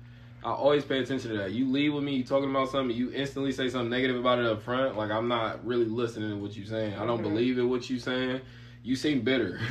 [0.44, 1.52] I always pay attention to that.
[1.52, 4.46] You leave with me, you talking about something, you instantly say something negative about it
[4.46, 4.96] up front.
[4.96, 6.94] Like I'm not really listening to what you're saying.
[6.94, 7.22] I don't Mhm.
[7.24, 8.40] believe in what you're saying.
[8.84, 9.58] You seem bitter.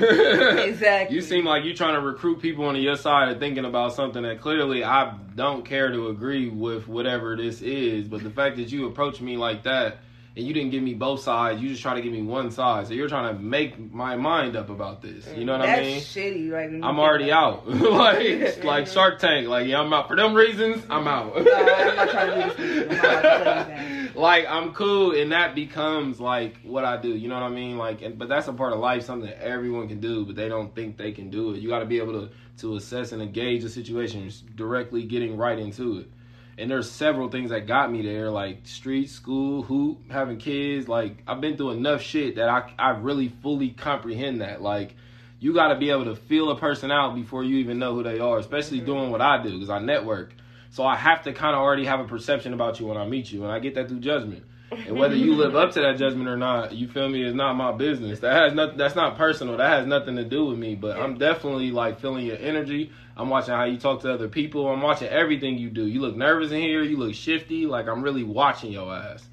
[0.65, 1.15] Exactly.
[1.15, 4.23] You seem like you're trying to recruit people onto your side of thinking about something
[4.23, 8.07] that clearly I don't care to agree with whatever this is.
[8.09, 9.99] But the fact that you approach me like that
[10.37, 12.87] and you didn't give me both sides, you just try to give me one side.
[12.87, 15.27] So you're trying to make my mind up about this.
[15.35, 16.01] You know what That's I mean?
[16.01, 16.69] shitty, right?
[16.69, 17.67] when I'm already out.
[17.69, 19.47] like like Shark Tank.
[19.47, 20.83] Like yeah, I'm out for them reasons.
[20.89, 21.33] I'm out.
[21.37, 21.47] it.
[21.47, 22.89] I'm not trying to do this.
[22.89, 23.09] with you.
[23.09, 24.15] I'm not about to tell you that.
[24.17, 27.09] like I'm cool, and that becomes like what I do.
[27.09, 27.77] You know what I mean?
[27.77, 30.49] Like, and, but that's a part of life, something that everyone can do, but they
[30.49, 31.59] don't think they can do it.
[31.59, 35.59] You got to be able to to assess and engage the situation, directly getting right
[35.59, 36.09] into it.
[36.57, 40.87] And there's several things that got me there, like street, school, hoop, having kids.
[40.87, 44.61] Like I've been through enough shit that I I really fully comprehend that.
[44.61, 44.95] Like
[45.39, 48.03] you got to be able to feel a person out before you even know who
[48.03, 48.85] they are, especially mm-hmm.
[48.85, 50.33] doing what I do because I network.
[50.71, 53.31] So I have to kind of already have a perception about you when I meet
[53.31, 54.43] you, and I get that through judgment.
[54.71, 57.53] And whether you live up to that judgment or not, you feel me, is not
[57.53, 58.19] my business.
[58.19, 58.77] That has nothing.
[58.77, 59.57] That's not personal.
[59.57, 60.75] That has nothing to do with me.
[60.75, 62.91] But I'm definitely like feeling your energy.
[63.15, 64.67] I'm watching how you talk to other people.
[64.67, 65.85] I'm watching everything you do.
[65.85, 66.81] You look nervous in here.
[66.83, 67.65] You look shifty.
[67.65, 69.27] Like I'm really watching your ass.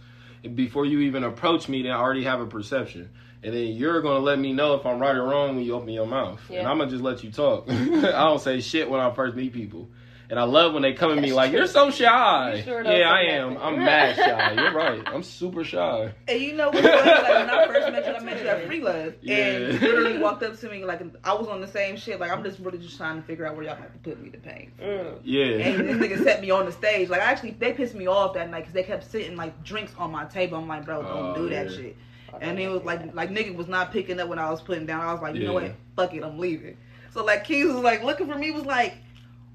[0.45, 3.11] And before you even approach me, then I already have a perception.
[3.45, 5.89] And then you're gonna let me know if I'm right or wrong when you open
[5.89, 6.41] your mouth.
[6.59, 7.65] And I'm gonna just let you talk.
[7.71, 9.89] I don't say shit when I first meet people.
[10.33, 11.59] And I love when they come at me That's like, true.
[11.59, 13.53] "You're so shy." You sure yeah, I am.
[13.53, 13.67] nothing.
[13.69, 14.53] I'm mad shy.
[14.55, 15.03] You're right.
[15.07, 16.11] I'm super shy.
[16.27, 17.11] And you know what's funny?
[17.11, 19.37] Like when I first met you, I met you at Free Love, Yeah.
[19.37, 22.19] and literally walked up to me like I was on the same shit.
[22.19, 24.31] Like I'm just really just trying to figure out where y'all have to put me
[24.31, 24.75] to paint.
[24.81, 25.19] Mm.
[25.23, 25.45] Yeah.
[25.45, 27.11] And this nigga set me on the stage.
[27.11, 30.11] Like actually, they pissed me off that night because they kept sitting like drinks on
[30.11, 30.57] my table.
[30.57, 31.77] I'm like, bro, don't Oh, do that yeah.
[31.77, 31.97] shit.
[32.41, 35.03] And it was like like nigga was not picking up when I was putting down.
[35.03, 35.75] I was like, you know what?
[35.95, 36.79] Fuck it, I'm leaving.
[37.13, 38.51] So like Keys was like looking for me.
[38.51, 38.95] Was like,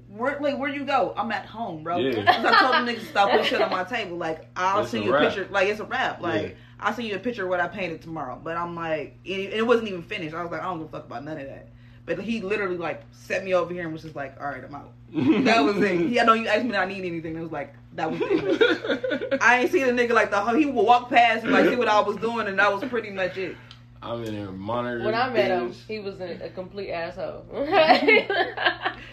[0.08, 1.14] where like where you go?
[1.16, 1.98] I'm at home, bro.
[1.98, 2.24] Yeah.
[2.26, 4.16] I told them niggas to stop putting shit on my table.
[4.16, 5.34] Like I'll It's send you a wrap.
[5.34, 5.48] picture.
[5.50, 6.20] Like it's a wrap.
[6.20, 6.54] Like Yeah.
[6.80, 8.40] I'll send you a picture of what I painted tomorrow.
[8.42, 10.34] But I'm like, it, it wasn't even finished.
[10.34, 11.68] I was like, I don't give a fuck about none of that.
[12.06, 14.74] But he literally like set me over here and was just like, all right, I'm
[14.74, 14.92] out.
[15.44, 16.20] That was it.
[16.20, 17.36] I know you asked me if I need anything.
[17.36, 19.38] It was like that was it.
[19.42, 20.54] I ain't seen a nigga like the whole.
[20.54, 23.10] He would walk past and like see what I was doing, and that was pretty
[23.10, 23.56] much it.
[24.02, 25.04] I'm in there monitoring.
[25.04, 27.44] When I met him, he was a, a complete asshole.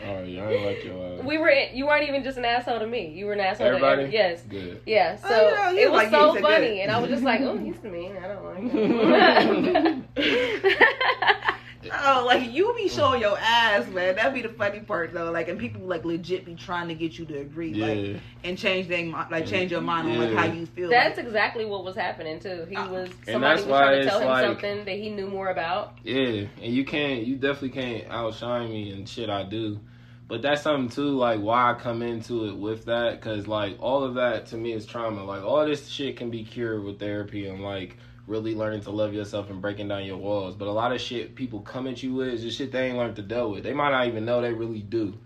[0.07, 1.23] Oh yeah, I like your ass.
[1.25, 1.49] we were.
[1.49, 3.09] You weren't even just an asshole to me.
[3.09, 4.01] You were an asshole Everybody?
[4.03, 4.41] to every, yes.
[4.47, 4.81] Good.
[4.85, 6.77] Yeah, so Oh, yeah, you it was like so funny, good.
[6.81, 8.15] and I was just like, "Oh, he's mean.
[8.17, 10.05] I don't like him."
[11.91, 14.15] Oh, like you be showing your ass, man.
[14.15, 15.31] That'd be the funny part though.
[15.31, 17.87] Like, and people like legit be trying to get you to agree, Yeah.
[18.13, 20.89] like, and change their like change your mind on like how you feel.
[20.89, 22.65] That's like, exactly what was happening too.
[22.69, 24.95] He Uh, was and somebody that's was why trying to tell him like- something that
[24.97, 25.97] he knew more about.
[26.03, 29.79] Yeah, and you can't, you definitely can't outshine me and shit I do.
[30.27, 34.03] But that's something too, like why I come into it with that, because like all
[34.03, 35.23] of that to me is trauma.
[35.23, 37.97] Like all this shit can be cured with therapy and like
[38.27, 40.55] really learning to love yourself and breaking down your walls.
[40.55, 42.97] But a lot of shit people come at you with is just shit they ain't
[42.97, 43.63] learned to deal with.
[43.63, 45.17] They might not even know they really do.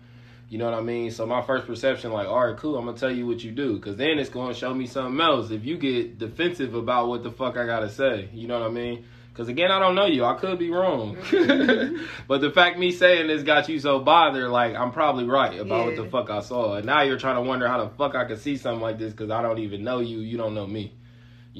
[0.48, 1.12] You know what I mean?
[1.12, 3.76] So my first perception, like, all right, cool, I'm gonna tell you what you do,
[3.76, 5.52] because then it's gonna show me something else.
[5.52, 8.72] If you get defensive about what the fuck I gotta say, you know what I
[8.72, 9.04] mean?
[9.28, 10.24] Because again, I don't know you.
[10.24, 11.16] I could be wrong.
[12.26, 15.86] but the fact me saying this got you so bothered, like I'm probably right about
[15.86, 16.74] what the fuck I saw.
[16.74, 19.12] And now you're trying to wonder how the fuck I could see something like this
[19.12, 20.18] because I don't even know you.
[20.18, 20.92] You don't know me.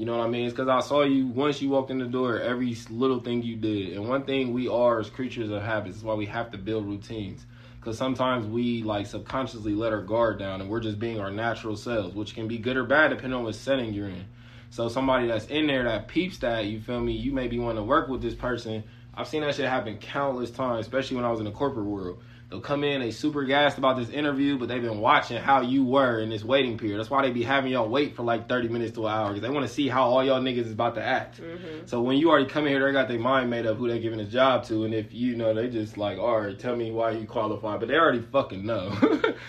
[0.01, 0.47] You know what I mean?
[0.47, 3.55] It's because I saw you once you walked in the door, every little thing you
[3.55, 3.93] did.
[3.93, 5.97] And one thing we are as creatures of habits.
[5.97, 7.45] is why we have to build routines.
[7.79, 11.75] Because sometimes we like subconsciously let our guard down and we're just being our natural
[11.75, 14.25] selves, which can be good or bad depending on what setting you're in.
[14.71, 17.83] So somebody that's in there that peeps that, you feel me, you may be wanting
[17.83, 18.83] to work with this person.
[19.13, 22.23] I've seen that shit happen countless times, especially when I was in the corporate world.
[22.51, 25.85] They'll come in, they super gassed about this interview, but they've been watching how you
[25.85, 26.99] were in this waiting period.
[26.99, 29.41] That's why they be having y'all wait for like 30 minutes to an hour because
[29.41, 31.39] they want to see how all y'all niggas is about to act.
[31.41, 31.85] Mm-hmm.
[31.85, 33.99] So when you already come in here, they got their mind made up who they
[33.99, 36.91] giving a job to, and if you know, they just like, all right, tell me
[36.91, 38.91] why you qualify, but they already fucking know.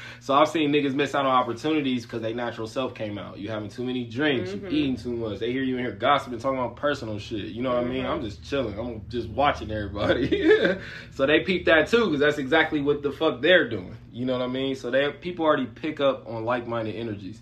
[0.20, 3.36] so I've seen niggas miss out on opportunities because they natural self came out.
[3.36, 4.70] You having too many drinks, Mhm.
[4.70, 5.40] you eating too much.
[5.40, 7.46] They hear you in here gossiping, talking about personal shit.
[7.46, 8.04] You know what I mean?
[8.04, 8.10] Mhm.
[8.10, 8.78] I'm just chilling.
[8.78, 10.76] I'm just watching everybody.
[11.10, 13.96] so they peep that too because that's exactly what the fuck they're doing.
[14.12, 14.76] You know what I mean?
[14.76, 17.40] So they people already pick up on like minded energies.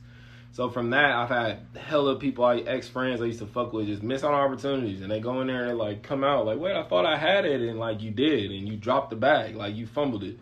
[0.52, 3.86] So from that, I've had hella people, I ex friends I used to fuck with,
[3.86, 6.58] just miss out on opportunities, and they go in there and like come out like,
[6.58, 9.54] wait, I thought I had it, and like you did, and you dropped the bag,
[9.54, 10.38] like you fumbled it,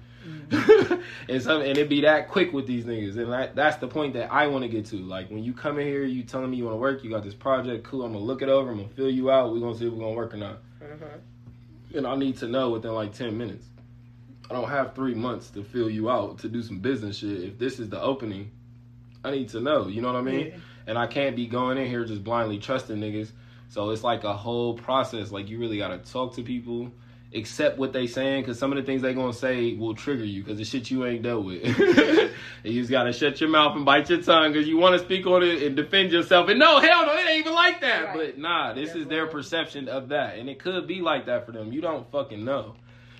[1.28, 4.14] and some, and it be that quick with these niggas, and that, that's the point
[4.14, 4.96] that I want to get to.
[4.96, 7.22] Like when you come in here, you telling me you want to work, you got
[7.22, 9.76] this project, cool, I'm gonna look it over, I'm gonna fill you out, we gonna
[9.76, 11.98] see if we're gonna work or not, Mm-hmm.
[11.98, 13.66] and I need to know within like ten minutes.
[14.50, 17.42] I don't have three months to fill you out to do some business shit.
[17.42, 18.50] If this is the opening,
[19.24, 19.88] I need to know.
[19.88, 20.46] You know what I mean?
[20.46, 20.56] Yeah.
[20.86, 23.30] And I can't be going in here just blindly trusting niggas.
[23.68, 25.30] So it's like a whole process.
[25.30, 26.90] Like you really gotta talk to people,
[27.34, 30.42] accept what they saying, because some of the things they gonna say will trigger you,
[30.42, 31.62] because the shit you ain't dealt with.
[32.64, 35.04] and you just gotta shut your mouth and bite your tongue, because you want to
[35.04, 36.48] speak on it and defend yourself.
[36.48, 38.04] And no, hell no, it ain't even like that.
[38.06, 38.16] Right.
[38.16, 41.52] But nah, this is their perception of that, and it could be like that for
[41.52, 41.70] them.
[41.70, 42.76] You don't fucking know.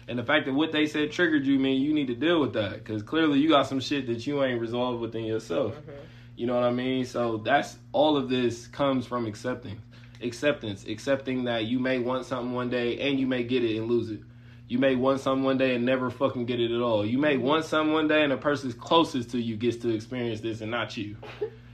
[0.09, 2.55] And the fact that what they said triggered you, mean you need to deal with
[2.55, 5.75] that, because clearly you got some shit that you ain't resolved within yourself.
[5.75, 5.91] Mm-hmm.
[6.37, 7.05] You know what I mean?
[7.05, 9.83] So that's all of this comes from accepting.
[10.23, 10.87] Acceptance.
[10.87, 14.11] Accepting that you may want something one day and you may get it and lose
[14.11, 14.21] it.
[14.69, 17.05] You may want something one day and never fucking get it at all.
[17.05, 20.41] You may want something one day and the person closest to you gets to experience
[20.41, 21.17] this and not you.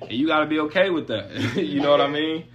[0.01, 1.31] And you gotta be okay with that.
[1.57, 2.47] you know what I mean?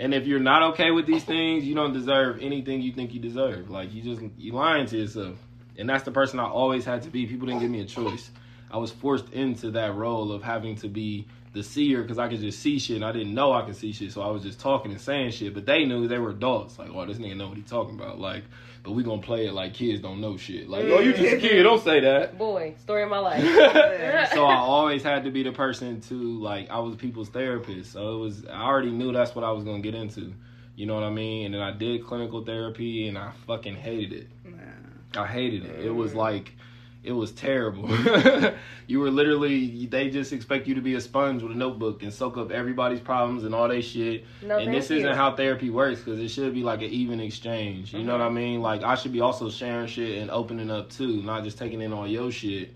[0.00, 3.20] And if you're not okay with these things, you don't deserve anything you think you
[3.20, 3.68] deserve.
[3.68, 5.36] Like you just you lying to yourself.
[5.76, 7.26] And that's the person I always had to be.
[7.26, 8.30] People didn't give me a choice.
[8.70, 12.40] I was forced into that role of having to be the seer because I could
[12.40, 14.12] just see shit and I didn't know I could see shit.
[14.12, 15.52] So I was just talking and saying shit.
[15.52, 16.78] But they knew they were adults.
[16.78, 18.18] Like, oh, this nigga know what he talking about.
[18.18, 18.44] Like,
[18.82, 20.68] but we gonna play it like kids don't know shit.
[20.68, 22.38] Like, oh, you just a kid, don't say that.
[22.38, 23.42] Boy, story of my life.
[24.32, 27.92] so I always had to be the person to like I was people's therapist.
[27.92, 30.32] So it was I already knew that's what I was gonna get into.
[30.76, 31.46] You know what I mean?
[31.46, 34.28] And then I did clinical therapy and I fucking hated it.
[34.44, 35.22] Nah.
[35.22, 35.84] I hated it.
[35.84, 36.16] It was mm.
[36.16, 36.54] like
[37.02, 37.88] it was terrible.
[38.86, 42.12] you were literally they just expect you to be a sponge with a notebook and
[42.12, 44.24] soak up everybody's problems and all they shit.
[44.42, 47.20] No, and this thank isn't how therapy works because it should be like an even
[47.20, 47.92] exchange.
[47.94, 48.20] You know Mm-hmm.
[48.20, 48.60] what I mean?
[48.62, 51.92] Like I should be also sharing shit and opening up too, not just taking in
[51.92, 52.74] all your shit.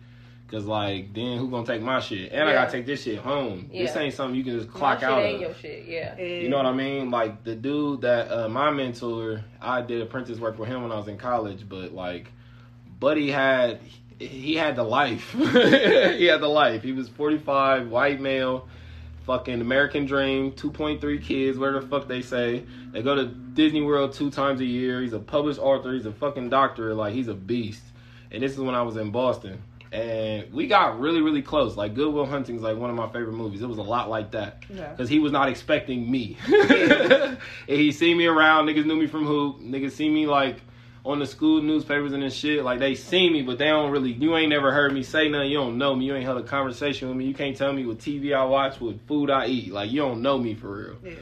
[0.48, 2.30] Cause like then who gonna take my shit?
[2.30, 3.68] And I gotta take this shit home.
[3.72, 4.02] This Yeah.
[4.02, 5.40] ain't something you can just My clock shit out ain't of.
[5.40, 6.16] your shit, yeah.
[6.18, 7.10] You know what I mean?
[7.10, 10.96] Like the dude that uh, my mentor, I did apprentice work for him when I
[10.96, 12.30] was in college, but like,
[13.00, 13.80] Buddy had
[14.18, 15.32] he had the life.
[15.32, 16.82] he had the life.
[16.82, 18.68] He was forty five, white male,
[19.26, 22.64] fucking American dream, two point three kids, whatever the fuck they say.
[22.92, 25.00] They go to Disney World two times a year.
[25.02, 25.92] He's a published author.
[25.94, 26.94] He's a fucking doctor.
[26.94, 27.82] Like he's a beast.
[28.30, 29.62] And this is when I was in Boston.
[29.92, 31.76] And we got really, really close.
[31.76, 33.62] Like Good Will Hunting's like one of my favorite movies.
[33.62, 34.88] It was a lot like that Yeah.
[34.90, 36.36] because he was not expecting me.
[36.48, 37.38] and
[37.68, 38.66] he seen me around.
[38.66, 39.60] Niggas knew me from hoop.
[39.60, 40.56] Niggas see me like
[41.04, 42.64] on the school newspapers and this shit.
[42.64, 44.12] Like they see me, but they don't really.
[44.12, 45.50] You ain't never heard me say nothing.
[45.50, 46.06] You don't know me.
[46.06, 47.26] You ain't held a conversation with me.
[47.26, 49.72] You can't tell me what TV I watch, what food I eat.
[49.72, 50.96] Like you don't know me for real.
[51.04, 51.12] Yeah.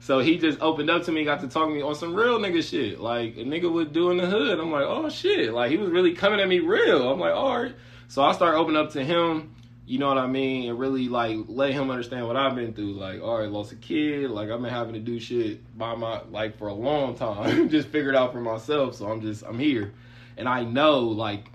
[0.00, 2.38] So he just opened up to me, got to talk to me on some real
[2.38, 4.58] nigga shit, like a nigga would do in the hood.
[4.58, 7.10] I'm like, oh shit, like he was really coming at me real.
[7.10, 7.74] I'm like, all right.
[8.06, 9.54] So I start opening up to him,
[9.88, 12.92] you know what I mean, and really like let him understand what I've been through.
[12.92, 16.20] Like, all right, lost a kid, like I've been having to do shit by my
[16.30, 18.96] like for a long time, just figured it out for myself.
[18.96, 19.94] So I'm just I'm here,
[20.36, 21.50] and I know like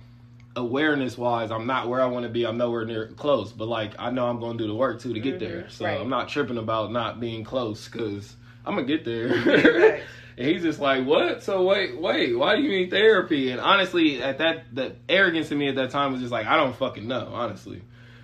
[0.56, 2.44] awareness wise, I'm not where I want to be.
[2.44, 5.14] I'm nowhere near close, but like I know I'm going to do the work too
[5.14, 5.62] to get there.
[5.62, 5.70] Mm-hmm.
[5.70, 6.02] So right.
[6.02, 8.36] I'm not tripping about not being close because
[8.66, 10.02] I'm gonna get there.
[10.36, 11.44] And he's just like, "What?
[11.44, 15.60] So wait, wait, why do you need therapy?" And honestly, at that, the arrogance in
[15.60, 17.30] me at that time was just like, I don't fucking know.
[17.32, 17.84] Honestly,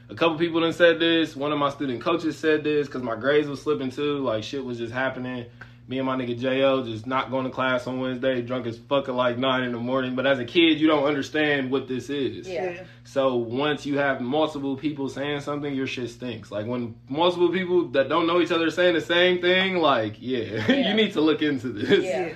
[0.10, 1.36] a couple people done said this.
[1.36, 4.19] One of my student coaches said this because my grades was slipping too.
[4.19, 5.45] Like shit was just happening.
[5.88, 9.10] Me and my nigga Jo just not going to class on Wednesday, drunk as fuck
[9.10, 10.15] at like nine in the morning.
[10.15, 12.48] But as a kid, you don't understand what this is.
[12.48, 12.84] Yeah.
[13.06, 16.52] So once you have multiple people saying something, your shit stinks.
[16.52, 20.18] Like when multiple people that don't know each other are saying the same thing, like
[20.19, 20.38] yeah,
[20.69, 20.90] Yeah.
[20.90, 22.06] you need to look into this.
[22.06, 22.34] Yeah.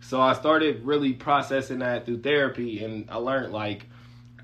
[0.00, 3.86] So I started really processing that through therapy, and I learned like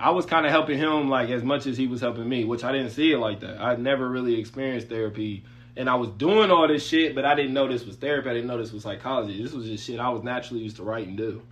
[0.01, 2.65] I was kind of helping him like as much as he was helping me, which
[2.65, 3.61] I didn't see it like that.
[3.61, 5.45] I'd never really experienced therapy,
[5.77, 8.31] and I was doing all this shit, but I didn't know this was therapy.
[8.31, 9.43] I didn't know this was psychology.
[9.43, 11.43] This was just shit I was naturally used to write and do.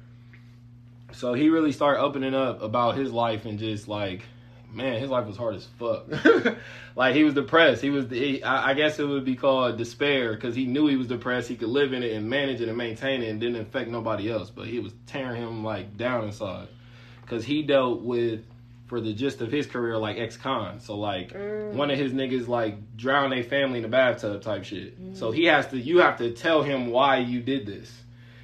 [1.13, 4.23] So he really started opening up about his life and just like,
[4.73, 6.07] man, his life was hard as fuck.
[6.97, 7.83] like he was depressed.
[7.83, 10.97] He was, he, I, I guess it would be called despair because he knew he
[10.97, 11.49] was depressed.
[11.49, 14.31] He could live in it and manage it and maintain it and didn't affect nobody
[14.31, 14.49] else.
[14.49, 16.69] But he was tearing him like down inside
[17.29, 18.41] because he dealt with
[18.87, 20.81] for the gist of his career like ex-con.
[20.81, 21.75] So like Mm.
[21.75, 24.95] one of his niggas like drowned a family in a bathtub type shit.
[25.13, 27.93] So he has to you have to tell him why you did this.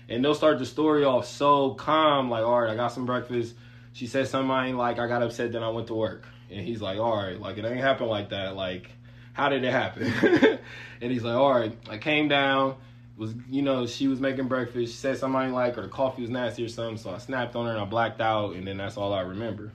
[0.09, 3.55] And they'll start the story off so calm, like, all right, I got some breakfast.
[3.95, 6.25] She said something I ain't like, I got upset, then I went to work.
[6.51, 8.55] And he's like, all right, like it ain't happen like that.
[8.55, 8.91] Like,
[9.33, 10.13] how did it happen?
[11.01, 12.75] and he's like, all right, I came down,
[13.17, 15.89] was you know, she was making breakfast, she said something I ain't like, or the
[15.89, 18.67] coffee was nasty or something, so I snapped on her and I blacked out, and
[18.67, 19.73] then that's all I remember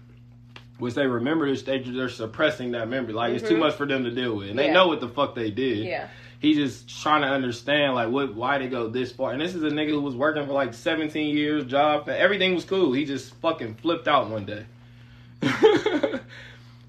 [0.78, 3.12] which they remember this, they, they're suppressing that memory.
[3.12, 3.60] Like it's too Mhm.
[3.60, 4.74] much for them to deal with, and they Yeah.
[4.74, 5.80] know what the fuck they did.
[5.80, 6.08] Yeah.
[6.40, 9.34] He's just trying to understand like what, why they go this far.
[9.34, 12.64] And this is a nigga who was working for like 17 years, job, everything was
[12.64, 12.94] cool.
[12.94, 14.64] He just fucking flipped out one day.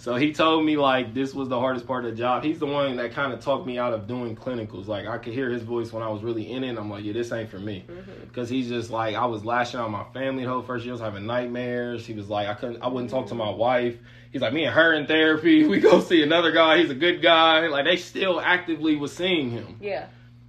[0.00, 2.42] so he told me like this was the hardest part of the job.
[2.42, 4.86] He's the one that kind of talked me out of doing clinicals.
[4.86, 6.70] Like I could hear his voice when I was really in it.
[6.70, 8.24] And I'm like, yeah, this ain't for me Mm-hmm.
[8.24, 10.92] because he's just like I was lashing out my family the whole first year.
[10.92, 12.06] I was having nightmares.
[12.06, 13.98] He was like I couldn't, I wouldn't talk to my wife.
[14.32, 15.64] He's like me and her in therapy.
[15.68, 16.78] We go see another guy.
[16.78, 17.66] He's a good guy.
[17.66, 20.06] Like they still actively was seeing him, Yeah.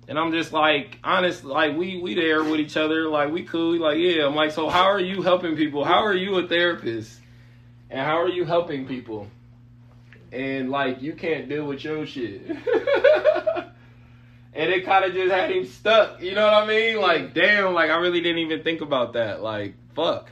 [0.08, 1.44] and I'm just like honest.
[1.44, 3.10] Like we we there with each other.
[3.10, 3.78] Like we cool.
[3.80, 4.26] Like yeah.
[4.28, 5.84] I'm like so how are you helping people?
[5.84, 7.18] How are you a therapist?
[7.90, 9.28] And how are you helping people?
[10.32, 12.42] And like you can't deal with your shit.
[14.54, 16.22] and it kind of just had him stuck.
[16.22, 17.00] You know what I mean?
[17.00, 19.42] Like, damn, like I really didn't even think about that.
[19.42, 20.30] Like, fuck.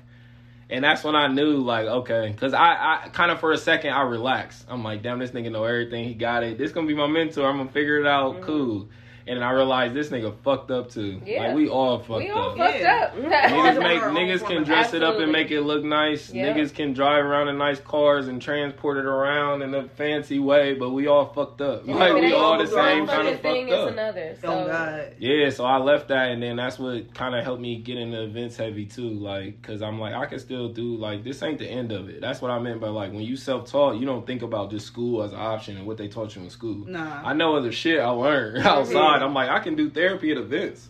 [0.71, 3.91] And that's when I knew, like, okay, because I, I kind of for a second
[3.91, 4.65] I relaxed.
[4.69, 6.05] I'm like, damn, this nigga know everything.
[6.05, 6.57] He got it.
[6.57, 7.47] This gonna be my mentor.
[7.47, 8.35] I'm gonna figure it out.
[8.35, 8.41] Mhm.
[8.43, 8.89] Cool.
[9.30, 11.22] And then I realized this nigga fucked up too.
[11.23, 11.43] Yeah.
[11.47, 12.18] Like we all fucked up.
[12.19, 12.57] we all up.
[12.57, 13.11] fucked Yeah.
[13.14, 13.15] up.
[13.15, 16.34] Niggas make niggas can of- dress it up and make it look nice.
[16.34, 16.51] Yeah.
[16.51, 20.73] Niggas can drive around in nice cars and transport it around in a fancy way,
[20.73, 21.85] but we all fucked up.
[21.88, 23.89] And Like we all the same kind of thing, fucked it's up.
[23.91, 24.35] another.
[24.41, 25.14] So Oh God.
[25.19, 28.23] Yeah, so I left that, and then that's what kind of helped me get into
[28.23, 29.10] events heavy too.
[29.11, 32.19] Like, cause I'm like, I can still do like this ain't the end of it.
[32.19, 34.88] That's what I meant by like when you self taught, you don't think about just
[34.88, 36.85] school as an option and what they taught you in school.
[36.88, 37.22] Nah.
[37.23, 39.19] I know other shit I learned outside.
[39.22, 40.90] I'm like, I can do therapy at events.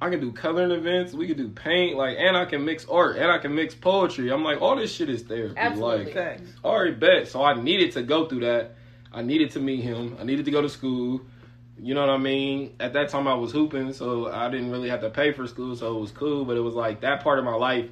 [0.00, 1.14] I can do coloring events.
[1.14, 4.30] We can do paint, like, and I can mix art, and I can mix poetry.
[4.30, 5.54] I'm like, all this shit is therapy.
[5.56, 6.04] Absolutely.
[6.06, 6.50] Like, Facts.
[6.64, 7.28] already bet.
[7.28, 8.74] So I needed to go through that.
[9.12, 10.18] I needed to meet him.
[10.20, 11.22] I needed to go to school.
[11.78, 12.74] You know what I mean?
[12.78, 15.76] At that time, I was hooping, so I didn't really have to pay for school,
[15.76, 16.44] so it was cool.
[16.44, 17.88] But it was like that part of my life.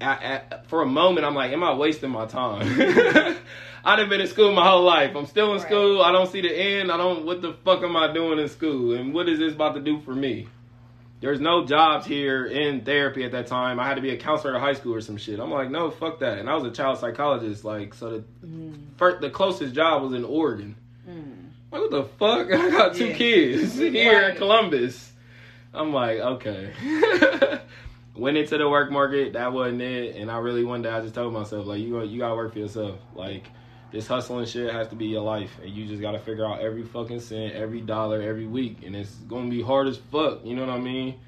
[0.00, 0.06] I,
[0.50, 2.66] I, for a moment, I'm like, am I wasting my time?
[3.84, 5.14] I done been in school my whole life.
[5.16, 5.66] I'm still in Right.
[5.66, 6.02] school.
[6.02, 6.90] I don't see the end.
[6.92, 7.24] I don't.
[7.24, 8.94] What the fuck am I doing in school?
[8.94, 10.48] And what is this about to do for me?
[11.20, 13.80] There's no jobs here in therapy at that time.
[13.80, 15.40] I had to be a counselor at high school or some shit.
[15.40, 16.38] I'm like, no, fuck that.
[16.38, 17.64] And I was a child psychologist.
[17.64, 18.74] Like, so the Mm.
[18.98, 20.76] first, the closest job was in Oregon.
[21.08, 21.48] Mm.
[21.72, 22.52] Like, what the fuck?
[22.52, 23.14] I got two Yeah.
[23.16, 24.30] kids here Right.
[24.32, 25.12] in Columbus.
[25.72, 26.72] I'm like, okay.
[28.16, 29.34] Went into the work market.
[29.34, 30.16] That wasn't it.
[30.16, 32.58] And I really one day I just told myself, like, you you gotta work for
[32.58, 32.98] yourself.
[33.14, 33.44] Like,
[33.92, 36.82] this hustling shit has to be your life, and you just gotta figure out every
[36.82, 40.44] fucking cent, every dollar, every week, and it's gonna be hard as fuck.
[40.44, 41.20] You know what I mean?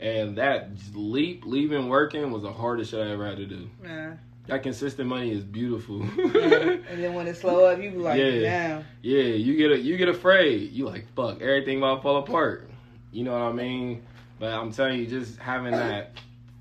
[0.00, 3.68] And that leap, leaving working, was the hardest shit I ever had to do.
[3.82, 4.14] Yeah.
[4.46, 6.04] That consistent money is beautiful.
[6.16, 6.24] Yeah.
[6.90, 8.40] and then when it slow up, you be like, Yeah.
[8.40, 8.84] damn.
[9.02, 10.72] Yeah, you get a, you get afraid.
[10.72, 12.68] You like fuck everything about fall apart.
[13.12, 14.02] You know what I mean?
[14.38, 16.12] But I'm telling you, just having that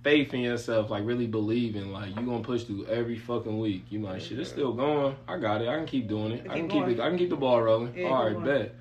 [0.09, 3.85] faith in yourself, like really believing, like you gonna push through every fucking week.
[3.89, 5.15] You like shit, it's still going.
[5.27, 5.67] I got it.
[5.67, 6.47] I can keep doing it.
[6.49, 6.99] I can Keep it.
[6.99, 7.95] I can keep the ball rolling.
[7.95, 8.75] Yeah, All right, bet.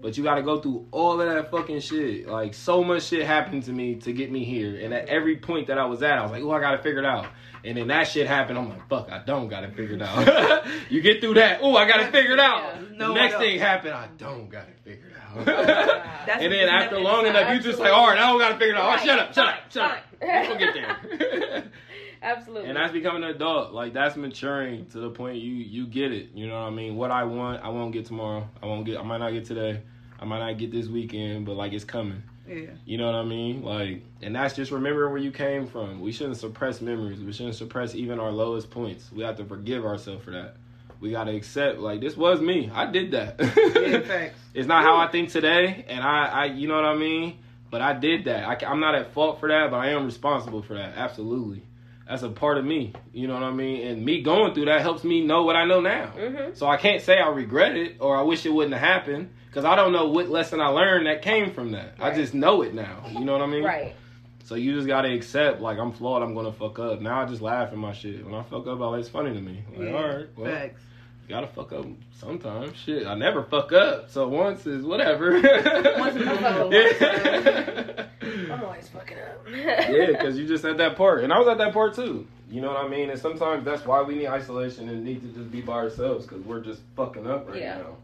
[0.00, 2.28] But you got to go through all of that fucking shit.
[2.28, 5.66] Like so much shit happened to me to get me here, and at every point
[5.66, 7.26] that I was at, I was like, "Oh, I got to figure it out."
[7.64, 8.58] And then that shit happened.
[8.58, 11.58] I'm like, "Fuck, I don't got to figure it out." you get through that.
[11.60, 12.62] Oh, I got to figure it out.
[12.62, 12.96] Yeah.
[12.96, 13.94] No the next thing happened.
[13.94, 15.07] I don't got to figure it out.
[15.07, 17.36] That's and then after long decide.
[17.36, 19.18] enough, you just like, "All right, I don't got to figure it out." Oh, shut
[19.18, 20.48] up, shut up, Fine, shut up.
[20.48, 21.64] We'll get there.
[22.22, 22.68] Absolutely.
[22.68, 23.72] And that's becoming an adult.
[23.72, 26.30] Like that's maturing to the point you you get it.
[26.34, 26.96] You know what I mean?
[26.96, 28.48] What I want, I won't get tomorrow.
[28.62, 28.98] I won't get.
[28.98, 29.82] I might not get today.
[30.18, 32.22] I might not get this weekend, but like it's coming.
[32.48, 32.70] Yeah.
[32.86, 33.62] You know what I mean?
[33.62, 36.00] Like, and that's just remembering where you came from.
[36.00, 37.20] We shouldn't suppress memories.
[37.20, 39.12] We shouldn't suppress even our lowest points.
[39.12, 40.56] We have to forgive ourselves for that.
[41.00, 42.70] We got to accept, like, this was me.
[42.72, 43.36] I did that.
[43.38, 47.38] Yeah, it's not how I think today, and I, I, you know what I mean.
[47.70, 48.64] But I did that.
[48.64, 50.96] I, am not at fault for that, but I am responsible for that.
[50.96, 51.62] Absolutely,
[52.08, 52.94] that's a part of me.
[53.12, 53.86] You know what I mean.
[53.86, 56.12] And me going through that helps me know what I know now.
[56.16, 56.56] Mhm.
[56.56, 59.66] So I can't say I regret it or I wish it wouldn't have happened because
[59.66, 61.94] I don't know what lesson I learned that came from that.
[62.00, 63.04] I just know it now.
[63.10, 63.64] You know what I mean?
[63.64, 63.94] Right.
[64.44, 67.00] So you just gotta accept, like I'm flawed, I'm gonna fuck up.
[67.00, 68.24] Now I just laugh at my shit.
[68.24, 69.62] When I fuck up, it's funny to me.
[69.76, 70.80] Like, Yeah, all right, well, Facts.
[71.24, 71.84] you gotta fuck up
[72.14, 72.76] sometimes.
[72.78, 75.32] Shit, I never fuck up, so once is whatever.
[75.34, 76.22] Once is
[77.02, 78.06] yeah,
[78.50, 79.46] I'm always fucking up.
[79.54, 82.26] yeah, because you just at that part, and I was at that part too.
[82.50, 83.10] You know what I mean?
[83.10, 86.42] And sometimes that's why we need isolation and need to just be by ourselves because
[86.44, 87.78] we're just fucking up right Yeah.
[87.78, 87.96] now,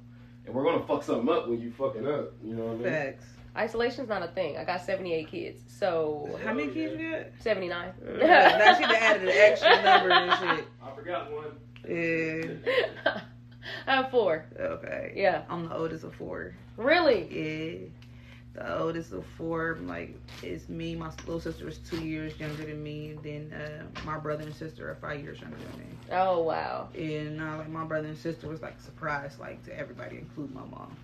[0.44, 2.32] and we're gonna fuck something up when you fucking up.
[2.44, 2.82] You know what I mean?
[2.84, 3.24] Facts.
[3.56, 4.56] Isolation's not a thing.
[4.56, 7.26] I got 78 kids, so How many kids you got?
[7.40, 7.92] 79.
[8.18, 10.66] Yeah, now she done added an extra number and shit.
[10.82, 11.44] I forgot one.
[11.88, 13.20] Yeah.
[13.86, 14.46] I have four.
[14.58, 15.12] Okay.
[15.16, 15.42] Yeah.
[15.48, 16.54] I'm the oldest of four.
[16.76, 17.28] Really?
[17.30, 17.88] Yeah.
[18.54, 20.94] The oldest of four, like, it's me.
[20.94, 23.10] My little sister is two years younger than me.
[23.10, 25.86] And then uh, my brother and sister are five years younger than me.
[26.12, 26.88] Oh wow.
[26.96, 30.54] And uh, like my brother and sister was like a surprise, like to everybody, including
[30.54, 30.96] my mom.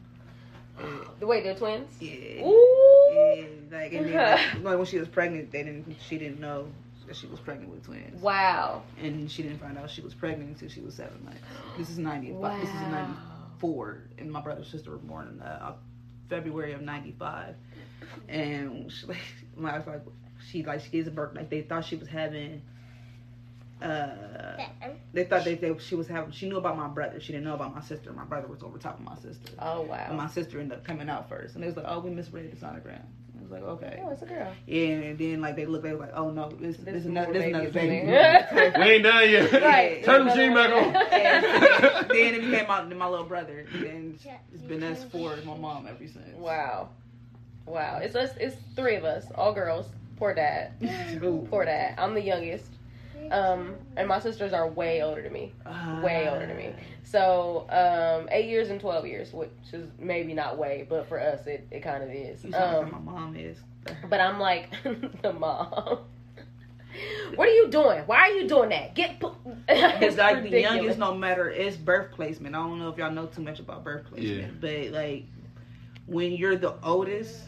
[0.81, 1.27] Yeah.
[1.27, 1.91] Wait, they're twins?
[2.01, 2.45] Yeah.
[2.47, 2.77] Ooh.
[3.13, 5.97] Yeah, like, and then, like, when she was pregnant, they didn't.
[6.09, 6.69] She didn't know
[7.07, 8.83] that she was pregnant with twins, Wow.
[9.01, 11.41] and she didn't find out she was pregnant until she was seven months.
[11.77, 12.31] This is ninety.
[12.33, 12.57] Wow.
[12.61, 13.19] This is ninety
[13.59, 15.75] four, and my brother and sister were born in uh,
[16.29, 17.57] February of ninety five,
[18.29, 19.19] and she, like,
[19.57, 20.03] my like
[20.51, 22.63] she like she gives a birth like they thought she was having.
[23.83, 24.57] Uh,
[25.13, 26.31] they thought they, they she was having.
[26.33, 27.21] She knew about my brother.
[27.21, 28.13] She didn't know about my sister.
[28.13, 29.53] My brother was over top of my sister.
[29.59, 30.13] Oh And wow.
[30.13, 32.57] my sister ended up coming out first, and they was like, "Oh, we misread the
[32.57, 33.03] sonogram."
[33.39, 34.53] I was like, "Okay." Oh, it's a girl.
[34.67, 37.07] Yeah, and then like they looked, they was like, "Oh no, this This this, is
[37.07, 39.53] another this another babies baby." in We ain't done yet.
[39.63, 40.05] Right.
[40.05, 40.97] Turn the machine back on.
[41.13, 43.67] and then it became my, my little brother.
[43.73, 44.19] And
[44.53, 46.37] it's been us four, my mom ever since.
[46.37, 46.91] Wow.
[47.67, 47.99] Wow.
[48.03, 48.31] It's us.
[48.39, 49.87] It's three of us, all girls.
[50.17, 50.73] Poor dad.
[51.49, 51.95] Poor dad.
[51.99, 52.67] I'm the youngest.
[53.31, 55.53] Um, and my sisters are way older than me.
[56.03, 56.73] Way older than me.
[57.05, 61.47] So, um, eight years and twelve years, which is maybe not way, but for us,
[61.47, 62.45] it, it kind of is.
[62.45, 63.59] You sound like Um, my mom is.
[64.09, 64.71] but I'm like
[65.23, 65.99] the mom.
[67.37, 68.01] What are you doing?
[68.07, 68.95] Why are you doing that?
[68.95, 69.21] Get.
[69.21, 69.33] pu-
[69.69, 72.55] It's like the youngest, no matter it's birth placement.
[72.57, 75.25] I don't know if y'all know too much about birth placement, but like
[76.07, 77.39] when you're the oldest,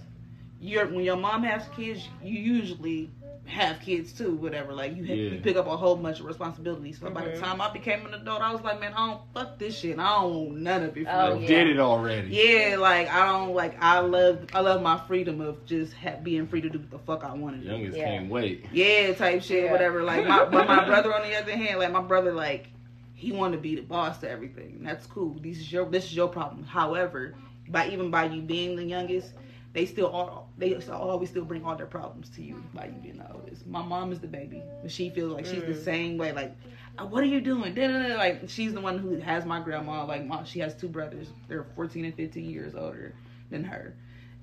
[0.60, 3.10] you're when your mom has kids, you usually
[3.46, 4.34] have kids too.
[4.36, 5.30] Whatever, like you, have, Yeah.
[5.32, 6.98] you pick up a whole bunch of responsibilities.
[7.00, 7.40] So by the Mhm.
[7.40, 9.98] time I became an adult, I was like, man, I don't fuck this shit.
[9.98, 11.06] I don't want none of it.
[11.10, 11.46] Oh, yeah.
[11.46, 12.28] Did it already.
[12.30, 16.46] Yeah, like I don't like I love I love my freedom of just ha- being
[16.46, 17.64] free to do what the fuck I wanted.
[17.64, 18.04] Youngest Yeah.
[18.06, 18.64] can't wait.
[18.72, 19.72] Yeah, type shit, Yeah.
[19.72, 20.02] whatever.
[20.02, 22.68] Like my but my brother on the other hand, like my brother, like
[23.14, 24.76] he wanted to be the boss to everything.
[24.78, 25.36] And that's cool.
[25.42, 26.64] This is your this is your problem.
[26.64, 27.34] However,
[27.68, 29.34] by even by you being the youngest,
[29.72, 32.92] they still all they still always still bring all their problems to you by you
[33.02, 33.66] being the oldest.
[33.66, 35.84] My mom is the baby, but she feels like she's the Mm.
[35.84, 36.32] same way.
[36.32, 36.54] Like,
[36.98, 37.74] "Uh, what are you doing?
[37.74, 38.16] Da-da-da.
[38.16, 40.04] Like she's the one who has my grandma.
[40.04, 41.28] Like, mom, she has two brothers.
[41.48, 43.14] They're fourteen and fifteen years older
[43.50, 43.94] than her,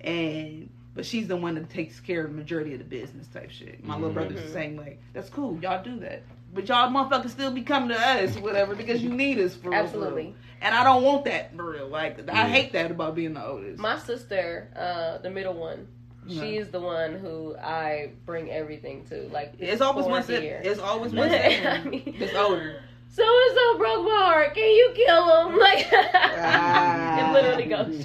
[0.02, 3.52] and but she's the one that takes care of the majority of the business type
[3.52, 3.84] shit.
[3.86, 4.54] My little brother's the Mhm.
[4.54, 4.98] same way.
[5.14, 5.58] That's cool.
[5.62, 6.24] Y'all do that.
[6.54, 9.70] But y'all motherfuckers still be coming to us, or whatever, because you need us for
[9.70, 10.24] real, Absolutely.
[10.24, 10.34] real.
[10.62, 11.88] And I don't want that for real.
[11.88, 12.34] Like Yeah.
[12.34, 13.80] I hate that about being the oldest.
[13.80, 15.88] My sister, uh, the middle one,
[16.26, 16.42] Yeah.
[16.42, 19.30] she is the one who I bring everything to.
[19.32, 20.24] Like it's always one.
[20.24, 20.42] step.
[20.44, 20.62] year.
[20.64, 21.86] It's always one I step.
[21.86, 22.82] mean, It's older.
[23.12, 24.54] So and so broke my heart.
[24.54, 25.60] Can you kill him?
[25.60, 27.30] Like Ah.
[27.30, 28.04] it literally goes.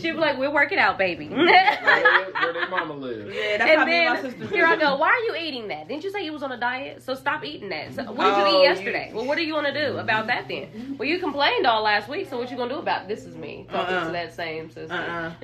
[0.00, 3.32] She'd be like, "We're working out, baby." Where, where their mama live?
[3.34, 4.46] Yeah, that's how and me and my sister.
[4.54, 4.66] here.
[4.66, 4.96] I go.
[4.96, 5.88] Why are you eating that?
[5.88, 7.02] Didn't you say you was on a diet?
[7.02, 7.94] So stop eating that.
[7.94, 9.06] So what did you Oh, eat yesterday?
[9.08, 9.14] yeah.
[9.16, 10.96] Well, what do you want to do about that then?
[10.98, 12.28] Well, you complained all last week.
[12.28, 13.08] So what you gonna do about it?
[13.08, 14.06] This is me talking Uh-uh.
[14.06, 14.94] to that same sister.
[14.94, 15.32] Uh-uh.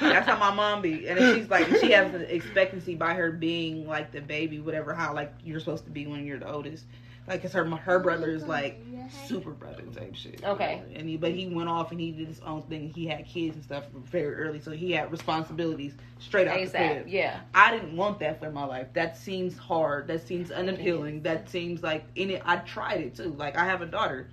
[0.00, 3.86] That's how my mom be, and she's like, she has an expectancy by her being
[3.86, 4.94] like the baby, whatever.
[4.94, 6.84] How like you're supposed to be when you're the oldest.
[7.26, 8.80] Like, cause her her brother is like
[9.26, 10.44] super brother type shit.
[10.44, 10.82] Okay.
[10.94, 12.92] And he, but he went off and he did his own thing.
[12.94, 16.70] He had kids and stuff very early, so he had responsibilities straight out the ASAP.
[16.70, 17.08] crib.
[17.08, 17.40] Yeah.
[17.54, 18.88] I didn't want that for my life.
[18.92, 20.06] That seems hard.
[20.08, 21.22] That seems unappealing.
[21.22, 22.42] That seems like in it.
[22.44, 23.34] I tried it too.
[23.36, 24.28] Like I have a daughter.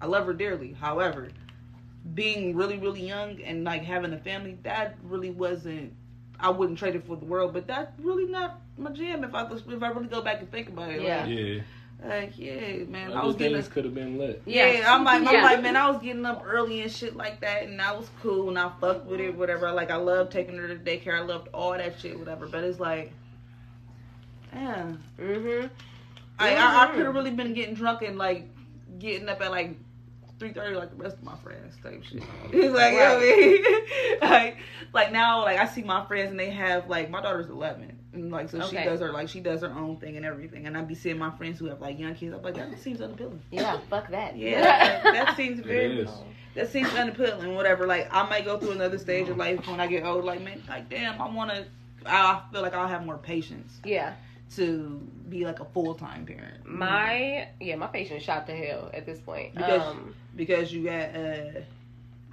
[0.00, 0.72] I love her dearly.
[0.72, 1.28] However,
[2.14, 5.92] being really really young and like having a family, that really wasn't.
[6.40, 7.52] I wouldn't trade it for the world.
[7.52, 9.24] But that's really not my jam.
[9.24, 11.26] If I if I really go back and think about it, Yeah.
[11.26, 11.60] Yeah.
[12.02, 13.12] Like, like yeah, man.
[13.12, 13.54] I was getting.
[13.54, 14.42] things could have been lit.
[14.46, 14.94] Yeah, Yeah.
[14.94, 15.42] I'm like, I'm Yeah.
[15.42, 18.48] like, man, I was getting up early and shit like that, and I was cool,
[18.48, 19.70] and I fucked with it, whatever.
[19.72, 22.46] Like, I loved taking her to daycare, I loved all that shit, whatever.
[22.46, 23.12] But it's like,
[24.54, 25.70] yeah, Mhm.
[26.38, 28.48] I, I, I could have really been getting drunk and like
[29.00, 29.76] getting up at like
[30.38, 32.22] three thirty, like the rest of my friends, type shit.
[32.52, 34.20] It's like, you know what I mean?
[34.30, 34.56] like,
[34.92, 38.30] like now, like I see my friends and they have like my daughter's eleven, and
[38.30, 40.88] like so she does her like she does her own thing and everything, and I'd
[40.88, 42.34] be seeing my friends who have like young kids.
[42.34, 43.42] I'm like, that seems unappealing.
[43.50, 43.78] Yeah.
[43.90, 44.36] Fuck that.
[44.36, 46.00] Yeah, that, that seems It very.
[46.00, 46.10] is.
[46.54, 47.54] That seems unappealing.
[47.54, 47.86] Whatever.
[47.86, 50.24] Like I might go through another stage of life when I get old.
[50.24, 51.64] Like man, like damn, I want to.
[52.06, 54.14] I feel like I'll have more patience Yeah.
[54.56, 56.64] to be like a full time parent.
[56.66, 59.54] My yeah, my patience shot to hell at this point.
[59.54, 61.60] Because- um because you got uh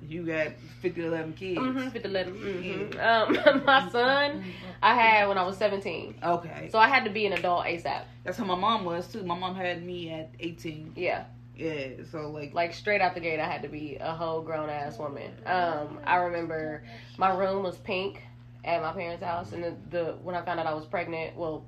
[0.09, 0.47] you got
[0.81, 1.59] 50 to 11 kids.
[1.59, 2.35] mhm, fit to let him.
[2.35, 2.99] mhm.
[2.99, 4.43] Um my son
[4.81, 6.15] I had when I was 17.
[6.23, 6.69] Okay.
[6.71, 8.03] So I had to be an adult ASAP.
[8.23, 9.23] That's how my mom was too.
[9.23, 10.93] My mom had me at 18.
[10.95, 11.25] Yeah.
[11.57, 14.69] Yeah, so like Like straight out the gate I had to be a whole grown
[14.69, 15.31] ass woman.
[15.45, 16.83] Um I remember
[17.17, 18.21] my room was pink
[18.65, 21.65] at my parents' house and the, the when I found out I was pregnant, well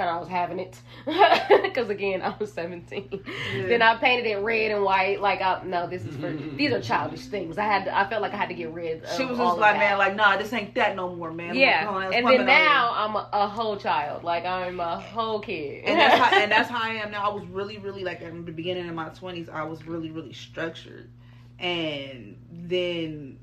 [0.00, 0.80] out I was having it
[1.62, 3.24] because again I was 17.
[3.68, 5.20] Then I painted it red and white.
[5.20, 6.82] Like, I, no, this is for mm-hmm, mm-hmm, these are mm-hmm.
[6.82, 7.58] childish things.
[7.58, 9.04] I had, to, I felt like I had to get rid.
[9.04, 11.54] of she was just like, man, like, nah, this ain't that no more, man.
[11.54, 11.88] yeah.
[11.88, 14.24] On, And then now I'm a, a whole child.
[14.24, 15.84] Like I'm a whole kid.
[15.84, 17.30] and that's how and that's how I am now.
[17.30, 20.32] I was really, really like in the beginning of my twenties, I was really, really
[20.32, 21.10] structured,
[21.58, 23.38] and then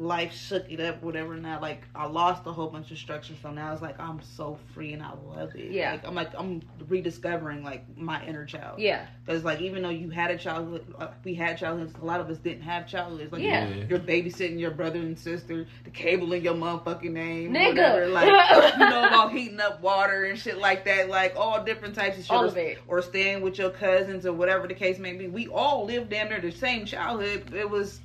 [0.00, 1.36] life shook it up, whatever.
[1.36, 4.58] Now, like I lost a whole bunch of structure, so now it's like I'm so
[4.72, 5.70] free and I love it.
[5.70, 5.92] Yeah.
[5.92, 8.80] like, I'm like I'm rediscovering like my inner child.
[8.80, 9.06] yeah.
[9.26, 11.92] because like even though you had a childhood, uh, we had childhoods.
[12.00, 13.30] A lot of us didn't have childhoods.
[13.30, 13.68] Like Yeah.
[13.88, 17.68] you're babysitting your brother and sister, the cable in your motherfucking name, Nigga.
[17.76, 18.06] whatever.
[18.08, 21.08] Like you know about heating up water and shit like that.
[21.10, 22.32] Like all different types of shit.
[22.32, 22.78] All or, of it.
[22.88, 25.28] or staying with your cousins or whatever the case may be.
[25.28, 27.52] We all lived damn near the same childhood.
[27.54, 28.00] It was.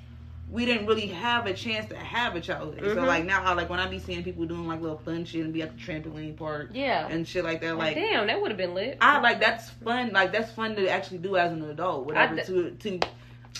[0.49, 2.79] We didn't really have a chance to have a childhood.
[2.83, 3.07] So Mhm.
[3.07, 5.51] like now, I like when I be seeing people doing like little fun shit and
[5.53, 7.07] be at the trampoline park Yeah.
[7.07, 7.77] and shit like that.
[7.77, 8.97] Like, Like damn, that would have been lit.
[9.01, 10.11] I like that's fun.
[10.13, 12.05] Like that's fun to actually do as an adult.
[12.05, 12.99] Whatever I to to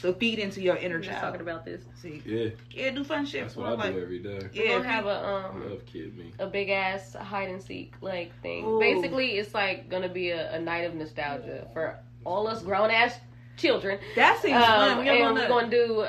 [0.02, 1.34] to feed into your inner We're just child.
[1.34, 1.82] talking about this.
[1.96, 3.42] See, Yeah, yeah, do fun shit.
[3.42, 4.40] that's what I like, do every day.
[4.54, 6.34] We're yeah, gonna have a um love kid me.
[6.38, 8.64] a big ass hide and seek like thing.
[8.66, 8.80] Ooh.
[8.80, 13.18] Basically, it's like gonna be a, a night of nostalgia for all us grown ass
[13.58, 13.98] children.
[14.16, 14.92] that seems fun.
[14.92, 16.06] Um, We and gonna, we're gonna do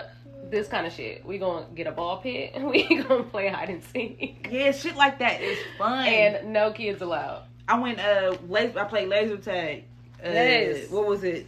[0.50, 1.24] this kind of shit.
[1.24, 2.52] We gonna get a ball pit.
[2.54, 6.06] And we gonna play hide and seek, yeah, shit like that is fun.
[6.06, 7.44] and no kids allowed.
[7.68, 9.84] I went uh, laser, I played laser tag.
[10.24, 10.90] Uh, Yes.
[10.90, 11.46] What was it?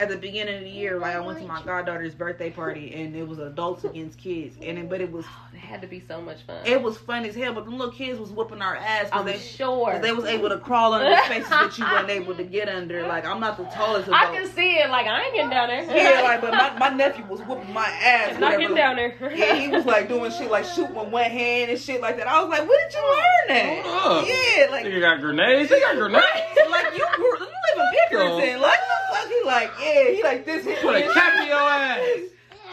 [0.00, 3.16] At the beginning of the year, like I went to my goddaughter's birthday party, and
[3.16, 6.00] it was adults against kids, and it, but it was Oh, it had to be
[6.06, 6.58] so much fun.
[6.64, 7.52] it was fun as hell.
[7.52, 9.38] But the little kids was whooping our ass because I'm they.
[9.38, 9.90] sure.
[9.92, 12.68] 'cause They was able to crawl under the spaces that you weren't able to get
[12.68, 13.06] under.
[13.08, 14.22] Like I'm not the tallest adult.
[14.22, 14.88] I can see it.
[14.88, 15.82] Like I ain't getting down there.
[15.84, 18.32] Yeah, like, but my, my nephew was whooping my ass.
[18.38, 18.58] not whatever.
[18.60, 19.16] getting down there.
[19.34, 22.28] Yeah, he was like doing shit like shooting with one hand and shit like that.
[22.28, 23.84] I was like, where did you learn that?
[23.84, 24.28] Hold up.
[24.28, 25.70] Yeah, like, you got grenades.
[25.70, 26.24] They got grenades.
[26.70, 27.48] like you, grew, you live
[27.78, 28.60] in Pickerington.
[28.60, 28.97] Like, the fuck?
[29.28, 30.64] He like, yeah, he like this.
[30.64, 32.30] He Put a cap in your ass.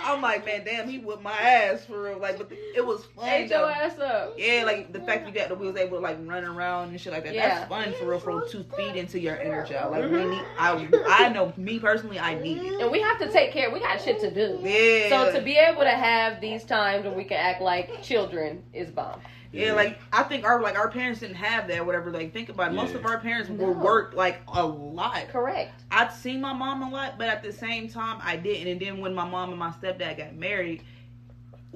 [0.08, 2.20] I'm like, man, damn, he whipped my ass for real.
[2.20, 3.28] Like, but the, it was fun.
[3.28, 4.36] Ate your ass up.
[4.38, 7.02] Yeah, like the fact you got that we was able to like run around and
[7.02, 7.34] shit like that.
[7.34, 7.50] Yeah.
[7.60, 9.94] That's fun for real, for real, to feed into your inner child.
[9.94, 10.30] Like we Mhm.
[10.32, 12.82] need, I, I know me personally, I need it.
[12.82, 13.72] And we have to take care.
[13.72, 14.60] We got shit to do.
[14.62, 15.10] Yeah.
[15.10, 18.92] So to be able to have these times when we can act like children is
[18.92, 19.22] bomb.
[19.56, 21.86] Yeah, like I think our like our parents didn't have that.
[21.86, 22.76] Whatever, like think about it.
[22.76, 23.00] Most Yeah.
[23.00, 23.66] of our parents No.
[23.66, 25.30] were worked like a lot.
[25.30, 25.84] Correct.
[25.92, 28.68] I'd seen my mom a lot, but at the same time, I didn't.
[28.68, 30.84] And then when my mom and my stepdad got married,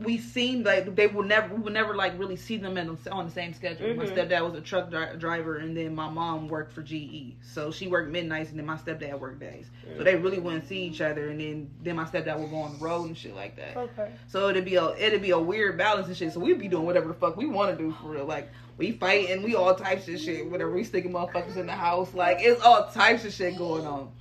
[0.03, 3.25] we seemed like they would never, we would never like really see them in, on
[3.25, 3.93] the same schedule.
[3.95, 4.15] My Mhm.
[4.15, 7.87] stepdad was a truck dri- driver, and then my mom worked for GE, so she
[7.87, 9.67] worked midnights, and then my stepdad worked days.
[9.97, 12.77] So they really wouldn't see each other, and then then my stepdad would go on
[12.77, 13.75] the road and shit like that.
[13.75, 14.11] Okay.
[14.27, 16.31] So it'd be a it'd be a weird balance and shit.
[16.33, 18.25] So we'd be doing whatever the fuck we want to do for real.
[18.25, 20.49] Like we fight and we all types of shit.
[20.49, 22.13] Whatever we sticking motherfuckers in the house.
[22.13, 24.11] Like it's all types of shit going on.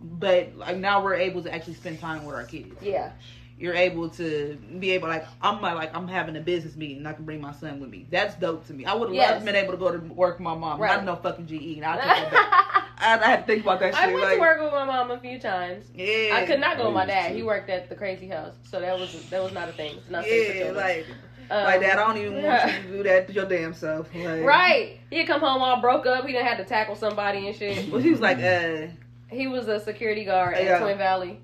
[0.00, 2.74] But like now we're able to actually spend time with our kids.
[2.80, 3.10] Yeah.
[3.58, 7.08] You're able to be able like I'm like, like I'm having a business meeting and
[7.08, 8.06] I can bring my son with me.
[8.10, 8.84] That's dope to me.
[8.84, 9.32] I would have Yes.
[9.32, 10.80] loved been able to go to work with my mom.
[10.80, 10.94] Right.
[10.96, 11.82] Not no fucking GE.
[11.82, 12.84] I, took that back.
[13.00, 14.04] I, I had to think about that shit.
[14.04, 15.86] I went like, to work with my mom a few times.
[15.94, 16.36] Yeah.
[16.36, 17.28] I could not go with my dad.
[17.30, 17.34] to.
[17.34, 19.96] He worked at the crazy house, so that was that was not a thing.
[19.96, 21.06] It's not Yeah, like
[21.50, 21.98] Um, like that.
[21.98, 24.08] I don't even want you to do that to your damn self.
[24.14, 25.00] Like, Right.
[25.10, 26.24] He'd come home all broke up.
[26.26, 27.90] He done had to tackle somebody and shit.
[27.90, 28.86] Well, he was like, uh,
[29.30, 30.78] He was a security guard at Yeah.
[30.78, 31.40] Twin Valley.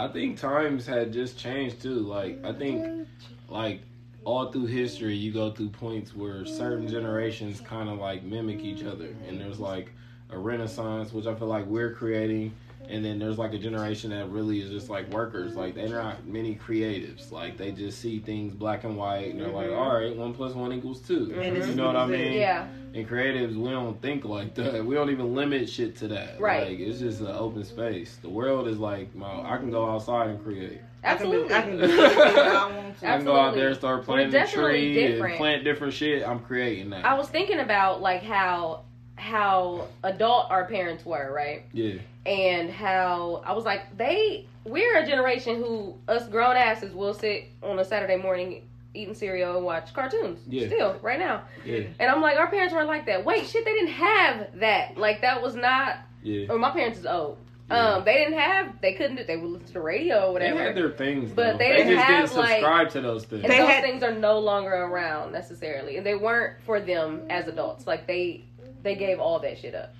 [0.00, 1.96] I think times had just changed too.
[2.00, 3.06] Like I think,
[3.50, 3.82] like
[4.24, 8.82] all through history, you go through points where certain generations kind of like mimic each
[8.84, 9.92] other, and there's like
[10.30, 12.52] a renaissance, which I feel like we're creating,
[12.88, 15.54] and then there's like a generation that really is just like workers.
[15.54, 17.30] Like they're not many creatives.
[17.30, 19.76] Like they just see things black and white, and they're like, Mhm.
[19.78, 22.32] all right, one plus one equals 2 And it's- You know what I mean?
[22.34, 22.68] Yeah.
[22.92, 24.84] And creatives, we don't think like that.
[24.84, 26.40] We don't even limit shit to that.
[26.40, 26.68] Right.
[26.68, 28.18] Like it's just an open space.
[28.20, 30.80] The world is like, well, I can go outside and create.
[31.04, 31.54] Absolutely.
[31.54, 33.08] I can do, I can do I want to.
[33.08, 35.32] I can go out there and start We're planting a tree different.
[35.32, 36.26] and plant different shit.
[36.26, 37.04] I'm creating that.
[37.04, 38.82] I was thinking about like how
[39.16, 41.64] how adult our parents were, right?
[41.72, 41.94] yeah.
[42.26, 47.46] And how I was like, they we're a generation who us grown asses will sit
[47.62, 50.40] on a Saturday morning eating cereal and watch cartoons.
[50.48, 50.66] Yeah.
[50.66, 51.44] Still, right now.
[51.64, 53.24] Yeah, And I'm like, our parents weren't like that.
[53.24, 54.96] Wait, shit, they didn't have that.
[54.98, 55.98] Like that was not.
[56.22, 56.46] yeah.
[56.48, 57.38] Or my parents is old.
[57.70, 57.94] Yeah.
[57.94, 58.80] Um, they didn't have.
[58.80, 59.14] They couldn't.
[59.16, 60.58] do They would listen to the radio or whatever.
[60.58, 63.24] They had their things, But they they didn't just have, didn't like- subscribe to those
[63.26, 63.44] things.
[63.44, 67.22] and They those had- things are no longer around necessarily, and they weren't for them
[67.30, 67.86] as adults.
[67.86, 68.44] Like they,
[68.82, 69.94] they gave all that shit up.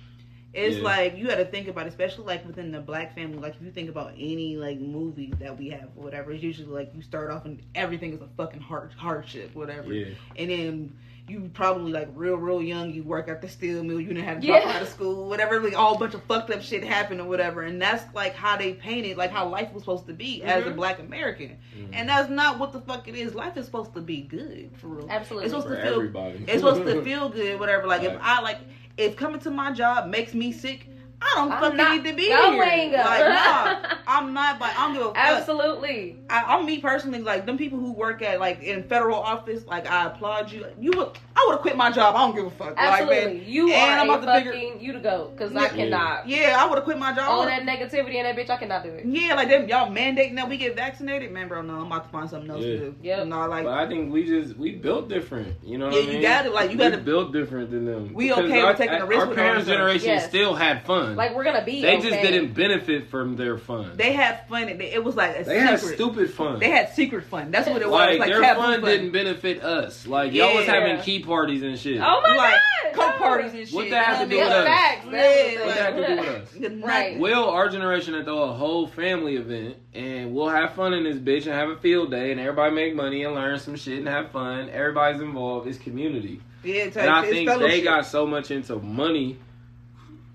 [0.53, 0.83] It's Yeah.
[0.83, 3.37] like you got to think about, it, especially like within the black family.
[3.37, 6.67] Like if you think about any like movie that we have, or whatever, it's usually
[6.67, 10.93] like you start off and everything is a fucking hard hardship, whatever, Yeah, and then
[11.29, 12.91] you probably like real real young.
[12.91, 14.01] You work at the steel mill.
[14.01, 15.61] You didn't have to drop out of school, whatever.
[15.61, 18.73] Like all bunch of fucked up shit happened or whatever, and that's like how they
[18.73, 20.75] painted like how life was supposed to be as a Mhm.
[20.75, 21.89] black American, Mhm.
[21.93, 23.33] and that's not what the fuck it is.
[23.33, 25.07] Life is supposed to be good for real.
[25.09, 25.45] Absolutely.
[25.45, 26.43] It's supposed for to feel everybody.
[26.45, 27.87] it's supposed to feel good, whatever.
[27.87, 28.57] Like if I like
[28.97, 30.87] if coming to my job makes me sick,
[31.23, 32.53] I don't I'm fucking need to be going.
[32.53, 32.61] here.
[33.03, 34.59] Like nah, I'm not.
[34.59, 35.17] Like I don't give a fuck.
[35.17, 36.17] Absolutely.
[36.29, 37.19] I, I'm me personally.
[37.19, 39.65] Like them people who work at like in federal office.
[39.67, 40.65] Like I applaud you.
[40.79, 41.09] You would.
[41.35, 42.15] I would have quit my job.
[42.15, 42.73] I don't give a fuck.
[42.77, 43.15] Absolutely.
[43.15, 45.55] Like, man, you and are I'm a about to figure- fucking you to go because
[45.55, 46.27] I cannot.
[46.27, 47.29] yeah, I would have quit my job.
[47.29, 49.05] All that negativity and that bitch, I cannot do it.
[49.05, 51.61] Yeah, like them y'all mandating that we get vaccinated, man, bro.
[51.61, 52.71] No, I'm about to find something else Yeah.
[52.71, 52.95] to do.
[53.01, 55.55] Yeah, No, like But I think we just we built different.
[55.63, 58.13] You know what Yeah, I you gotta, like, you gotta- build different than them.
[58.13, 60.27] We okay our, with taking a risk Our with parents' generation Yes.
[60.27, 61.10] still had fun.
[61.15, 61.81] Like we're gonna be.
[61.81, 62.09] they okay.
[62.09, 63.91] just didn't benefit from their fun.
[63.95, 64.69] they had fun.
[64.69, 66.59] It, it was like a They had stupid fun.
[66.59, 67.51] They had secret fun.
[67.51, 67.93] That's what it was.
[67.93, 70.05] like, Like their taboo fun, didn't benefit us.
[70.07, 71.99] Like y'all was having key parties and shit.
[72.01, 72.93] Oh my like god.
[72.93, 73.75] coke parties and shit.
[73.75, 74.65] What that have to do with what I us?
[74.67, 75.05] Facts.
[75.05, 75.13] mean?
[75.13, 76.71] That was Yeah, the What that have to do thing.
[76.71, 76.83] with us?
[76.87, 77.19] Right.
[77.19, 81.17] Will our generation to throw a whole family event and we'll have fun in this
[81.17, 84.07] bitch and have a field day and everybody make money and learn some shit and
[84.07, 84.69] have fun.
[84.69, 85.67] Everybody's involved.
[85.67, 86.41] It's community.
[86.63, 89.37] Yeah, it's And I like, it's think they got so much into money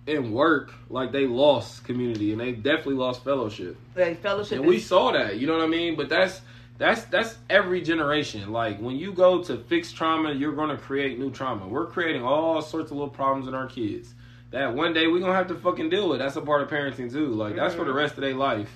[0.07, 3.77] and work, like they lost community and they definitely lost fellowship.
[3.97, 4.59] like fellowship.
[4.59, 5.97] And we saw that, you know what I mean?
[5.97, 6.41] But that's
[6.79, 8.53] that's that's every generation.
[8.53, 11.67] Like when you go to fix trauma, you're gonna create new trauma.
[11.67, 14.15] We're creating all sorts of little problems in our kids
[14.51, 16.19] that one day we're gonna have to fucking deal with.
[16.19, 17.29] That's a part of parenting too.
[17.29, 17.99] Like that's for the mm-hmm.
[17.99, 18.71] rest of their life.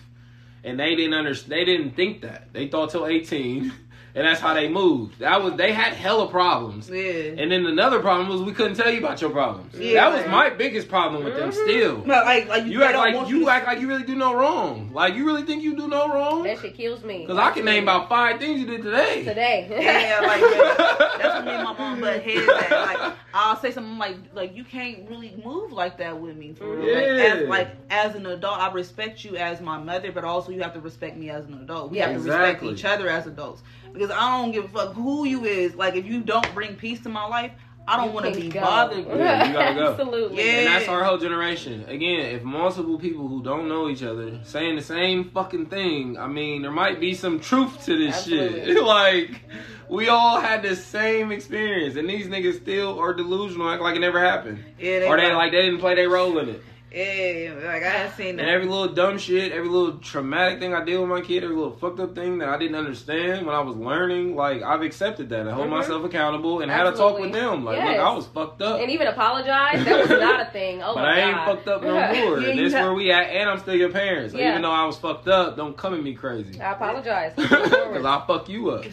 [0.62, 1.52] And they didn't understand.
[1.52, 2.52] They didn't think that.
[2.52, 3.72] They thought till 18,
[4.14, 5.18] and that's how they moved.
[5.20, 6.88] That was they had hella problems.
[6.90, 7.34] yeah.
[7.38, 9.74] And then another problem was we couldn't tell you about your problems.
[9.78, 11.50] Yeah, that was my biggest problem with them.
[11.50, 11.52] Mhm.
[11.52, 14.16] Still, No, like like you they act like you to- act like you really do
[14.16, 14.90] no wrong.
[14.92, 16.42] Like you really think you do no wrong?
[16.42, 17.20] That shit kills me.
[17.26, 19.24] Because I can name about five things you did today.
[19.24, 19.66] today.
[19.80, 20.74] Yeah, like man,
[21.18, 22.70] that's what me and my mom butt heads at.
[22.70, 26.66] Like I'll say something like like you can't really move like that with me for
[26.76, 26.94] real.
[26.94, 27.34] Like, Yeah.
[27.42, 30.74] as, like as an adult, I respect you as my mother, but also you have
[30.74, 31.90] to respect me as an adult.
[31.90, 33.62] We have to respect each other as adults
[33.92, 35.74] because I don't give a fuck who you is.
[35.74, 37.52] Like if you don't bring peace to my life,
[37.88, 38.60] I don't want to be go.
[38.60, 39.06] bothered.
[39.08, 39.90] Yeah, you gotta go.
[39.90, 40.36] Absolutely.
[40.38, 40.52] Yeah.
[40.52, 41.84] And that's our whole generation.
[41.88, 46.28] Again, if multiple people who don't know each other saying the same fucking thing, I
[46.28, 48.80] mean, there might be some truth to this shit.
[48.90, 49.42] Like,
[49.88, 54.00] we all had the same experience, and these niggas still are delusional, act like it
[54.00, 54.64] never happened.
[54.78, 56.62] Yeah, or they like they didn't play their role in it.
[56.92, 58.42] Yeah, like I ain't seen that.
[58.42, 61.54] And every little dumb shit, every little traumatic thing I did with my kid, every
[61.56, 65.28] little fucked up thing that I didn't understand when I was learning, like I've accepted
[65.30, 65.70] that I hold Mhm.
[65.70, 67.64] myself accountable and had a talk with them.
[67.64, 67.88] Like, Yes.
[67.98, 68.80] look, I was fucked up.
[68.80, 69.84] And even apologize.
[69.84, 70.82] That was not a thing.
[70.82, 71.44] Oh but my I ain't god.
[71.46, 72.40] fucked up no more.
[72.40, 74.34] Yeah, and this have- where we at, and I'm still your parents.
[74.34, 74.50] Yeah.
[74.50, 76.60] Even though I was fucked up, don't come at me crazy.
[76.60, 77.32] I apologize.
[77.90, 78.84] Because I'll fuck you up.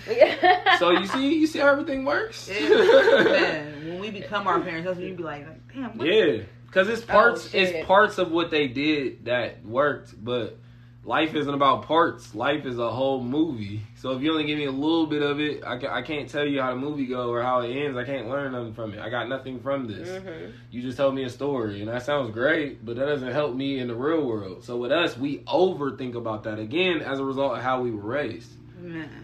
[0.79, 2.49] So you see, you see how everything works.
[2.51, 2.67] Yeah,
[3.23, 6.43] man, when we become our parents, that's when you be like, like damn, what yeah,
[6.77, 7.49] because it's parts.
[7.49, 7.75] shit.
[7.75, 10.57] it's parts of what they did that worked, but
[11.03, 12.35] life isn't about parts.
[12.35, 13.81] Life is a whole movie.
[13.95, 16.29] So if you only give me a little bit of it, I, ca- I can't
[16.29, 17.97] tell you how the movie go or how it ends.
[17.97, 18.99] I can't learn nothing from it.
[18.99, 20.07] I got nothing from this.
[20.07, 20.51] Mhm.
[20.69, 23.79] You just told me a story, and that sounds great, but that doesn't help me
[23.79, 24.63] in the real world.
[24.63, 28.01] So with us, we overthink about that again as a result of how we were
[28.01, 28.51] raised.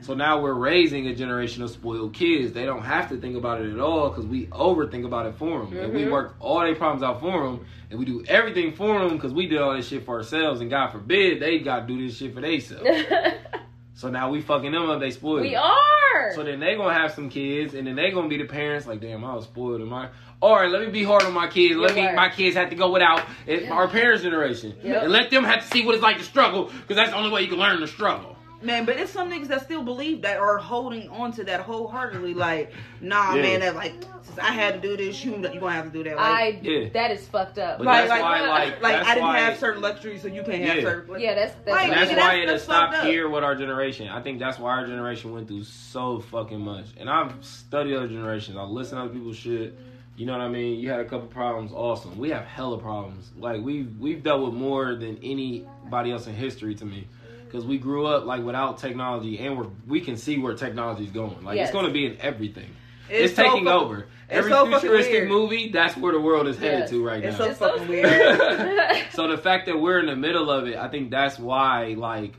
[0.01, 2.53] So now we're raising a generation of spoiled kids.
[2.53, 5.59] They don't have to think about it at all because we overthink about it for
[5.65, 6.11] them, and we Mhm.
[6.11, 9.45] work all their problems out for them, and we do everything for them because we
[9.47, 10.59] did all this shit for ourselves.
[10.61, 12.83] And God forbid they got to do this shit for themselves.
[13.93, 14.99] so now we fucking them up.
[14.99, 15.41] They spoiled.
[15.41, 16.31] we are.
[16.35, 18.87] So then they gonna have some kids, and then they gonna be the parents.
[18.87, 19.81] Like, damn, I was spoiled.
[19.81, 20.09] And my,
[20.41, 21.75] all right, let me be hard on my kids.
[21.75, 22.15] Let Yeah, me, right.
[22.15, 25.03] my kids have to go without it, our parents' generation, Yep.
[25.03, 27.31] and let them have to see what it's like to struggle, because that's the only
[27.31, 28.32] way you can learn to struggle.
[28.63, 32.33] Man, but it's some niggas that still believe that are holding on to that wholeheartedly.
[32.33, 32.71] Like,
[33.01, 33.41] nah, Yeah.
[33.41, 36.03] man, that like since I had to do this, you you gonna have to do
[36.05, 36.15] that.
[36.15, 36.59] Like, I.
[36.61, 36.89] Yeah.
[36.93, 37.79] That is fucked up.
[37.79, 40.29] But Like- that's like- why, like, like that's I didn't why, have certain luxuries, so
[40.29, 40.81] you can't have Yeah.
[40.83, 41.19] certain.
[41.19, 41.67] yeah, that's that's.
[41.67, 43.05] Like, And that's why that's- it has stopped up.
[43.05, 44.07] here with our generation.
[44.07, 46.85] I think that's why our generation went through so fucking much.
[46.97, 48.55] And I've studied other generations.
[48.57, 49.77] I listen to other people's shit.
[50.15, 50.79] You know what I mean?
[50.79, 52.17] You had a couple problems, awesome.
[52.19, 53.31] We have hella problems.
[53.37, 57.07] Like we've we've dealt with more than anybody else in history to me.
[57.53, 61.43] Because we grew up like without technology, and we're we can see where technology's going.
[61.43, 61.67] Like Yes.
[61.69, 62.69] it's going to be in everything.
[63.09, 63.97] It's, so taking fucking- over.
[63.99, 66.89] it's Every so futuristic movie, that's where the world is headed Yes.
[66.89, 67.45] to right It's now.
[67.45, 68.97] so It's so fucking weird.
[69.11, 72.33] so the fact that we're in the middle of it, I think that's why like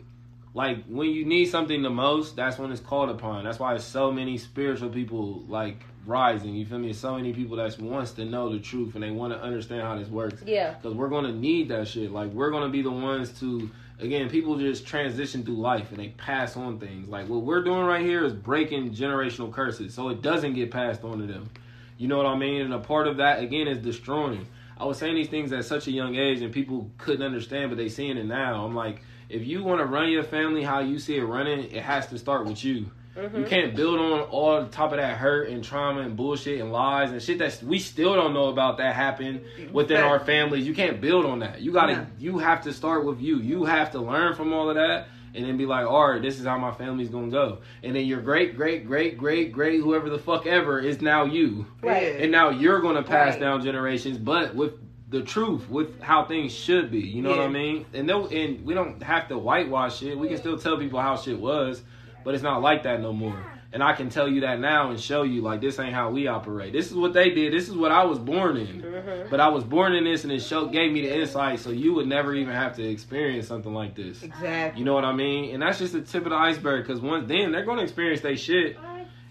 [0.53, 3.45] like when you need something the most, that's when it's called upon.
[3.45, 6.55] That's why there's so many spiritual people like rising.
[6.55, 6.93] You feel me?
[6.93, 9.97] So many people that wants to know the truth and they want to understand how
[9.97, 10.43] this works.
[10.45, 10.71] yeah.
[10.75, 12.11] Because we're gonna need that shit.
[12.11, 13.71] Like we're gonna be the ones to
[14.05, 17.09] again, people just transition through life and they pass on things.
[17.09, 21.03] Like what we're doing right here is breaking generational curses, so it doesn't get passed
[21.05, 21.51] on to them.
[21.99, 22.63] You know what I mean?
[22.63, 24.47] And a part of that again is destroying.
[24.77, 27.77] I was saying these things at such a young age and people couldn't understand, but
[27.77, 28.65] they seeing it now.
[28.65, 31.83] I'm like, if you want to run your family how you see it running, it
[31.83, 32.87] has to start with you.
[33.17, 33.39] Mm-hmm.
[33.39, 36.73] You can't build on all the top of that hurt and trauma and bullshit and
[36.73, 39.43] lies and shit that we still don't know about that happened
[39.73, 40.67] within our families.
[40.67, 41.61] You can't build on that.
[41.61, 42.05] You gotta Yeah.
[42.19, 43.39] you have to start with you.
[43.39, 46.41] You have to learn from all of that and then be like, all right, this
[46.41, 47.59] is how my family's gonna go.
[47.85, 51.67] And then your great, great, great, great, great, whoever the fuck ever is now you.
[51.83, 52.21] Right.
[52.21, 53.41] And now you're gonna pass Right.
[53.41, 54.73] down generations, but with
[55.09, 56.99] the truth, with how things should be.
[57.01, 57.87] You know what I mean?
[57.95, 60.19] And no, and we don't have to whitewash shit.
[60.19, 61.83] We can still tell people how shit was,
[62.25, 63.45] but it's not like that no more.
[63.73, 66.29] And I can tell you that now and show you like this ain't how we
[66.29, 66.73] operate.
[66.73, 67.53] This is what they did.
[67.53, 68.83] This is what I was born in.
[68.83, 69.31] Mm-hmm.
[69.31, 71.93] But I was born in this, and it show gave me the insight, so you
[71.95, 74.23] would never even have to experience something like this.
[74.23, 74.79] Exactly.
[74.79, 75.53] You know what I mean?
[75.53, 76.87] And that's just the tip of the iceberg.
[76.87, 78.77] Because once then they're gonna experience their shit,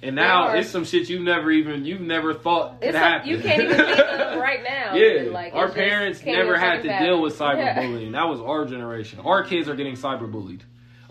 [0.02, 0.57] and now are.
[0.57, 3.30] it's some shit you never even you've never thought could happen.
[3.30, 4.94] you can't even think of right now.
[4.94, 7.60] Yeah, like, our parents never had to deal with fathom.
[7.60, 7.82] Yeah.
[7.82, 8.11] cyberbullying.
[8.11, 9.20] That was our generation.
[9.22, 10.61] Our kids are getting cyberbullied.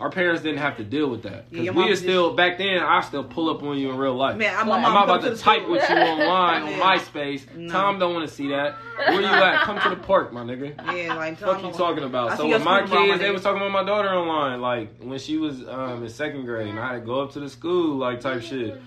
[0.03, 1.45] Our parents didn't have to deal with that.
[1.53, 2.83] Yeah, Because your we is still back then.
[2.83, 4.37] I still pull up on you in real life.
[4.37, 6.81] Man, I'm, Like, I'm about come to type with you online on Yeah.
[6.81, 7.55] MySpace.
[7.55, 7.73] No.
[7.73, 8.75] Tom don't want to see that.
[8.97, 9.61] Where you at?
[9.63, 10.75] Come to the park, my nigga.
[10.97, 12.33] Yeah, like Tom Fuck you talking about?
[12.33, 15.37] I so with my kids, they was talking about my daughter online, like when she
[15.37, 18.21] was um, in second grade, and I had to go up to the school, like
[18.21, 18.83] type shit.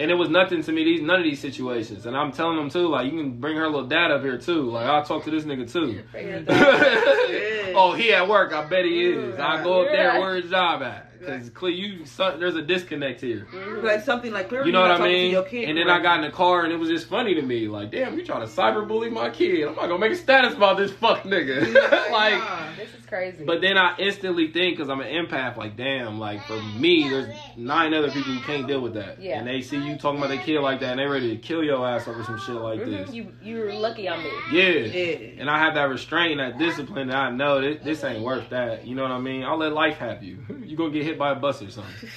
[0.00, 0.82] And it was nothing to me.
[0.84, 3.66] These none of these situations, and I'm telling them too, like you can bring her
[3.68, 4.70] little dad up here too.
[4.70, 6.02] Like I'll talk to this nigga too.
[7.76, 8.52] oh, he at work.
[8.52, 9.38] I bet he is.
[9.38, 10.18] I go up there.
[10.18, 11.10] Where his job at?
[11.20, 13.46] Because you, son, there's a disconnect here.
[13.52, 13.84] Mm-hmm.
[13.86, 15.30] Like something like clearly You know what I talking to mean?
[15.32, 17.42] your kid And then I got in the car and it was just funny to
[17.42, 17.68] me.
[17.68, 19.68] Like, damn, you trying to cyberbully my kid?
[19.68, 21.74] I'm not gonna make a status about this fuck nigga.
[22.10, 22.68] like, Nah.
[23.10, 23.44] This is crazy.
[23.44, 27.34] but then I instantly think, because I'm an empath, like, damn, like for me, there's
[27.56, 29.20] nine other people who can't deal with that.
[29.20, 29.38] Yeah.
[29.38, 31.62] And they see you talking about their kid like that and they ready to kill
[31.64, 33.06] your ass over some shit like Mhm.
[33.06, 33.14] this.
[33.14, 34.30] you you're lucky I'm me.
[34.52, 34.68] Yeah.
[34.68, 35.40] Yeah.
[35.40, 38.86] And I have that restraint, that discipline that I know this, this ain't worth that.
[38.86, 39.42] You know what I mean?
[39.44, 40.38] I'll let life have you.
[40.64, 42.08] you gonna get hit by a bus or something.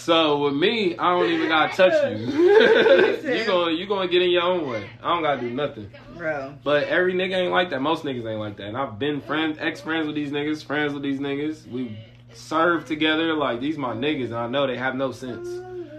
[0.00, 2.26] So with me, I don't even gotta touch you.
[2.26, 4.88] you gonna you gonna get in your own way.
[5.02, 5.90] I don't gotta do nothing.
[6.16, 6.54] Bro.
[6.64, 7.80] But every nigga ain't like that.
[7.82, 8.68] Most niggas ain't like that.
[8.68, 11.66] And I've been friends, ex friends with these niggas, friends with these niggas.
[11.68, 11.98] We
[12.32, 13.34] served together.
[13.34, 15.48] Like these my niggas, and I know they have no sense.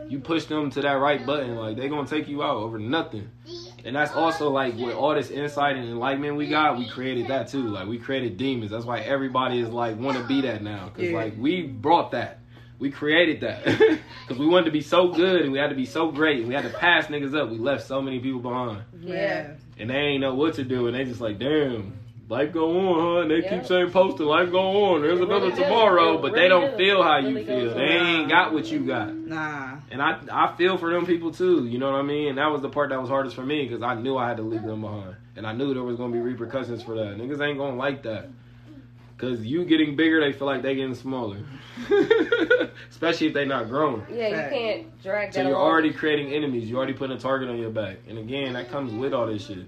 [0.09, 3.29] You push them to that right button, like they gonna take you out over nothing.
[3.85, 7.47] And that's also like with all this insight and enlightenment we got, we created that
[7.47, 7.67] too.
[7.69, 8.71] Like we created demons.
[8.71, 11.15] That's why everybody is like want to be that now, cause Yeah.
[11.15, 12.39] like we brought that.
[12.81, 13.63] We created that
[14.27, 16.47] because we wanted to be so good and we had to be so great and
[16.47, 17.51] we had to pass niggas up.
[17.51, 19.51] We left so many people behind Yeah.
[19.77, 21.93] and they ain't know what to do, and they just like, damn,
[22.27, 23.21] life go on, huh?
[23.21, 23.57] And they Yeah.
[23.57, 25.03] keep saying posting, life go on.
[25.03, 27.43] There's It another really tomorrow, It but really they don't feel how It you really
[27.45, 27.75] feel.
[27.75, 28.05] They on.
[28.07, 29.75] ain't got what you got, Nah.
[29.91, 31.67] and I I feel for them people too.
[31.67, 32.29] You know what I mean?
[32.29, 34.37] And that was the part that was hardest for me because I knew I had
[34.37, 37.15] to leave them behind, and I knew there was gonna be repercussions for that.
[37.19, 38.29] Niggas ain't gonna like that.
[39.21, 41.37] Cause you getting bigger, they feel like they getting smaller,
[42.89, 44.03] especially if they not grown.
[44.11, 45.69] Yeah, you can't drag So that you're along.
[45.71, 46.69] already creating enemies.
[46.69, 47.97] You already putting a target on your back.
[48.07, 49.65] And again, that comes with all this shit.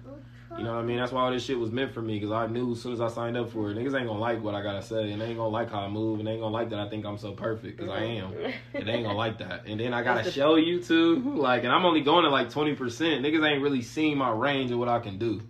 [0.57, 0.97] You know what I mean?
[0.97, 3.01] That's why all this shit was meant for me because I knew as soon as
[3.01, 5.25] I signed up for it, niggas ain't gonna like what I gotta say, and they
[5.25, 7.17] ain't gonna like how I move, and they ain't gonna like that I think I'm
[7.17, 8.33] so perfect because I am,
[8.75, 9.65] and they ain't gonna like that.
[9.65, 12.77] And then I gotta show you too, like, and I'm only going to like 20%.
[12.77, 15.41] Niggas ain't really seen my range of what I can do.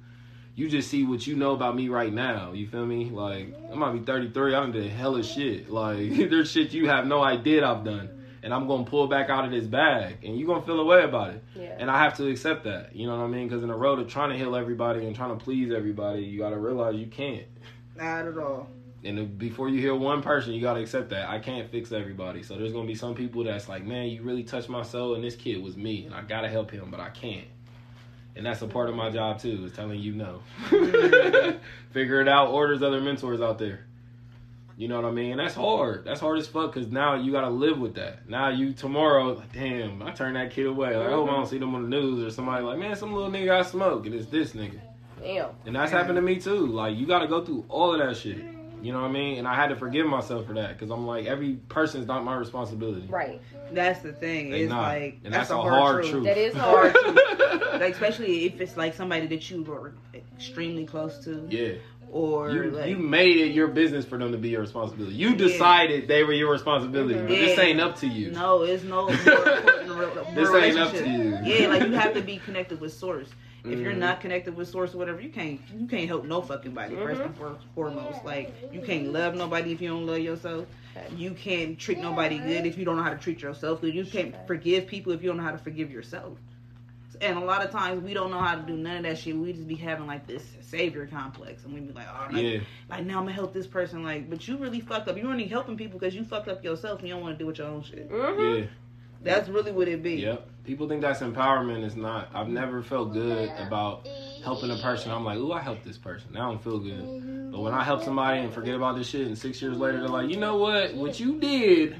[0.55, 2.51] You just see what you know about me right now.
[2.53, 3.09] You feel me?
[3.09, 4.53] Like I might be 33.
[4.53, 5.69] I done did hella shit.
[5.69, 9.45] Like there's shit you have no idea I've done, and I'm gonna pull back out
[9.45, 11.43] of this bag, and you're gonna feel a way about it.
[11.55, 11.75] Yeah.
[11.80, 12.95] And I have to accept that.
[12.95, 13.47] You know what I mean?
[13.47, 16.38] Because in the road of trying to heal everybody and trying to please everybody, you
[16.38, 17.47] gotta realize you can't.
[17.95, 18.67] Not at all.
[19.03, 22.43] And before you heal one person, you gotta accept that I can't fix everybody.
[22.43, 25.23] So there's gonna be some people that's like, man, you really touched my soul, and
[25.23, 27.47] this kid was me, and I gotta help him, but I can't.
[28.35, 30.41] And that's a part of my job too, is telling you no.
[31.91, 32.49] Figure it out.
[32.49, 33.85] orders other mentors out there.
[34.76, 35.38] You know what I mean?
[35.38, 36.03] That's hard.
[36.03, 38.27] That's hard as fuck because now you gotta live with that.
[38.27, 40.95] Now you tomorrow, like, damn, I turned that kid away.
[40.97, 43.14] Like, I hope I don't see them on the news or somebody like, man, some
[43.14, 44.80] little nigga got smoke and it's this nigga.
[45.22, 45.49] Damn.
[45.65, 46.68] And that's happened to me too.
[46.68, 48.43] Like you gotta go through all of that shit.
[48.84, 49.38] You know what I mean?
[49.39, 52.35] And I had to forgive myself for that because I'm like, every person's not my
[52.35, 53.07] responsibility.
[53.07, 53.41] Right.
[53.72, 54.49] That's the thing.
[54.51, 54.81] They It's not.
[54.89, 56.11] like And that's, that's a a hard, hard truth.
[56.11, 56.23] truth.
[56.26, 57.81] That is Hard hard.
[57.81, 61.76] like especially if it's like somebody that you are extremely close to, Yeah.
[62.11, 65.15] or You, like you made it your business for them to be your responsibility.
[65.15, 68.31] You decided they were your responsibility, but this ain't up to you.
[68.31, 71.05] no, it's no more important re- This ain't up relationship.
[71.05, 71.55] to you.
[71.55, 73.30] Yeah, like you have to be connected with source.
[73.65, 76.73] If you're not connected with source or whatever, you can't you can't help no fucking
[76.73, 76.95] body.
[76.95, 80.65] First and for- foremost, like you can't love nobody if you don't love yourself.
[81.15, 83.95] You can't treat nobody good if you don't know how to treat yourself good.
[83.95, 86.38] You can't forgive people if you don't know how to forgive yourself.
[87.22, 89.38] And a lot of times we don't know how to do none of that shit.
[89.38, 92.60] We just be having like this savior complex, and we be like, oh, like, Yeah.
[92.90, 94.03] like now I'm gonna help this person.
[94.03, 95.15] Like, but you really fucked up.
[95.15, 97.48] You're only helping people because you fucked up yourself and you don't want to do
[97.48, 98.10] with your own shit.
[98.11, 98.65] hmm Yeah.
[99.23, 100.15] That's really what it be.
[100.15, 100.47] Yep.
[100.65, 101.83] People think that's empowerment.
[101.83, 102.29] It's not.
[102.33, 104.07] I've never felt good about
[104.43, 105.11] helping a person.
[105.11, 106.29] I'm like, ooh, I helped this person.
[106.33, 107.51] Now I don't feel good.
[107.51, 110.07] But when I help somebody and forget about this shit, and six years later they're
[110.07, 110.93] like, you know what?
[110.95, 111.95] What you did.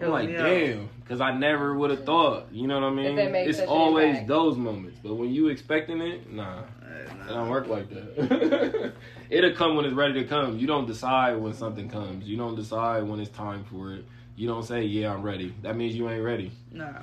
[0.00, 0.42] I'm like, Yeah.
[0.42, 2.48] damn, because I never would have thought.
[2.52, 3.18] You know what I mean?
[3.18, 4.28] It's always impact.
[4.28, 4.98] those moments.
[5.02, 8.92] But when you expecting it, nah, it don't work like that.
[9.30, 10.58] It'll come when it's ready to come.
[10.58, 12.26] You don't decide when something comes.
[12.26, 14.04] You don't decide when it's time for it.
[14.36, 15.54] You don't say, yeah, I'm ready.
[15.62, 16.94] That means you ain't ready No.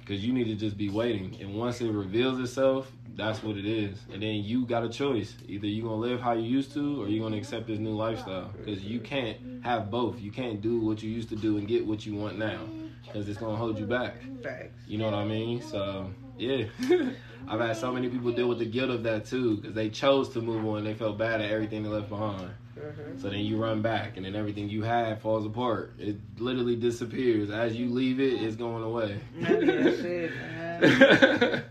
[0.00, 1.36] because you need to just be waiting.
[1.40, 3.98] And once it reveals itself, that's what it is.
[4.12, 7.08] And then you got a choice: either you're gonna live how you used to, or
[7.08, 8.52] you're gonna accept this new lifestyle.
[8.56, 10.20] Because you can't have both.
[10.20, 12.60] You can't do what you used to do and get what you want now,
[13.06, 14.16] because it's gonna hold you back.
[14.42, 14.74] Facts.
[14.86, 15.62] You know what I mean?
[15.62, 16.64] So yeah,
[17.48, 20.28] I've had so many people deal with the guilt of that too, because they chose
[20.34, 20.84] to move on.
[20.84, 22.50] They felt bad at everything they left behind.
[22.76, 25.94] Hmm So then you run back, and then everything you had falls apart.
[25.98, 28.42] It literally disappears as you leave it.
[28.42, 29.20] It's going away.
[29.40, 31.64] That's that shit, man.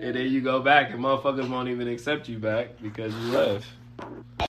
[0.00, 3.66] and then you go back, and motherfuckers won't even accept you back because you left.